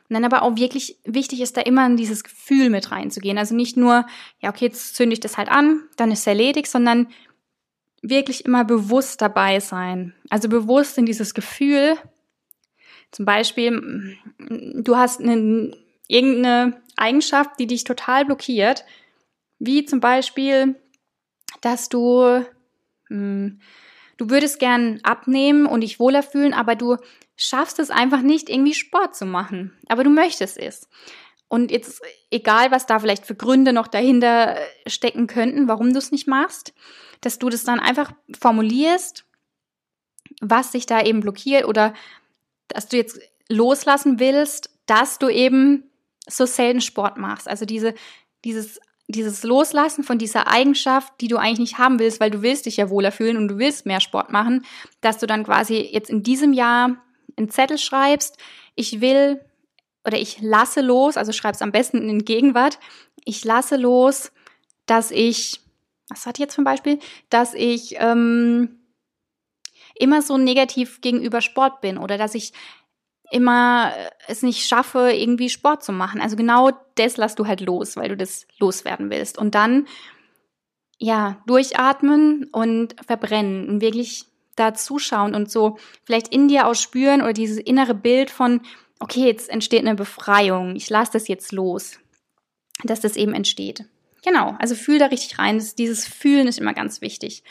Und 0.08 0.14
dann 0.14 0.26
aber 0.26 0.44
auch 0.44 0.56
wirklich 0.56 1.00
wichtig 1.04 1.42
ist, 1.42 1.58
da 1.58 1.62
immer 1.62 1.86
in 1.88 1.98
dieses 1.98 2.24
Gefühl 2.24 2.70
mit 2.70 2.92
reinzugehen. 2.92 3.40
Also 3.40 3.56
nicht 3.56 3.76
nur, 3.76 4.06
ja, 4.40 4.50
okay, 4.50 4.66
jetzt 4.66 4.96
zünde 4.96 5.14
ich 5.14 5.20
das 5.20 5.38
halt 5.38 5.50
an, 5.50 5.82
dann 5.98 6.12
ist 6.12 6.20
es 6.20 6.28
erledigt, 6.28 6.70
sondern 6.70 7.08
wirklich 8.04 8.46
immer 8.46 8.64
bewusst 8.66 9.22
dabei 9.22 9.60
sein. 9.60 10.14
Also 10.30 10.48
bewusst 10.48 11.00
in 11.00 11.08
dieses 11.08 11.34
Gefühl. 11.34 11.98
Zum 13.12 13.26
Beispiel, 13.26 14.16
du 14.38 14.96
hast 14.96 15.22
eine, 15.22 15.72
irgendeine 16.08 16.82
Eigenschaft, 16.98 17.52
die 17.60 17.66
dich 17.66 17.84
total 17.84 18.26
blockiert 18.26 18.86
wie 19.60 19.86
zum 19.86 20.00
Beispiel, 20.00 20.76
dass 21.62 21.90
du, 21.90 22.22
mh, 22.22 22.46
hm, 23.10 23.60
du 24.18 24.30
würdest 24.30 24.60
gern 24.60 25.00
abnehmen 25.04 25.66
und 25.66 25.82
dich 25.82 26.00
wohler 26.00 26.24
fühlen, 26.24 26.54
aber 26.54 26.76
du 26.76 26.98
schaffst 27.36 27.80
es 27.80 27.90
einfach 27.90 28.22
nicht, 28.22 28.50
irgendwie 28.50 28.74
Sport 28.74 29.16
zu 29.16 29.26
machen. 29.26 29.78
Aber 29.88 30.04
du 30.04 30.10
möchtest 30.10 30.58
es. 30.58 30.88
Und 31.48 31.72
jetzt, 31.72 32.02
egal 32.32 32.72
was 32.72 32.86
da 32.86 33.00
vielleicht 33.00 33.26
für 33.26 33.36
Gründe 33.36 33.72
noch 33.72 33.88
dahinter 33.88 34.58
stecken 34.88 35.28
könnten, 35.28 35.68
warum 35.68 35.94
du 35.94 36.00
es 36.00 36.12
nicht 36.12 36.28
machst, 36.28 36.74
dass 37.22 37.40
du 37.40 37.50
das 37.50 37.64
dann 37.64 37.80
einfach 37.80 38.12
formulierst, 38.38 39.26
was 40.42 40.72
sich 40.72 40.86
da 40.86 41.02
eben 41.02 41.20
blockiert 41.20 41.66
oder 41.66 41.94
dass 42.68 42.88
du 42.88 42.98
jetzt 42.98 43.20
loslassen 43.48 44.20
willst, 44.20 44.70
dass 44.86 45.20
du 45.20 45.30
eben 45.30 45.90
so 46.28 46.46
selten 46.46 46.82
Sport 46.82 47.18
machst. 47.18 47.48
Also 47.48 47.66
diese, 47.66 47.94
dieses 48.44 48.80
dieses 49.08 49.44
Loslassen 49.44 50.04
von 50.04 50.18
dieser 50.18 50.48
Eigenschaft, 50.48 51.14
die 51.22 51.28
du 51.28 51.38
eigentlich 51.38 51.60
nicht 51.60 51.78
haben 51.78 52.00
willst, 52.00 52.20
weil 52.20 52.32
du 52.32 52.42
willst 52.42 52.66
dich 52.66 52.78
ja 52.78 52.90
wohler 52.90 53.12
fühlen 53.12 53.38
und 53.38 53.48
du 53.48 53.58
willst 53.58 53.86
mehr 53.86 54.02
Sport 54.02 54.32
machen, 54.32 54.66
dass 55.02 55.20
du 55.20 55.28
dann 55.28 55.44
quasi 55.44 55.78
jetzt 55.78 56.10
in 56.10 56.24
diesem 56.24 56.54
Jahr 56.54 56.98
einen 57.38 57.50
Zettel 57.50 57.78
schreibst, 57.78 58.38
ich 58.76 59.02
will 59.02 59.42
oder 60.06 60.18
ich 60.18 60.42
lasse 60.42 60.82
los, 60.82 61.18
also 61.18 61.32
schreib's 61.32 61.62
am 61.62 61.72
besten 61.72 62.10
in 62.10 62.26
Gegenwart, 62.26 62.80
ich 63.26 63.44
lasse 63.44 63.76
los, 63.76 64.32
dass 64.86 65.12
ich, 65.12 65.62
was 66.10 66.26
hat 66.26 66.40
jetzt 66.40 66.56
zum 66.56 66.64
Beispiel, 66.64 67.00
dass 67.30 67.54
ich 67.54 67.96
ähm, 68.00 68.80
immer 69.96 70.22
so 70.22 70.38
negativ 70.38 71.02
gegenüber 71.02 71.42
Sport 71.42 71.82
bin 71.82 71.98
oder 71.98 72.18
dass 72.18 72.36
ich 72.36 72.54
immer 73.32 73.92
äh, 73.96 74.10
es 74.28 74.44
nicht 74.44 74.68
schaffe, 74.68 75.12
irgendwie 75.12 75.50
Sport 75.50 75.84
zu 75.84 75.92
machen. 75.92 76.22
Also 76.22 76.36
genau 76.36 76.72
das 76.96 77.18
lass 77.18 77.36
du 77.36 77.48
halt 77.48 77.62
los, 77.62 77.96
weil 77.96 78.10
du 78.10 78.18
das 78.18 78.48
loswerden 78.60 79.10
willst. 79.10 79.38
Und 79.38 79.56
dann, 79.56 79.88
ja, 80.98 81.42
durchatmen 81.48 82.46
und 82.52 82.96
verbrennen 83.06 83.70
und 83.70 83.82
wirklich 83.82 84.26
da 84.56 84.74
zuschauen 84.74 85.36
und 85.36 85.52
so 85.52 85.78
vielleicht 86.06 86.30
in 86.30 86.48
dir 86.48 86.68
ausspüren 86.68 87.22
oder 87.22 87.34
dieses 87.34 87.58
innere 87.58 87.94
Bild 87.94 88.30
von, 88.30 88.62
okay, 89.00 89.26
jetzt 89.26 89.50
entsteht 89.50 89.82
eine 89.82 89.96
Befreiung, 89.96 90.76
ich 90.76 90.90
lasse 90.90 91.12
das 91.14 91.28
jetzt 91.28 91.52
los, 91.52 92.00
dass 92.84 93.02
das 93.02 93.18
eben 93.18 93.34
entsteht. 93.34 93.86
Genau, 94.24 94.56
also 94.60 94.74
fühl 94.74 94.98
da 94.98 95.08
richtig 95.08 95.38
rein. 95.38 95.58
Das, 95.58 95.76
dieses 95.76 96.08
Fühlen 96.08 96.48
ist 96.48 96.58
immer 96.58 96.74
ganz 96.74 97.02
wichtig. 97.02 97.44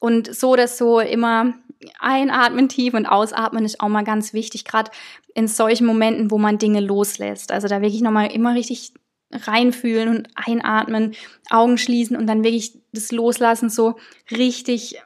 Und 0.00 0.32
so 0.32 0.54
dass 0.54 0.78
so 0.78 1.00
immer 1.00 1.54
einatmen 1.98 2.68
tief 2.68 2.94
und 2.94 3.06
ausatmen 3.06 3.64
ist 3.64 3.80
auch 3.80 3.88
mal 3.88 4.04
ganz 4.04 4.32
wichtig, 4.32 4.64
gerade 4.64 4.90
in 5.34 5.48
solchen 5.48 5.86
Momenten, 5.86 6.30
wo 6.30 6.38
man 6.38 6.58
Dinge 6.58 6.80
loslässt. 6.80 7.52
Also 7.52 7.68
da 7.68 7.80
wirklich 7.80 8.02
nochmal 8.02 8.32
immer 8.32 8.54
richtig 8.54 8.94
reinfühlen 9.30 10.08
und 10.08 10.28
einatmen, 10.34 11.14
Augen 11.50 11.78
schließen 11.78 12.16
und 12.16 12.26
dann 12.26 12.44
wirklich 12.44 12.78
das 12.92 13.10
Loslassen 13.10 13.68
so 13.68 13.96
richtig, 14.30 15.00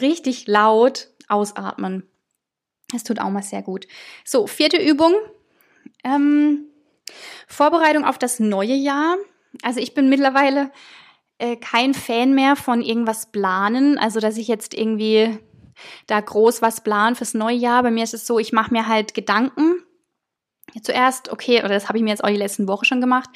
richtig 0.00 0.46
laut 0.46 1.08
ausatmen. 1.28 2.04
Das 2.92 3.04
tut 3.04 3.20
auch 3.20 3.30
mal 3.30 3.42
sehr 3.42 3.62
gut. 3.62 3.86
So, 4.24 4.46
vierte 4.46 4.78
Übung. 4.78 5.14
Ähm, 6.02 6.66
Vorbereitung 7.46 8.04
auf 8.04 8.18
das 8.18 8.40
neue 8.40 8.74
Jahr. 8.74 9.16
Also 9.62 9.80
ich 9.80 9.94
bin 9.94 10.08
mittlerweile 10.08 10.70
äh, 11.38 11.56
kein 11.56 11.94
Fan 11.94 12.34
mehr 12.34 12.56
von 12.56 12.80
irgendwas 12.80 13.30
planen. 13.30 13.98
Also 13.98 14.20
dass 14.20 14.36
ich 14.36 14.48
jetzt 14.48 14.74
irgendwie 14.74 15.38
da 16.06 16.20
groß 16.20 16.62
was 16.62 16.82
planen 16.82 17.16
fürs 17.16 17.34
neue 17.34 17.56
Jahr. 17.56 17.82
Bei 17.82 17.90
mir 17.90 18.04
ist 18.04 18.14
es 18.14 18.26
so, 18.26 18.38
ich 18.38 18.52
mache 18.52 18.72
mir 18.72 18.86
halt 18.86 19.14
Gedanken. 19.14 19.82
Zuerst, 20.82 21.30
okay, 21.30 21.60
oder 21.60 21.68
das 21.70 21.88
habe 21.88 21.98
ich 21.98 22.04
mir 22.04 22.10
jetzt 22.10 22.24
auch 22.24 22.28
die 22.28 22.36
letzten 22.36 22.66
Woche 22.66 22.84
schon 22.84 23.00
gemacht. 23.00 23.30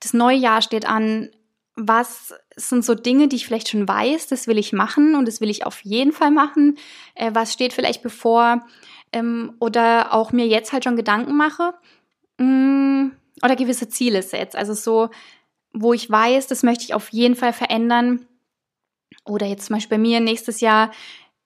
Das 0.00 0.12
neue 0.12 0.36
Jahr 0.36 0.62
steht 0.62 0.86
an. 0.86 1.30
Was 1.76 2.34
sind 2.56 2.84
so 2.84 2.94
Dinge, 2.94 3.26
die 3.26 3.36
ich 3.36 3.46
vielleicht 3.46 3.68
schon 3.68 3.88
weiß, 3.88 4.28
das 4.28 4.46
will 4.46 4.58
ich 4.58 4.72
machen 4.72 5.16
und 5.16 5.26
das 5.26 5.40
will 5.40 5.50
ich 5.50 5.66
auf 5.66 5.80
jeden 5.84 6.12
Fall 6.12 6.30
machen? 6.30 6.78
Äh, 7.14 7.30
was 7.34 7.52
steht 7.52 7.72
vielleicht 7.72 8.02
bevor? 8.02 8.64
Ähm, 9.12 9.54
oder 9.58 10.12
auch 10.12 10.30
mir 10.30 10.46
jetzt 10.46 10.72
halt 10.72 10.84
schon 10.84 10.96
Gedanken 10.96 11.36
mache. 11.36 11.74
Mm, 12.38 13.10
oder 13.42 13.56
gewisse 13.56 13.88
Ziele 13.88 14.22
setze. 14.22 14.56
Also 14.56 14.74
so, 14.74 15.10
wo 15.72 15.92
ich 15.92 16.08
weiß, 16.08 16.46
das 16.46 16.62
möchte 16.62 16.84
ich 16.84 16.94
auf 16.94 17.08
jeden 17.10 17.34
Fall 17.34 17.52
verändern. 17.52 18.26
Oder 19.24 19.46
jetzt 19.46 19.66
zum 19.66 19.76
Beispiel 19.76 19.96
bei 19.96 20.02
mir 20.02 20.20
nächstes 20.20 20.60
Jahr 20.60 20.90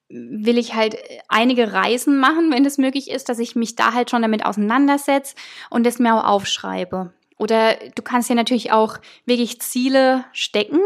will 0.09 0.57
ich 0.57 0.73
halt 0.73 0.97
einige 1.27 1.73
Reisen 1.73 2.17
machen, 2.17 2.51
wenn 2.51 2.65
es 2.65 2.77
möglich 2.77 3.09
ist, 3.09 3.29
dass 3.29 3.39
ich 3.39 3.55
mich 3.55 3.75
da 3.75 3.93
halt 3.93 4.09
schon 4.09 4.21
damit 4.21 4.45
auseinandersetze 4.45 5.35
und 5.69 5.85
das 5.85 5.99
mir 5.99 6.15
auch 6.15 6.25
aufschreibe. 6.25 7.13
Oder 7.37 7.75
du 7.95 8.01
kannst 8.01 8.29
ja 8.29 8.35
natürlich 8.35 8.71
auch 8.71 8.97
wirklich 9.25 9.61
Ziele 9.61 10.25
stecken, 10.33 10.79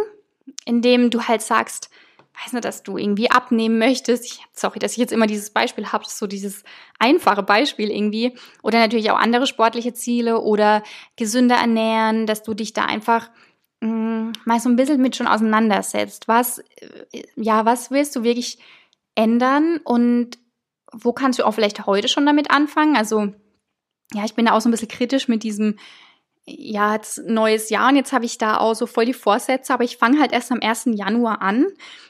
indem 0.66 1.10
du 1.10 1.24
halt 1.24 1.42
sagst, 1.42 1.90
weiß 2.42 2.54
nicht, 2.54 2.66
dass 2.66 2.84
du 2.84 2.98
irgendwie 2.98 3.32
abnehmen 3.32 3.78
möchtest. 3.78 4.26
Ich, 4.26 4.40
sorry, 4.54 4.80
dass 4.80 4.94
ich 4.94 4.98
jetzt 4.98 5.14
immer 5.14 5.28
dieses 5.28 5.52
Beispiel 5.52 5.92
habe, 5.92 6.06
so 6.08 6.28
dieses 6.28 6.64
einfache 7.00 7.44
Beispiel 7.44 7.92
irgendwie. 7.92 8.36
Oder 8.62 8.80
natürlich 8.80 9.12
auch 9.12 9.20
andere 9.20 9.48
sportliche 9.48 9.94
Ziele 9.94 10.42
oder 10.42 10.84
gesünder 11.16 11.56
ernähren, 11.56 12.26
dass 12.26 12.44
du 12.44 12.54
dich 12.54 12.74
da 12.74 12.86
einfach 12.86 13.30
mh, 13.82 13.90
mm, 13.90 14.34
mal 14.46 14.60
so 14.60 14.70
ein 14.70 14.76
bisschen 14.76 15.02
mit 15.02 15.16
schon 15.16 15.28
auseinandersetzt. 15.28 16.28
Was, 16.28 16.60
äh, 16.60 17.24
ja, 17.36 17.66
was 17.66 17.92
willst 17.92 18.16
du 18.16 18.24
wirklich 18.24 18.58
ändern 19.16 19.80
und 19.84 20.38
wo 20.92 21.14
kannst 21.14 21.40
du 21.40 21.46
auch 21.46 21.54
vielleicht 21.54 21.86
heute 21.86 22.08
schon 22.08 22.26
damit 22.26 22.52
anfangen? 22.52 22.96
Also, 22.96 23.34
ja, 24.14 24.26
ich 24.26 24.36
bin 24.36 24.46
da 24.46 24.54
auch 24.54 24.62
so 24.62 24.70
ein 24.70 24.72
bisschen 24.72 24.88
kritisch 24.88 25.28
mit 25.28 25.44
diesem, 25.44 25.78
ja, 26.46 26.94
jetzt 26.94 27.20
neues 27.26 27.70
Jahr 27.70 27.90
und 27.90 27.96
jetzt 27.96 28.14
habe 28.14 28.26
ich 28.26 28.38
da 28.38 28.58
auch 28.58 28.76
so 28.76 28.86
voll 28.86 29.06
die 29.06 29.14
Vorsätze, 29.14 29.74
aber 29.74 29.84
ich 29.84 29.98
fange 29.98 30.20
halt 30.20 30.32
erst 30.32 30.52
am 30.52 30.60
1. 30.62 30.90
Januar 30.94 31.42
an, 31.42 31.68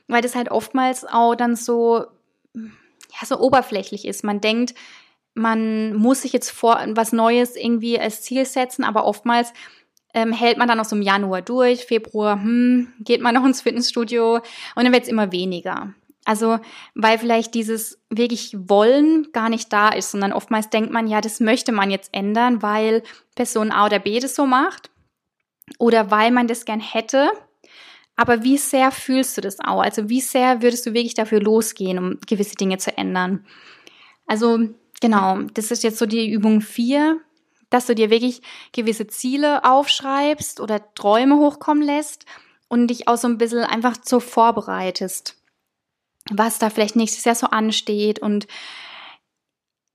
weil 0.08 0.22
das 0.22 0.36
halt 0.36 0.52
oftmals 0.52 1.06
auch 1.06 1.36
dann 1.36 1.56
so, 1.56 2.06
ja, 2.54 3.26
so 3.26 3.40
oberflächlich 3.40 4.06
ist. 4.06 4.24
Man 4.24 4.42
denkt, 4.42 4.74
man 5.34 5.96
muss 5.96 6.24
sich 6.24 6.34
jetzt 6.34 6.52
vor 6.52 6.80
was 6.90 7.12
Neues 7.12 7.56
irgendwie 7.56 8.00
als 8.00 8.22
Ziel 8.22 8.46
setzen, 8.46 8.84
aber 8.84 9.06
oftmals 9.06 9.54
ähm, 10.14 10.32
hält 10.32 10.58
man 10.58 10.68
dann 10.68 10.78
noch 10.78 10.86
so 10.86 10.96
im 10.96 11.02
Januar 11.02 11.42
durch, 11.42 11.86
Februar, 11.86 12.36
hm, 12.36 12.94
geht 13.00 13.22
man 13.22 13.34
noch 13.34 13.46
ins 13.46 13.62
Fitnessstudio 13.62 14.36
und 14.36 14.84
dann 14.84 14.94
wird 14.94 15.04
es 15.04 15.10
immer 15.10 15.32
weniger. 15.32 15.94
Also, 16.26 16.60
weil 16.96 17.20
vielleicht 17.20 17.54
dieses 17.54 18.00
wirklich 18.10 18.56
Wollen 18.58 19.28
gar 19.34 19.50
nicht 19.50 19.74
da 19.74 19.90
ist, 19.90 20.12
sondern 20.12 20.32
oftmals 20.32 20.70
denkt 20.70 20.92
man, 20.92 21.08
ja, 21.08 21.20
das 21.20 21.40
möchte 21.40 21.72
man 21.72 21.92
jetzt 21.92 22.14
ändern, 22.14 22.62
weil 22.62 23.04
Person 23.36 23.72
A 23.72 23.86
oder 23.86 24.00
B 24.00 24.20
das 24.20 24.36
so 24.36 24.46
macht 24.46 24.90
oder 25.80 26.12
weil 26.12 26.32
man 26.32 26.48
das 26.48 26.66
gern 26.66 26.80
hätte. 26.80 27.30
Aber 28.16 28.44
wie 28.44 28.58
sehr 28.58 28.92
fühlst 28.92 29.38
du 29.38 29.42
das 29.42 29.60
auch? 29.60 29.82
Also, 29.82 30.08
wie 30.08 30.22
sehr 30.22 30.62
würdest 30.62 30.86
du 30.86 30.94
wirklich 30.94 31.16
dafür 31.16 31.42
losgehen, 31.42 31.98
um 31.98 32.20
gewisse 32.26 32.56
Dinge 32.56 32.78
zu 32.78 32.98
ändern? 32.98 33.46
Also, 34.26 34.60
genau, 35.02 35.42
das 35.54 35.72
ist 35.72 35.84
jetzt 35.84 35.98
so 35.98 36.06
die 36.06 36.30
Übung 36.32 36.62
4, 36.62 37.20
dass 37.70 37.88
du 37.88 37.96
dir 37.96 38.10
wirklich 38.10 38.42
gewisse 38.72 39.08
Ziele 39.08 39.66
aufschreibst 39.66 40.62
oder 40.62 40.94
Träume 40.94 41.38
hochkommen 41.38 41.84
lässt 41.84 42.26
und 42.70 42.88
dich 42.88 43.08
auch 43.08 43.18
so 43.18 43.28
ein 43.28 43.38
bisschen 43.38 43.64
einfach 43.64 43.96
so 44.06 44.20
vorbereitest 44.22 45.43
was 46.32 46.60
da 46.60 46.70
vielleicht 46.70 46.96
nächstes 46.96 47.26
Jahr 47.26 47.36
so 47.36 47.48
ansteht 47.48 48.20
und 48.20 48.48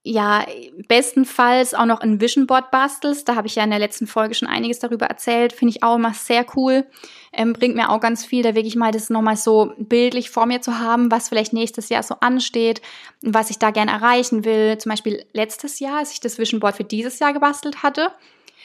ja, 0.05 0.47
bestenfalls 0.87 1.74
auch 1.74 1.85
noch 1.85 2.01
ein 2.01 2.18
Vision 2.18 2.47
Board 2.47 2.70
bastelst. 2.70 3.29
Da 3.29 3.35
habe 3.35 3.47
ich 3.47 3.57
ja 3.57 3.64
in 3.64 3.70
der 3.70 3.79
letzten 3.79 4.07
Folge 4.07 4.35
schon 4.35 4.49
einiges 4.49 4.79
darüber 4.79 5.05
erzählt. 5.05 5.53
Finde 5.53 5.74
ich 5.76 5.83
auch 5.83 5.97
immer 5.97 6.14
sehr 6.14 6.47
cool. 6.57 6.87
Ähm, 7.31 7.53
bringt 7.53 7.74
mir 7.74 7.91
auch 7.91 8.01
ganz 8.01 8.24
viel, 8.24 8.43
da 8.43 8.55
wirklich 8.55 8.74
mal 8.74 8.91
das 8.91 9.11
nochmal 9.11 9.37
so 9.37 9.74
bildlich 9.76 10.31
vor 10.31 10.47
mir 10.47 10.62
zu 10.62 10.79
haben, 10.79 11.11
was 11.11 11.29
vielleicht 11.29 11.53
nächstes 11.53 11.91
Jahr 11.91 12.03
so 12.03 12.14
ansteht, 12.20 12.81
was 13.20 13.51
ich 13.51 13.59
da 13.59 13.70
gerne 13.70 13.91
erreichen 13.91 14.47
will. 14.47 14.79
Zum 14.79 14.91
Beispiel 14.91 15.26
letztes 15.35 15.79
Jahr, 15.79 15.99
als 15.99 16.12
ich 16.12 16.20
das 16.20 16.39
Vision 16.39 16.61
Board 16.61 16.76
für 16.76 16.85
dieses 16.85 17.18
Jahr 17.18 17.35
gebastelt 17.35 17.83
hatte, 17.83 18.11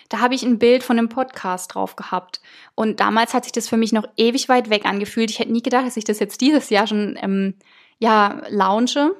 da 0.09 0.19
habe 0.19 0.35
ich 0.35 0.43
ein 0.43 0.59
Bild 0.59 0.83
von 0.83 0.97
einem 0.97 1.09
Podcast 1.09 1.73
drauf 1.73 1.95
gehabt. 1.95 2.41
Und 2.75 2.99
damals 2.99 3.33
hat 3.33 3.43
sich 3.43 3.53
das 3.53 3.67
für 3.67 3.77
mich 3.77 3.93
noch 3.93 4.07
ewig 4.17 4.49
weit 4.49 4.69
weg 4.69 4.85
angefühlt. 4.85 5.29
Ich 5.29 5.39
hätte 5.39 5.51
nie 5.51 5.63
gedacht, 5.63 5.85
dass 5.85 5.97
ich 5.97 6.03
das 6.03 6.19
jetzt 6.19 6.41
dieses 6.41 6.69
Jahr 6.69 6.87
schon 6.87 7.17
ähm, 7.21 7.55
ja, 7.99 8.41
launche. 8.49 9.15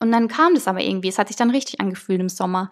Und 0.00 0.12
dann 0.12 0.28
kam 0.28 0.54
das 0.54 0.68
aber 0.68 0.82
irgendwie. 0.82 1.08
Es 1.08 1.18
hat 1.18 1.28
sich 1.28 1.36
dann 1.36 1.50
richtig 1.50 1.80
angefühlt 1.80 2.20
im 2.20 2.28
Sommer. 2.28 2.70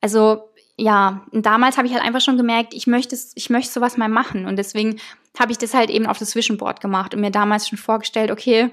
Also 0.00 0.50
ja, 0.78 1.26
und 1.32 1.46
damals 1.46 1.78
habe 1.78 1.86
ich 1.86 1.94
halt 1.94 2.04
einfach 2.04 2.20
schon 2.20 2.36
gemerkt, 2.36 2.74
ich 2.74 2.86
möchte 2.86 3.16
ich 3.34 3.50
möchte 3.50 3.72
sowas 3.72 3.96
mal 3.96 4.08
machen. 4.08 4.46
Und 4.46 4.56
deswegen 4.56 5.00
habe 5.38 5.52
ich 5.52 5.58
das 5.58 5.74
halt 5.74 5.90
eben 5.90 6.06
auf 6.06 6.18
das 6.18 6.34
Vision 6.34 6.58
Board 6.58 6.80
gemacht 6.80 7.14
und 7.14 7.20
mir 7.20 7.30
damals 7.30 7.68
schon 7.68 7.78
vorgestellt, 7.78 8.30
okay, 8.30 8.70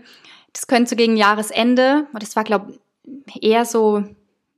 das 0.51 0.67
könnte 0.67 0.89
so 0.89 0.95
gegen 0.95 1.17
Jahresende, 1.17 2.07
das 2.13 2.35
war 2.35 2.43
glaube 2.43 2.79
eher 3.41 3.65
so 3.65 4.03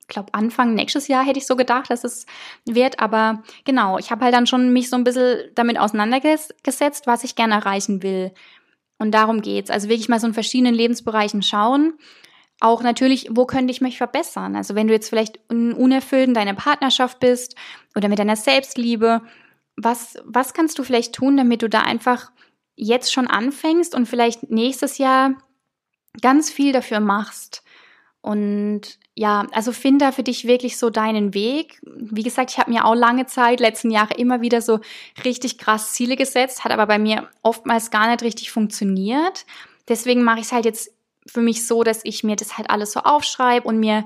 glaube, 0.08 0.34
Anfang 0.34 0.74
nächstes 0.74 1.08
Jahr 1.08 1.26
hätte 1.26 1.40
ich 1.40 1.48
so 1.48 1.56
gedacht, 1.56 1.90
dass 1.90 2.04
es 2.04 2.26
wird. 2.66 3.00
Aber 3.00 3.44
genau, 3.64 3.98
ich 3.98 4.12
habe 4.12 4.24
halt 4.24 4.34
dann 4.34 4.48
schon 4.48 4.72
mich 4.74 4.90
so 4.90 4.96
ein 4.96 5.04
bisschen 5.04 5.52
damit 5.56 5.80
auseinandergesetzt, 5.80 7.08
was 7.08 7.24
ich 7.24 7.36
gerne 7.36 7.56
erreichen 7.56 8.04
will. 8.04 8.32
Und 8.98 9.12
darum 9.12 9.42
geht's. 9.42 9.70
Also 9.70 9.90
wirklich 9.90 10.10
mal 10.10 10.20
so 10.20 10.28
in 10.28 10.34
verschiedenen 10.34 10.76
Lebensbereichen 10.76 11.42
schauen. 11.42 11.98
Auch 12.62 12.82
natürlich, 12.82 13.28
wo 13.32 13.46
könnte 13.46 13.72
ich 13.72 13.82
mich 13.82 13.98
verbessern? 13.98 14.56
Also 14.56 14.76
wenn 14.76 14.88
du 14.88 14.94
jetzt 14.94 15.10
vielleicht 15.10 15.40
unerfüllt 15.50 16.30
in 16.30 16.34
deiner 16.34 16.54
Partnerschaft 16.54 17.20
bist 17.20 17.56
oder 17.96 18.08
mit 18.08 18.20
deiner 18.20 18.38
Selbstliebe, 18.38 19.22
was, 19.76 20.18
was 20.24 20.54
kannst 20.54 20.80
du 20.80 20.84
vielleicht 20.84 21.14
tun, 21.14 21.36
damit 21.36 21.62
du 21.62 21.70
da 21.70 21.82
einfach 21.82 22.32
jetzt 22.76 23.12
schon 23.12 23.28
anfängst 23.28 23.94
und 23.94 24.06
vielleicht 24.06 24.50
nächstes 24.50 24.98
Jahr 24.98 25.34
ganz 26.22 26.50
viel 26.50 26.72
dafür 26.72 27.02
machst? 27.02 27.62
Und 28.22 29.00
ja, 29.18 29.48
also 29.52 29.72
find 29.72 30.02
da 30.02 30.12
für 30.12 30.24
dich 30.24 30.46
wirklich 30.46 30.78
so 30.78 30.90
deinen 30.90 31.34
Weg. 31.34 31.82
Wie 31.86 32.24
gesagt, 32.24 32.52
ich 32.52 32.60
habe 32.60 32.72
mir 32.72 32.84
auch 32.84 32.96
lange 32.96 33.26
Zeit, 33.26 33.62
letzten 33.62 33.90
Jahre 33.90 34.14
immer 34.16 34.42
wieder 34.42 34.62
so 34.62 34.82
richtig 35.24 35.58
krass 35.58 35.94
Ziele 35.94 36.18
gesetzt, 36.18 36.66
hat 36.66 36.74
aber 36.74 36.86
bei 36.86 37.00
mir 37.00 37.30
oftmals 37.42 37.92
gar 37.92 38.10
nicht 38.10 38.24
richtig 38.24 38.52
funktioniert. 38.52 39.46
Deswegen 39.88 40.24
mache 40.24 40.40
ich 40.40 40.48
es 40.48 40.52
halt 40.52 40.66
jetzt 40.66 40.92
für 41.26 41.42
mich 41.42 41.66
so, 41.66 41.84
dass 41.84 42.02
ich 42.04 42.26
mir 42.26 42.36
das 42.36 42.58
halt 42.58 42.70
alles 42.70 42.92
so 42.92 43.00
aufschreibe 43.00 43.66
und 43.66 43.80
mir 43.80 44.04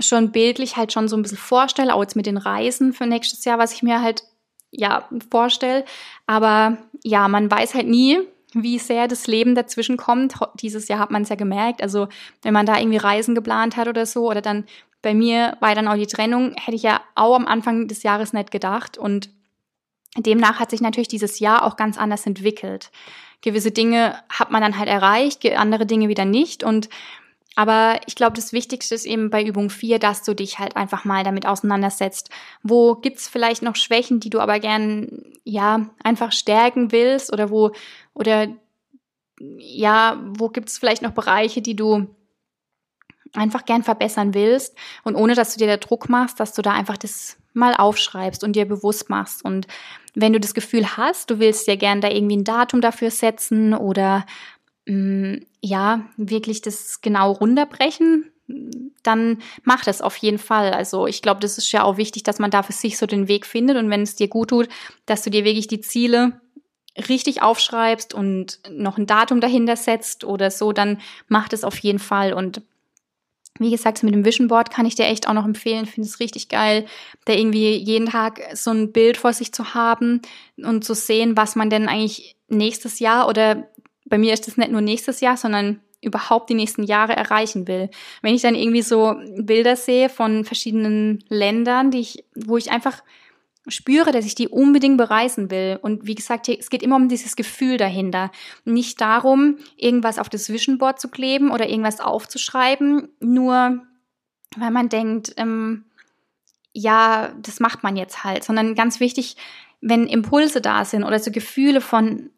schon 0.00 0.32
bildlich 0.32 0.76
halt 0.76 0.92
schon 0.92 1.08
so 1.08 1.16
ein 1.16 1.22
bisschen 1.22 1.38
vorstelle, 1.38 1.94
auch 1.94 2.00
jetzt 2.02 2.16
mit 2.16 2.26
den 2.26 2.38
Reisen 2.38 2.94
für 2.94 3.06
nächstes 3.06 3.44
Jahr, 3.44 3.58
was 3.58 3.74
ich 3.74 3.82
mir 3.82 4.00
halt 4.00 4.24
ja 4.70 5.06
vorstelle. 5.30 5.84
Aber 6.26 6.78
ja, 7.04 7.28
man 7.28 7.50
weiß 7.50 7.74
halt 7.74 7.86
nie, 7.86 8.18
wie 8.54 8.78
sehr 8.78 9.08
das 9.08 9.26
Leben 9.26 9.54
dazwischen 9.54 9.96
kommt. 9.96 10.34
Dieses 10.54 10.88
Jahr 10.88 10.98
hat 10.98 11.10
man 11.10 11.22
es 11.22 11.28
ja 11.28 11.36
gemerkt. 11.36 11.82
Also 11.82 12.08
wenn 12.42 12.54
man 12.54 12.66
da 12.66 12.78
irgendwie 12.78 12.96
Reisen 12.98 13.34
geplant 13.34 13.76
hat 13.76 13.88
oder 13.88 14.06
so, 14.06 14.28
oder 14.28 14.40
dann 14.40 14.64
bei 15.02 15.14
mir 15.14 15.56
war 15.60 15.74
dann 15.74 15.88
auch 15.88 15.94
die 15.94 16.06
Trennung, 16.06 16.54
hätte 16.56 16.76
ich 16.76 16.82
ja 16.82 17.00
auch 17.14 17.36
am 17.36 17.46
Anfang 17.46 17.88
des 17.88 18.02
Jahres 18.02 18.32
nicht 18.32 18.50
gedacht. 18.50 18.98
Und 18.98 19.30
demnach 20.16 20.58
hat 20.58 20.70
sich 20.70 20.80
natürlich 20.80 21.08
dieses 21.08 21.38
Jahr 21.38 21.64
auch 21.64 21.76
ganz 21.76 21.98
anders 21.98 22.26
entwickelt. 22.26 22.90
Gewisse 23.40 23.70
Dinge 23.70 24.18
hat 24.28 24.50
man 24.50 24.62
dann 24.62 24.78
halt 24.78 24.88
erreicht, 24.88 25.46
andere 25.46 25.86
Dinge 25.86 26.08
wieder 26.08 26.24
nicht. 26.24 26.64
Und 26.64 26.88
aber 27.58 27.98
ich 28.06 28.14
glaube, 28.14 28.36
das 28.36 28.52
Wichtigste 28.52 28.94
ist 28.94 29.04
eben 29.04 29.30
bei 29.30 29.42
Übung 29.42 29.68
4, 29.68 29.98
dass 29.98 30.22
du 30.22 30.32
dich 30.32 30.60
halt 30.60 30.76
einfach 30.76 31.04
mal 31.04 31.24
damit 31.24 31.44
auseinandersetzt. 31.44 32.30
Wo 32.62 32.94
gibt's 32.94 33.28
vielleicht 33.28 33.62
noch 33.62 33.74
Schwächen, 33.74 34.20
die 34.20 34.30
du 34.30 34.38
aber 34.38 34.60
gern, 34.60 35.24
ja, 35.42 35.90
einfach 36.04 36.30
stärken 36.30 36.92
willst 36.92 37.32
oder 37.32 37.50
wo, 37.50 37.72
oder, 38.18 38.48
ja, 39.38 40.20
wo 40.36 40.48
gibt's 40.48 40.78
vielleicht 40.78 41.02
noch 41.02 41.12
Bereiche, 41.12 41.62
die 41.62 41.76
du 41.76 42.08
einfach 43.34 43.64
gern 43.64 43.82
verbessern 43.82 44.34
willst 44.34 44.76
und 45.04 45.14
ohne, 45.14 45.34
dass 45.34 45.52
du 45.52 45.58
dir 45.58 45.66
der 45.66 45.76
Druck 45.76 46.08
machst, 46.08 46.40
dass 46.40 46.54
du 46.54 46.62
da 46.62 46.72
einfach 46.72 46.96
das 46.96 47.36
mal 47.52 47.74
aufschreibst 47.74 48.42
und 48.42 48.56
dir 48.56 48.66
bewusst 48.66 49.10
machst. 49.10 49.44
Und 49.44 49.66
wenn 50.14 50.32
du 50.32 50.40
das 50.40 50.54
Gefühl 50.54 50.96
hast, 50.96 51.30
du 51.30 51.38
willst 51.38 51.66
dir 51.66 51.76
gern 51.76 52.00
da 52.00 52.08
irgendwie 52.08 52.38
ein 52.38 52.44
Datum 52.44 52.80
dafür 52.80 53.10
setzen 53.10 53.74
oder 53.74 54.24
Mm, 54.88 55.40
ja, 55.60 56.08
wirklich 56.16 56.62
das 56.62 57.02
genau 57.02 57.32
runterbrechen, 57.32 58.32
dann 59.02 59.42
mach 59.62 59.84
das 59.84 60.00
auf 60.00 60.16
jeden 60.16 60.38
Fall. 60.38 60.72
Also 60.72 61.06
ich 61.06 61.20
glaube, 61.20 61.40
das 61.40 61.58
ist 61.58 61.70
ja 61.72 61.82
auch 61.84 61.98
wichtig, 61.98 62.22
dass 62.22 62.38
man 62.38 62.50
da 62.50 62.62
für 62.62 62.72
sich 62.72 62.96
so 62.96 63.04
den 63.04 63.28
Weg 63.28 63.44
findet 63.44 63.76
und 63.76 63.90
wenn 63.90 64.02
es 64.02 64.16
dir 64.16 64.28
gut 64.28 64.48
tut, 64.48 64.68
dass 65.04 65.22
du 65.22 65.30
dir 65.30 65.44
wirklich 65.44 65.66
die 65.66 65.82
Ziele 65.82 66.40
richtig 67.08 67.42
aufschreibst 67.42 68.14
und 68.14 68.60
noch 68.70 68.98
ein 68.98 69.06
Datum 69.06 69.40
dahinter 69.40 69.76
setzt 69.76 70.24
oder 70.24 70.50
so, 70.50 70.72
dann 70.72 71.00
mach 71.28 71.48
das 71.48 71.64
auf 71.64 71.78
jeden 71.78 71.98
Fall 71.98 72.32
und 72.32 72.62
wie 73.60 73.70
gesagt, 73.70 74.02
mit 74.04 74.14
dem 74.14 74.24
Vision 74.24 74.46
Board 74.48 74.70
kann 74.70 74.86
ich 74.86 74.94
dir 74.94 75.06
echt 75.06 75.26
auch 75.26 75.32
noch 75.32 75.44
empfehlen. 75.44 75.86
Finde 75.86 76.08
es 76.08 76.20
richtig 76.20 76.48
geil, 76.48 76.86
da 77.24 77.32
irgendwie 77.32 77.76
jeden 77.76 78.06
Tag 78.06 78.40
so 78.54 78.70
ein 78.70 78.92
Bild 78.92 79.16
vor 79.16 79.32
sich 79.32 79.52
zu 79.52 79.74
haben 79.74 80.22
und 80.56 80.84
zu 80.84 80.94
sehen, 80.94 81.36
was 81.36 81.56
man 81.56 81.68
denn 81.68 81.88
eigentlich 81.88 82.36
nächstes 82.48 83.00
Jahr 83.00 83.28
oder 83.28 83.68
bei 84.06 84.16
mir 84.16 84.32
ist 84.32 84.46
das 84.46 84.56
nicht 84.56 84.70
nur 84.70 84.80
nächstes 84.80 85.20
Jahr, 85.20 85.36
sondern 85.36 85.80
überhaupt 86.00 86.48
die 86.48 86.54
nächsten 86.54 86.84
Jahre 86.84 87.16
erreichen 87.16 87.66
will. 87.66 87.90
Wenn 88.22 88.34
ich 88.34 88.42
dann 88.42 88.54
irgendwie 88.54 88.82
so 88.82 89.16
Bilder 89.36 89.76
sehe 89.76 90.08
von 90.08 90.44
verschiedenen 90.44 91.24
Ländern, 91.28 91.90
die 91.90 92.00
ich, 92.00 92.24
wo 92.34 92.56
ich 92.56 92.70
einfach 92.70 93.02
spüre, 93.68 94.12
dass 94.12 94.24
ich 94.24 94.34
die 94.34 94.48
unbedingt 94.48 94.98
bereisen 94.98 95.50
will. 95.50 95.78
Und 95.80 96.06
wie 96.06 96.14
gesagt, 96.14 96.48
es 96.48 96.70
geht 96.70 96.82
immer 96.82 96.96
um 96.96 97.08
dieses 97.08 97.36
Gefühl 97.36 97.76
dahinter. 97.76 98.30
Nicht 98.64 99.00
darum, 99.00 99.58
irgendwas 99.76 100.18
auf 100.18 100.28
das 100.28 100.48
Vision 100.48 100.78
Board 100.78 101.00
zu 101.00 101.08
kleben 101.08 101.50
oder 101.50 101.68
irgendwas 101.68 102.00
aufzuschreiben, 102.00 103.08
nur 103.20 103.82
weil 104.56 104.70
man 104.70 104.88
denkt, 104.88 105.34
ähm, 105.36 105.84
ja, 106.72 107.32
das 107.40 107.60
macht 107.60 107.82
man 107.82 107.96
jetzt 107.96 108.24
halt, 108.24 108.44
sondern 108.44 108.74
ganz 108.74 109.00
wichtig, 109.00 109.36
wenn 109.80 110.06
Impulse 110.06 110.60
da 110.60 110.84
sind 110.84 111.04
oder 111.04 111.18
so 111.18 111.30
Gefühle 111.30 111.80
von, 111.80 112.30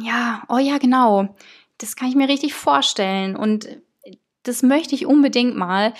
ja, 0.00 0.42
oh 0.48 0.58
ja, 0.58 0.78
genau. 0.78 1.34
Das 1.78 1.96
kann 1.96 2.08
ich 2.08 2.14
mir 2.14 2.28
richtig 2.28 2.54
vorstellen. 2.54 3.36
Und 3.36 3.68
das 4.42 4.62
möchte 4.62 4.94
ich 4.94 5.06
unbedingt 5.06 5.56
mal. 5.56 5.94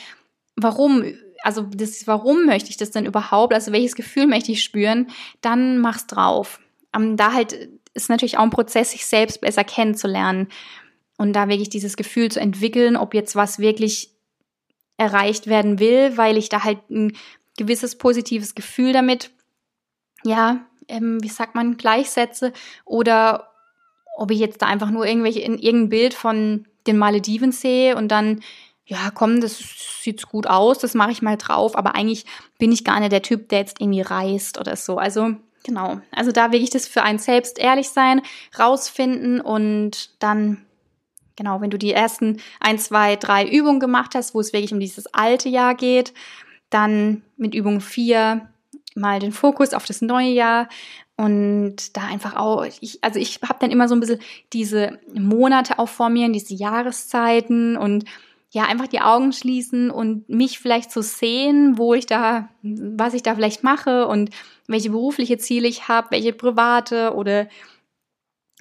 Warum? 0.56 1.04
Also, 1.42 1.62
das, 1.62 2.06
warum 2.06 2.46
möchte 2.46 2.70
ich 2.70 2.76
das 2.76 2.90
denn 2.90 3.06
überhaupt? 3.06 3.54
Also, 3.54 3.72
welches 3.72 3.94
Gefühl 3.94 4.26
möchte 4.26 4.52
ich 4.52 4.62
spüren? 4.62 5.08
Dann 5.40 5.78
mach's 5.78 6.06
drauf. 6.06 6.60
Um, 6.94 7.16
da 7.16 7.32
halt 7.32 7.68
ist 7.94 8.08
natürlich 8.08 8.38
auch 8.38 8.42
ein 8.42 8.50
Prozess, 8.50 8.92
sich 8.92 9.06
selbst 9.06 9.40
besser 9.40 9.64
kennenzulernen 9.64 10.48
und 11.18 11.32
da 11.32 11.48
wirklich 11.48 11.68
dieses 11.68 11.96
Gefühl 11.96 12.30
zu 12.30 12.40
entwickeln, 12.40 12.96
ob 12.96 13.12
jetzt 13.12 13.36
was 13.36 13.58
wirklich 13.58 14.10
erreicht 14.96 15.46
werden 15.46 15.78
will, 15.78 16.16
weil 16.16 16.36
ich 16.36 16.48
da 16.48 16.64
halt 16.64 16.78
ein 16.90 17.16
gewisses 17.56 17.98
positives 17.98 18.54
Gefühl 18.54 18.92
damit, 18.92 19.30
ja, 20.24 20.64
ähm, 20.88 21.22
wie 21.22 21.28
sagt 21.28 21.54
man, 21.54 21.76
gleichsetze 21.76 22.52
oder 22.84 23.50
ob 24.16 24.30
ich 24.30 24.38
jetzt 24.38 24.62
da 24.62 24.66
einfach 24.66 24.90
nur 24.90 25.06
irgendwelche 25.06 25.40
in 25.40 25.58
irgendein 25.58 25.88
Bild 25.90 26.14
von 26.14 26.66
den 26.86 26.98
Malediven 26.98 27.52
sehe 27.52 27.96
und 27.96 28.08
dann 28.08 28.40
ja, 28.88 29.10
komm, 29.12 29.40
das 29.42 29.58
sieht 30.02 30.26
gut 30.28 30.46
aus, 30.46 30.78
das 30.78 30.94
mache 30.94 31.12
ich 31.12 31.20
mal 31.20 31.36
drauf, 31.36 31.76
aber 31.76 31.94
eigentlich 31.94 32.24
bin 32.58 32.72
ich 32.72 32.84
gar 32.84 32.98
nicht 32.98 33.12
der 33.12 33.22
Typ, 33.22 33.50
der 33.50 33.60
jetzt 33.60 33.80
irgendwie 33.80 34.00
reist 34.00 34.58
oder 34.58 34.76
so. 34.76 34.96
Also 34.96 35.36
genau, 35.62 36.00
also 36.10 36.32
da 36.32 36.52
will 36.52 36.62
ich 36.62 36.70
das 36.70 36.88
für 36.88 37.02
einen 37.02 37.18
selbst 37.18 37.58
ehrlich 37.58 37.90
sein, 37.90 38.22
rausfinden 38.58 39.42
und 39.42 40.10
dann 40.20 40.64
genau, 41.36 41.60
wenn 41.60 41.70
du 41.70 41.78
die 41.78 41.92
ersten 41.92 42.38
ein, 42.60 42.78
zwei, 42.78 43.16
drei 43.16 43.46
Übungen 43.46 43.78
gemacht 43.78 44.14
hast, 44.14 44.34
wo 44.34 44.40
es 44.40 44.54
wirklich 44.54 44.72
um 44.72 44.80
dieses 44.80 45.06
alte 45.14 45.50
Jahr 45.50 45.74
geht, 45.74 46.14
dann 46.70 47.22
mit 47.36 47.54
Übung 47.54 47.80
vier 47.82 48.48
mal 48.94 49.20
den 49.20 49.32
Fokus 49.32 49.74
auf 49.74 49.84
das 49.84 50.00
neue 50.00 50.30
Jahr 50.30 50.68
und 51.16 51.96
da 51.96 52.04
einfach 52.04 52.36
auch, 52.36 52.64
ich, 52.80 53.04
also 53.04 53.20
ich 53.20 53.40
habe 53.42 53.58
dann 53.60 53.70
immer 53.70 53.86
so 53.86 53.94
ein 53.94 54.00
bisschen 54.00 54.20
diese 54.52 54.98
Monate 55.12 55.78
auch 55.78 55.88
vor 55.88 56.08
mir, 56.08 56.30
diese 56.32 56.54
Jahreszeiten 56.54 57.76
und 57.76 58.04
ja, 58.50 58.64
einfach 58.64 58.86
die 58.88 59.00
Augen 59.00 59.32
schließen 59.32 59.90
und 59.90 60.28
mich 60.28 60.58
vielleicht 60.58 60.90
so 60.90 61.02
sehen, 61.02 61.76
wo 61.76 61.94
ich 61.94 62.06
da, 62.06 62.48
was 62.62 63.14
ich 63.14 63.22
da 63.22 63.34
vielleicht 63.34 63.62
mache 63.62 64.06
und 64.06 64.30
welche 64.66 64.90
berufliche 64.90 65.38
Ziele 65.38 65.68
ich 65.68 65.88
habe, 65.88 66.12
welche 66.12 66.32
private 66.32 67.14
oder, 67.14 67.48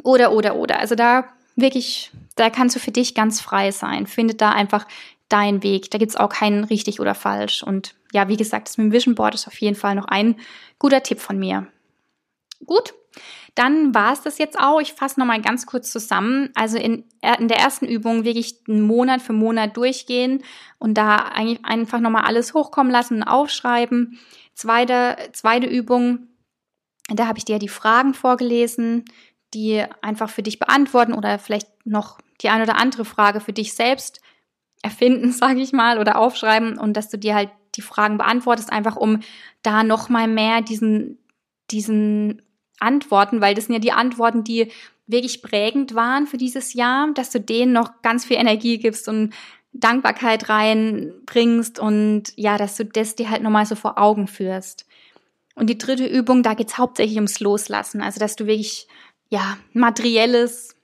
oder, 0.03 0.33
oder, 0.33 0.55
oder. 0.55 0.79
Also 0.79 0.95
da 0.95 1.25
wirklich, 1.55 2.11
da 2.35 2.49
kannst 2.49 2.75
du 2.75 2.79
für 2.79 2.91
dich 2.91 3.15
ganz 3.15 3.39
frei 3.39 3.71
sein. 3.71 4.07
Findet 4.07 4.41
da 4.41 4.51
einfach 4.51 4.85
deinen 5.29 5.63
Weg. 5.63 5.89
Da 5.91 5.97
gibt's 5.97 6.15
auch 6.15 6.29
keinen 6.29 6.65
richtig 6.65 6.99
oder 6.99 7.15
falsch. 7.15 7.63
Und 7.63 7.95
ja, 8.11 8.27
wie 8.27 8.37
gesagt, 8.37 8.67
das 8.67 8.77
mit 8.77 8.85
dem 8.85 8.91
Vision 8.91 9.15
Board 9.15 9.35
ist 9.35 9.47
auf 9.47 9.59
jeden 9.59 9.75
Fall 9.75 9.95
noch 9.95 10.05
ein 10.05 10.35
guter 10.79 11.03
Tipp 11.03 11.19
von 11.19 11.39
mir. 11.39 11.67
Gut, 12.65 12.93
dann 13.55 13.95
war 13.95 14.13
es 14.13 14.21
das 14.21 14.37
jetzt 14.37 14.59
auch. 14.59 14.79
Ich 14.79 14.93
fasse 14.93 15.19
nochmal 15.19 15.41
ganz 15.41 15.65
kurz 15.65 15.91
zusammen. 15.91 16.49
Also 16.53 16.77
in, 16.77 17.05
in 17.39 17.47
der 17.47 17.57
ersten 17.57 17.85
Übung 17.85 18.23
wirklich 18.23 18.59
einen 18.67 18.81
Monat 18.81 19.21
für 19.21 19.33
Monat 19.33 19.75
durchgehen 19.75 20.43
und 20.77 20.95
da 20.95 21.15
eigentlich 21.15 21.65
einfach 21.65 21.99
nochmal 21.99 22.25
alles 22.25 22.53
hochkommen 22.53 22.91
lassen 22.91 23.15
und 23.15 23.23
aufschreiben. 23.23 24.19
Zweite, 24.53 25.17
zweite 25.33 25.67
Übung, 25.67 26.27
da 27.09 27.27
habe 27.27 27.39
ich 27.39 27.45
dir 27.45 27.57
die 27.57 27.67
Fragen 27.67 28.13
vorgelesen, 28.13 29.05
die 29.53 29.83
einfach 30.01 30.29
für 30.29 30.43
dich 30.43 30.59
beantworten 30.59 31.13
oder 31.13 31.39
vielleicht 31.39 31.67
noch 31.85 32.19
die 32.41 32.49
eine 32.49 32.63
oder 32.63 32.77
andere 32.77 33.05
Frage 33.05 33.39
für 33.39 33.53
dich 33.53 33.73
selbst 33.73 34.21
erfinden, 34.83 35.31
sage 35.31 35.61
ich 35.61 35.73
mal, 35.73 35.99
oder 35.99 36.17
aufschreiben 36.17 36.77
und 36.77 36.93
dass 36.93 37.09
du 37.09 37.17
dir 37.17 37.35
halt 37.35 37.49
die 37.75 37.81
Fragen 37.81 38.17
beantwortest, 38.17 38.71
einfach 38.71 38.95
um 38.95 39.19
da 39.61 39.83
nochmal 39.83 40.27
mehr 40.27 40.61
diesen, 40.61 41.19
diesen 41.69 42.41
Antworten, 42.79 43.41
weil 43.41 43.55
das 43.55 43.65
sind 43.65 43.73
ja 43.73 43.79
die 43.79 43.91
Antworten, 43.91 44.43
die 44.43 44.71
wirklich 45.07 45.41
prägend 45.41 45.95
waren 45.95 46.27
für 46.27 46.37
dieses 46.37 46.73
Jahr, 46.73 47.11
dass 47.13 47.29
du 47.29 47.39
denen 47.39 47.71
noch 47.71 48.01
ganz 48.01 48.25
viel 48.25 48.37
Energie 48.37 48.77
gibst 48.77 49.07
und 49.07 49.33
Dankbarkeit 49.73 50.49
reinbringst 50.49 51.79
und 51.79 52.23
ja, 52.35 52.57
dass 52.57 52.75
du 52.75 52.85
das 52.85 53.15
dir 53.15 53.29
halt 53.29 53.43
nochmal 53.43 53.65
so 53.65 53.75
vor 53.75 53.97
Augen 53.97 54.27
führst. 54.27 54.85
Und 55.55 55.69
die 55.69 55.77
dritte 55.77 56.05
Übung, 56.05 56.43
da 56.43 56.53
geht's 56.53 56.77
hauptsächlich 56.77 57.15
ums 57.17 57.39
Loslassen, 57.39 58.01
also 58.01 58.19
dass 58.19 58.35
du 58.35 58.45
wirklich 58.45 58.87
ja 59.29 59.57
materielles 59.73 60.75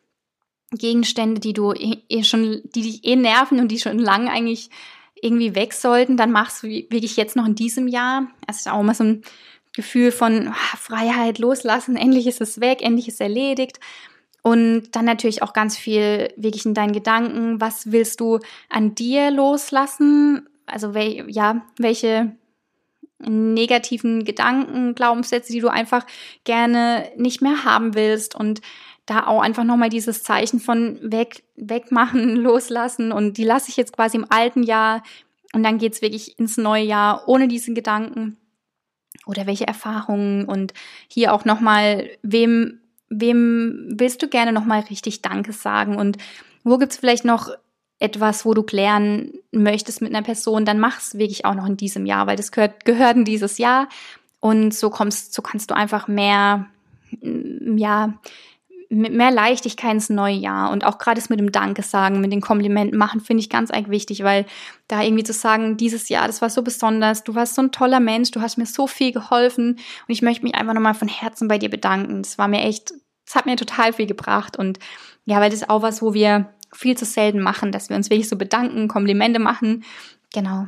Gegenstände, 0.72 1.39
die 1.39 1.54
du 1.54 1.74
eh, 1.74 1.98
eh 2.10 2.24
schon, 2.24 2.62
die 2.76 2.82
dich 2.82 3.06
eh 3.06 3.16
nerven 3.16 3.60
und 3.60 3.70
die 3.70 3.80
schon 3.80 4.00
lang 4.00 4.28
eigentlich 4.28 4.70
irgendwie 5.22 5.56
weg 5.56 5.74
sollten, 5.74 6.18
dann 6.18 6.32
machst 6.32 6.64
du 6.64 6.68
wirklich 6.68 7.16
jetzt 7.16 7.36
noch 7.36 7.46
in 7.46 7.56
diesem 7.56 7.88
Jahr. 7.88 8.28
Es 8.48 8.58
ist 8.58 8.70
auch 8.70 8.82
mal 8.84 8.94
so 8.94 9.04
ein 9.04 9.22
Gefühl 9.74 10.11
von 10.11 10.49
ah, 10.49 10.78
Freiheit, 10.78 11.39
loslassen, 11.39 11.95
endlich 11.95 12.28
ist 12.28 12.41
es 12.41 12.61
weg, 12.61 12.82
endlich 12.82 13.07
ist 13.07 13.15
es 13.15 13.19
erledigt. 13.19 13.80
Und 14.43 14.91
dann 14.91 15.05
natürlich 15.05 15.41
auch 15.41 15.53
ganz 15.53 15.78
viel 15.78 16.32
wirklich 16.36 16.65
in 16.65 16.74
deinen 16.74 16.91
Gedanken, 16.91 17.61
was 17.61 17.91
willst 17.91 18.19
du 18.19 18.39
an 18.69 18.93
dir 18.93 19.32
loslassen? 19.32 20.47
Also 20.65 20.93
wel, 20.93 21.30
ja, 21.30 21.65
welche 21.78 22.36
negativen 23.19 24.26
Gedanken, 24.26 24.95
Glaubenssätze, 24.95 25.53
die 25.53 25.61
du 25.61 25.69
einfach 25.69 26.05
gerne 26.43 27.09
nicht 27.15 27.41
mehr 27.41 27.63
haben 27.63 27.95
willst. 27.95 28.36
Und 28.36 28.61
da 29.05 29.28
auch 29.28 29.41
einfach 29.41 29.63
nochmal 29.63 29.89
dieses 29.89 30.24
Zeichen 30.24 30.59
von 30.59 30.99
weg, 31.01 31.43
wegmachen, 31.55 32.36
loslassen. 32.36 33.11
Und 33.11 33.38
die 33.38 33.45
lasse 33.45 33.69
ich 33.69 33.78
jetzt 33.78 33.93
quasi 33.93 34.17
im 34.17 34.28
alten 34.30 34.63
Jahr. 34.63 35.03
Und 35.53 35.63
dann 35.63 35.78
geht's 35.78 36.01
wirklich 36.01 36.38
ins 36.38 36.57
neue 36.57 36.84
Jahr 36.84 37.24
ohne 37.28 37.47
diesen 37.47 37.76
Gedanken 37.76 38.38
oder 39.26 39.47
welche 39.47 39.68
Erfahrungen? 39.68 40.45
Und 40.45 40.74
hier 41.07 41.34
auch 41.34 41.45
nochmal, 41.45 42.09
wem, 42.22 42.80
wem 43.09 43.88
willst 43.89 44.22
du 44.22 44.28
gerne 44.28 44.51
nochmal 44.51 44.82
richtig 44.89 45.22
Danke 45.22 45.53
sagen? 45.53 45.95
Und 45.95 46.18
wo 46.64 46.78
gibt's 46.78 46.97
vielleicht 46.97 47.26
noch 47.26 47.49
etwas, 47.99 48.45
wo 48.45 48.53
du 48.53 48.64
klären 48.64 49.32
möchtest 49.51 50.01
mit 50.01 50.14
einer 50.14 50.24
Person, 50.24 50.66
dann 50.66 50.80
mach's 50.80 51.18
wirklich 51.18 51.45
auch 51.45 51.55
noch 51.55 51.66
in 51.66 51.78
diesem 51.78 52.05
Jahr, 52.05 52.28
weil 52.28 52.36
das 52.36 52.51
gehört, 52.51 52.84
gehört 52.84 53.16
in 53.16 53.26
dieses 53.26 53.57
Jahr. 53.57 53.88
Und 54.41 54.74
so 54.74 54.89
kommst, 54.89 55.34
so 55.34 55.41
kannst 55.41 55.72
du 55.72 55.76
einfach 55.76 56.09
mehr, 56.09 56.68
ja, 57.22 58.14
mit 58.94 59.14
mehr 59.14 59.32
Leichtigkeit 59.32 59.94
ins 59.94 60.10
neue 60.10 60.36
Jahr 60.36 60.72
und 60.72 60.86
auch 60.86 60.98
gerade 60.98 61.20
das 61.20 61.30
mit 61.30 61.39
dem 61.39 61.52
Danke 61.52 61.82
sagen, 61.82 62.22
mit 62.22 62.32
den 62.32 62.41
Komplimenten 62.41 62.98
machen, 62.98 63.22
finde 63.22 63.41
ich 63.41 63.50
ganz 63.50 63.72
eigentlich 63.72 63.89
wichtig, 63.89 64.24
weil 64.24 64.46
da 64.88 65.02
irgendwie 65.02 65.24
zu 65.24 65.34
sagen, 65.34 65.78
dieses 65.78 66.10
Jahr, 66.10 66.28
das 66.28 66.41
war 66.41 66.50
so 66.50 66.62
besonders, 66.62 67.24
du 67.24 67.36
warst 67.36 67.56
so 67.56 67.62
ein 67.62 67.72
toller 67.72 68.00
Mensch, 68.00 68.32
du 68.32 68.41
hast 68.41 68.58
mir 68.58 68.66
so 68.66 68.88
viel 68.88 69.12
geholfen 69.12 69.74
und 69.74 69.80
ich 70.08 70.22
möchte 70.22 70.44
mich 70.44 70.56
einfach 70.56 70.74
nochmal 70.74 70.94
von 70.94 71.08
Herzen 71.08 71.48
bei 71.48 71.58
dir 71.58 71.70
bedanken. 71.70 72.22
Das 72.24 72.38
war 72.38 72.48
mir 72.48 72.62
echt, 72.62 72.94
das 73.26 73.36
hat 73.36 73.46
mir 73.46 73.56
total 73.56 73.94
viel 73.94 74.08
gebracht 74.08 74.58
und 74.58 74.80
ja, 75.26 75.39
weil 75.39 75.50
das 75.50 75.62
ist 75.62 75.70
auch 75.70 75.82
was, 75.82 76.02
wo 76.02 76.14
wir 76.14 76.54
viel 76.74 76.98
zu 76.98 77.06
selten 77.06 77.39
machen, 77.39 77.72
dass 77.72 77.89
wir 77.89 77.96
uns 77.96 78.10
wirklich 78.10 78.30
so 78.30 78.36
bedanken, 78.36 78.88
Komplimente 78.88 79.39
machen. 79.39 79.84
Genau. 80.34 80.68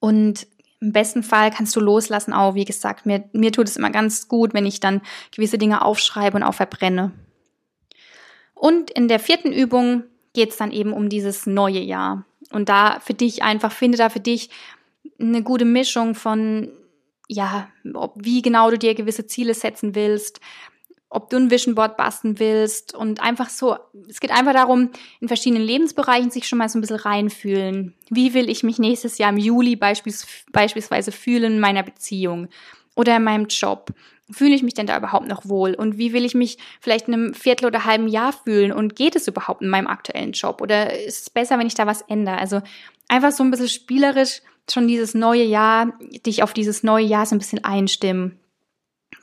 Und 0.00 0.46
im 0.84 0.92
besten 0.92 1.22
Fall 1.22 1.50
kannst 1.50 1.74
du 1.74 1.80
loslassen 1.80 2.34
auch, 2.34 2.54
wie 2.54 2.66
gesagt, 2.66 3.06
mir, 3.06 3.24
mir 3.32 3.52
tut 3.52 3.68
es 3.68 3.76
immer 3.76 3.90
ganz 3.90 4.28
gut, 4.28 4.52
wenn 4.52 4.66
ich 4.66 4.80
dann 4.80 5.00
gewisse 5.34 5.56
Dinge 5.56 5.82
aufschreibe 5.82 6.36
und 6.36 6.42
auch 6.42 6.54
verbrenne. 6.54 7.12
Und 8.54 8.90
in 8.90 9.08
der 9.08 9.18
vierten 9.18 9.50
Übung 9.50 10.04
geht 10.34 10.50
es 10.50 10.58
dann 10.58 10.72
eben 10.72 10.92
um 10.92 11.08
dieses 11.08 11.46
neue 11.46 11.80
Jahr. 11.80 12.26
Und 12.52 12.68
da 12.68 13.00
für 13.00 13.14
dich 13.14 13.42
einfach, 13.42 13.72
finde 13.72 13.96
da 13.96 14.10
für 14.10 14.20
dich 14.20 14.50
eine 15.18 15.42
gute 15.42 15.64
Mischung 15.64 16.14
von, 16.14 16.70
ja, 17.28 17.68
ob, 17.94 18.14
wie 18.16 18.42
genau 18.42 18.70
du 18.70 18.78
dir 18.78 18.94
gewisse 18.94 19.26
Ziele 19.26 19.54
setzen 19.54 19.94
willst, 19.94 20.40
ob 21.14 21.30
du 21.30 21.36
ein 21.36 21.50
Vision 21.50 21.74
Board 21.74 21.96
basteln 21.96 22.38
willst 22.38 22.94
und 22.94 23.22
einfach 23.22 23.48
so, 23.48 23.76
es 24.08 24.20
geht 24.20 24.32
einfach 24.32 24.52
darum, 24.52 24.90
in 25.20 25.28
verschiedenen 25.28 25.62
Lebensbereichen 25.62 26.30
sich 26.30 26.48
schon 26.48 26.58
mal 26.58 26.68
so 26.68 26.78
ein 26.78 26.80
bisschen 26.80 26.96
reinfühlen. 26.96 27.94
Wie 28.10 28.34
will 28.34 28.50
ich 28.50 28.64
mich 28.64 28.78
nächstes 28.78 29.18
Jahr 29.18 29.30
im 29.30 29.38
Juli 29.38 29.76
beispiels, 29.76 30.26
beispielsweise 30.52 31.12
fühlen 31.12 31.54
in 31.54 31.60
meiner 31.60 31.84
Beziehung 31.84 32.48
oder 32.96 33.16
in 33.16 33.24
meinem 33.24 33.46
Job? 33.46 33.90
Fühle 34.30 34.54
ich 34.54 34.62
mich 34.62 34.74
denn 34.74 34.86
da 34.86 34.96
überhaupt 34.96 35.28
noch 35.28 35.48
wohl? 35.48 35.74
Und 35.74 35.98
wie 35.98 36.12
will 36.12 36.24
ich 36.24 36.34
mich 36.34 36.58
vielleicht 36.80 37.08
in 37.08 37.14
einem 37.14 37.34
Viertel 37.34 37.66
oder 37.66 37.84
halben 37.84 38.08
Jahr 38.08 38.32
fühlen? 38.32 38.72
Und 38.72 38.96
geht 38.96 39.14
es 39.14 39.28
überhaupt 39.28 39.62
in 39.62 39.68
meinem 39.68 39.86
aktuellen 39.86 40.32
Job? 40.32 40.60
Oder 40.62 40.98
ist 40.98 41.22
es 41.22 41.30
besser, 41.30 41.58
wenn 41.58 41.66
ich 41.66 41.74
da 41.74 41.86
was 41.86 42.02
ändere? 42.02 42.38
Also 42.38 42.62
einfach 43.06 43.32
so 43.32 43.44
ein 43.44 43.50
bisschen 43.50 43.68
spielerisch 43.68 44.40
schon 44.68 44.88
dieses 44.88 45.14
neue 45.14 45.44
Jahr, 45.44 45.92
dich 46.26 46.42
auf 46.42 46.54
dieses 46.54 46.82
neue 46.82 47.04
Jahr 47.04 47.26
so 47.26 47.34
ein 47.34 47.38
bisschen 47.38 47.64
einstimmen. 47.64 48.40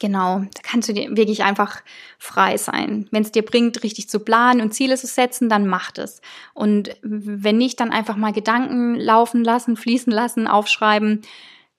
Genau, 0.01 0.39
da 0.39 0.61
kannst 0.63 0.89
du 0.89 0.93
dir 0.93 1.15
wirklich 1.15 1.43
einfach 1.43 1.83
frei 2.17 2.57
sein. 2.57 3.07
Wenn 3.11 3.21
es 3.21 3.31
dir 3.31 3.45
bringt, 3.45 3.83
richtig 3.83 4.09
zu 4.09 4.19
planen 4.19 4.59
und 4.59 4.73
Ziele 4.73 4.97
zu 4.97 5.05
setzen, 5.05 5.47
dann 5.47 5.67
mach 5.67 5.91
es. 5.95 6.21
Und 6.55 6.97
wenn 7.03 7.59
nicht, 7.59 7.79
dann 7.79 7.91
einfach 7.91 8.15
mal 8.15 8.33
Gedanken 8.33 8.95
laufen 8.95 9.43
lassen, 9.43 9.77
fließen 9.77 10.11
lassen, 10.11 10.47
aufschreiben, 10.47 11.21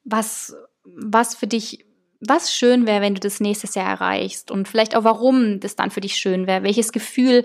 was, 0.05 0.55
was 0.85 1.35
für 1.35 1.49
dich, 1.49 1.85
was 2.21 2.55
schön 2.55 2.87
wäre, 2.87 3.01
wenn 3.01 3.17
du 3.17 3.21
das 3.21 3.41
nächstes 3.41 3.75
Jahr 3.75 3.89
erreichst 3.89 4.53
und 4.53 4.69
vielleicht 4.69 4.95
auch 4.95 5.03
warum 5.03 5.59
das 5.59 5.75
dann 5.75 5.91
für 5.91 6.01
dich 6.01 6.15
schön 6.15 6.47
wäre. 6.47 6.63
Welches 6.63 6.93
Gefühl 6.93 7.45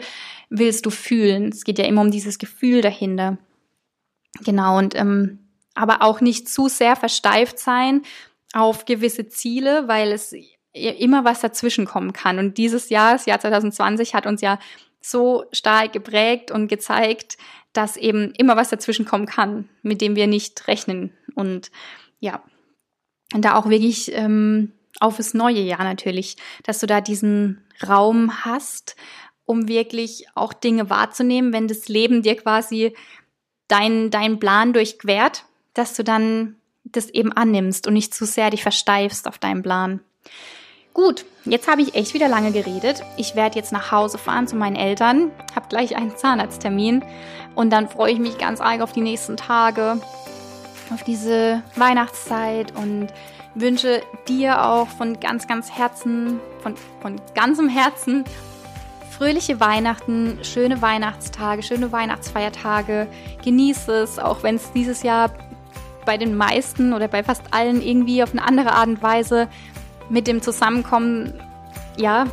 willst 0.52 0.86
du 0.86 0.92
fühlen? 0.92 1.50
Es 1.50 1.64
geht 1.64 1.80
ja 1.80 1.86
immer 1.86 2.02
um 2.02 2.12
dieses 2.12 2.38
Gefühl 2.38 2.82
dahinter. 2.82 3.40
Genau, 4.42 4.78
und 4.78 4.94
ähm, 4.94 5.40
aber 5.74 6.04
auch 6.04 6.22
nicht 6.22 6.48
zu 6.48 6.68
sehr 6.68 6.96
versteift 6.96 7.58
sein 7.58 8.04
auf 8.54 8.86
gewisse 8.86 9.28
Ziele, 9.28 9.88
weil 9.88 10.12
es 10.12 10.36
immer 10.78 11.26
was 11.26 11.42
dazwischen 11.42 11.86
kommen 11.86 12.14
kann. 12.14 12.40
Und 12.40 12.58
dieses 12.58 12.90
Jahr, 12.90 13.14
das 13.14 13.26
Jahr 13.26 13.40
2020, 13.40 14.14
hat 14.14 14.26
uns 14.26 14.42
ja 14.42 14.60
so 15.02 15.46
stark 15.52 15.94
geprägt 15.94 16.52
und 16.52 16.68
gezeigt, 16.68 17.38
dass 17.74 17.98
eben 17.98 18.32
immer 18.38 18.56
was 18.56 18.70
dazwischen 18.70 19.06
kommen 19.06 19.26
kann, 19.26 19.70
mit 19.82 20.02
dem 20.02 20.16
wir 20.16 20.28
nicht 20.28 20.68
rechnen. 20.68 21.14
Und 21.36 21.72
ja, 22.20 22.42
und 23.34 23.44
da 23.44 23.56
auch 23.56 23.70
wirklich 23.70 24.12
ähm, 24.14 24.72
auf 25.00 25.18
das 25.18 25.34
neue 25.34 25.60
Jahr 25.60 25.84
natürlich, 25.84 26.38
dass 26.64 26.80
du 26.80 26.88
da 26.88 27.02
diesen 27.02 27.62
Raum 27.88 28.46
hast, 28.46 28.96
um 29.46 29.68
wirklich 29.68 30.26
auch 30.34 30.54
Dinge 30.54 30.90
wahrzunehmen, 30.90 31.54
wenn 31.54 31.68
das 31.68 31.88
Leben 31.88 32.22
dir 32.22 32.36
quasi 32.36 32.94
deinen 33.68 34.10
dein 34.12 34.40
Plan 34.40 34.74
durchquert, 34.74 35.46
dass 35.74 35.96
du 35.96 36.04
dann 36.04 36.56
das 36.84 37.10
eben 37.10 37.32
annimmst 37.34 37.86
und 37.86 37.94
nicht 37.94 38.14
zu 38.14 38.26
sehr 38.26 38.50
dich 38.50 38.64
versteifst 38.64 39.28
auf 39.28 39.38
deinen 39.38 39.62
Plan. 39.62 40.00
Gut, 40.98 41.26
jetzt 41.46 41.68
habe 41.68 41.84
ich 41.84 41.94
echt 41.94 42.16
wieder 42.16 42.28
lange 42.28 42.52
geredet. 42.52 43.04
Ich 43.18 43.36
werde 43.36 43.56
jetzt 43.56 43.72
nach 43.72 43.92
Hause 43.92 44.18
fahren 44.18 44.48
zu 44.48 44.56
meinen 44.56 44.76
Eltern, 44.76 45.30
habe 45.56 45.68
gleich 45.70 45.96
einen 45.96 46.18
Zahnarzttermin 46.18 47.04
und 47.54 47.70
dann 47.70 47.88
freue 47.88 48.14
ich 48.14 48.18
mich 48.18 48.40
ganz 48.40 48.62
arg 48.62 48.82
auf 48.82 48.94
die 48.94 49.02
nächsten 49.02 49.38
Tage, 49.38 50.02
auf 50.92 51.04
diese 51.04 51.62
Weihnachtszeit 51.76 52.76
und 52.76 53.10
wünsche 53.54 54.02
dir 54.28 54.66
auch 54.66 54.88
von 54.88 55.20
ganz, 55.20 55.46
ganz 55.46 55.70
Herzen, 55.70 56.40
von, 56.64 56.74
von 57.00 57.22
ganzem 57.36 57.70
Herzen 57.70 58.24
fröhliche 59.16 59.60
Weihnachten, 59.60 60.40
schöne 60.42 60.82
Weihnachtstage, 60.82 61.62
schöne 61.62 61.92
Weihnachtsfeiertage. 61.92 63.06
Genieße 63.44 63.92
es, 63.92 64.18
auch 64.18 64.42
wenn 64.42 64.56
es 64.56 64.72
dieses 64.72 65.04
Jahr 65.04 65.30
bei 66.08 66.18
den 66.18 66.36
meisten 66.36 66.94
oder 66.94 67.08
bei 67.08 67.24
fast 67.24 67.44
allen 67.52 67.84
irgendwie 67.84 68.24
auf 68.24 68.32
eine 68.32 68.44
andere 68.44 68.72
Art 68.72 68.88
und 68.88 69.04
Weise 69.04 69.48
mit 70.10 70.28
dem 70.28 70.42
Zusammenkommen, 70.42 71.34
ja, 71.98 72.26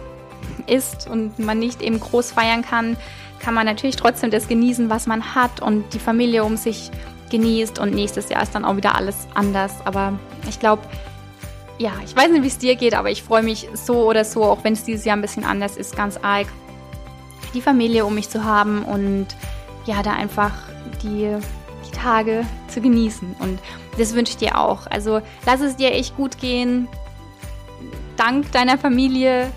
ist 0.66 1.08
und 1.08 1.38
man 1.38 1.58
nicht 1.58 1.82
eben 1.82 2.00
groß 2.00 2.32
feiern 2.32 2.62
kann, 2.62 2.96
kann 3.38 3.54
man 3.54 3.66
natürlich 3.66 3.96
trotzdem 3.96 4.30
das 4.30 4.48
genießen, 4.48 4.90
was 4.90 5.06
man 5.06 5.34
hat 5.34 5.60
und 5.60 5.92
die 5.92 5.98
Familie 5.98 6.44
um 6.44 6.56
sich 6.56 6.90
genießt 7.30 7.78
und 7.78 7.94
nächstes 7.94 8.28
Jahr 8.28 8.42
ist 8.42 8.54
dann 8.54 8.64
auch 8.64 8.76
wieder 8.76 8.94
alles 8.94 9.26
anders. 9.34 9.72
Aber 9.84 10.18
ich 10.48 10.60
glaube, 10.60 10.82
ja, 11.78 11.92
ich 12.04 12.14
weiß 12.14 12.30
nicht, 12.30 12.42
wie 12.42 12.48
es 12.48 12.58
dir 12.58 12.76
geht, 12.76 12.94
aber 12.94 13.10
ich 13.10 13.22
freue 13.22 13.42
mich 13.42 13.68
so 13.74 14.08
oder 14.08 14.24
so, 14.24 14.44
auch 14.44 14.64
wenn 14.64 14.74
es 14.74 14.84
dieses 14.84 15.04
Jahr 15.04 15.16
ein 15.16 15.22
bisschen 15.22 15.44
anders 15.44 15.76
ist, 15.76 15.96
ganz 15.96 16.18
arg, 16.22 16.46
die 17.52 17.60
Familie 17.60 18.04
um 18.04 18.14
mich 18.14 18.28
zu 18.28 18.44
haben 18.44 18.84
und 18.84 19.26
ja, 19.86 20.02
da 20.02 20.12
einfach 20.12 20.52
die, 21.02 21.36
die 21.86 21.90
Tage 21.90 22.46
zu 22.68 22.80
genießen. 22.80 23.36
Und 23.40 23.58
das 23.98 24.14
wünsche 24.14 24.32
ich 24.32 24.36
dir 24.38 24.58
auch. 24.58 24.86
Also 24.86 25.20
lass 25.46 25.60
es 25.60 25.76
dir 25.76 25.92
echt 25.92 26.16
gut 26.16 26.38
gehen. 26.38 26.88
Dank 28.16 28.50
deiner 28.52 28.78
Familie 28.78 29.50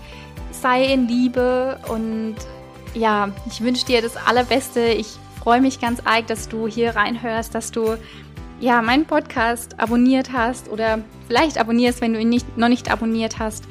sei 0.50 0.84
in 0.84 1.08
Liebe 1.08 1.78
und 1.88 2.36
ja, 2.94 3.30
ich 3.46 3.60
wünsche 3.60 3.86
dir 3.86 4.02
das 4.02 4.16
Allerbeste. 4.16 4.80
Ich 4.80 5.18
freue 5.42 5.60
mich 5.60 5.80
ganz 5.80 6.00
arg, 6.04 6.26
dass 6.26 6.48
du 6.48 6.66
hier 6.66 6.96
reinhörst, 6.96 7.54
dass 7.54 7.70
du 7.70 7.96
ja 8.60 8.82
meinen 8.82 9.04
Podcast 9.04 9.78
abonniert 9.78 10.32
hast 10.32 10.68
oder 10.68 10.98
vielleicht 11.26 11.58
abonnierst, 11.58 12.00
wenn 12.00 12.12
du 12.14 12.20
ihn 12.20 12.28
nicht, 12.28 12.56
noch 12.56 12.68
nicht 12.68 12.90
abonniert 12.90 13.38
hast. 13.38 13.64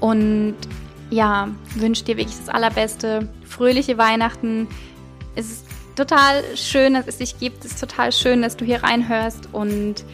Und 0.00 0.56
ja, 1.10 1.48
wünsche 1.76 2.04
dir 2.04 2.16
wirklich 2.16 2.38
das 2.38 2.48
Allerbeste. 2.48 3.28
Fröhliche 3.46 3.98
Weihnachten. 3.98 4.66
Es 5.36 5.50
ist 5.50 5.66
total 5.94 6.42
schön, 6.56 6.94
dass 6.94 7.06
es 7.06 7.18
dich 7.18 7.38
gibt. 7.38 7.64
Es 7.64 7.72
ist 7.72 7.80
total 7.80 8.12
schön, 8.12 8.42
dass 8.42 8.56
du 8.56 8.64
hier 8.64 8.82
reinhörst. 8.82 9.48
Und 9.52 10.04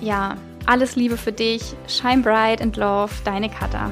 ja, 0.00 0.36
alles 0.66 0.96
Liebe 0.96 1.16
für 1.16 1.32
dich. 1.32 1.74
Shine 1.86 2.22
bright 2.22 2.60
and 2.60 2.76
love, 2.76 3.12
deine 3.24 3.48
Katha. 3.48 3.90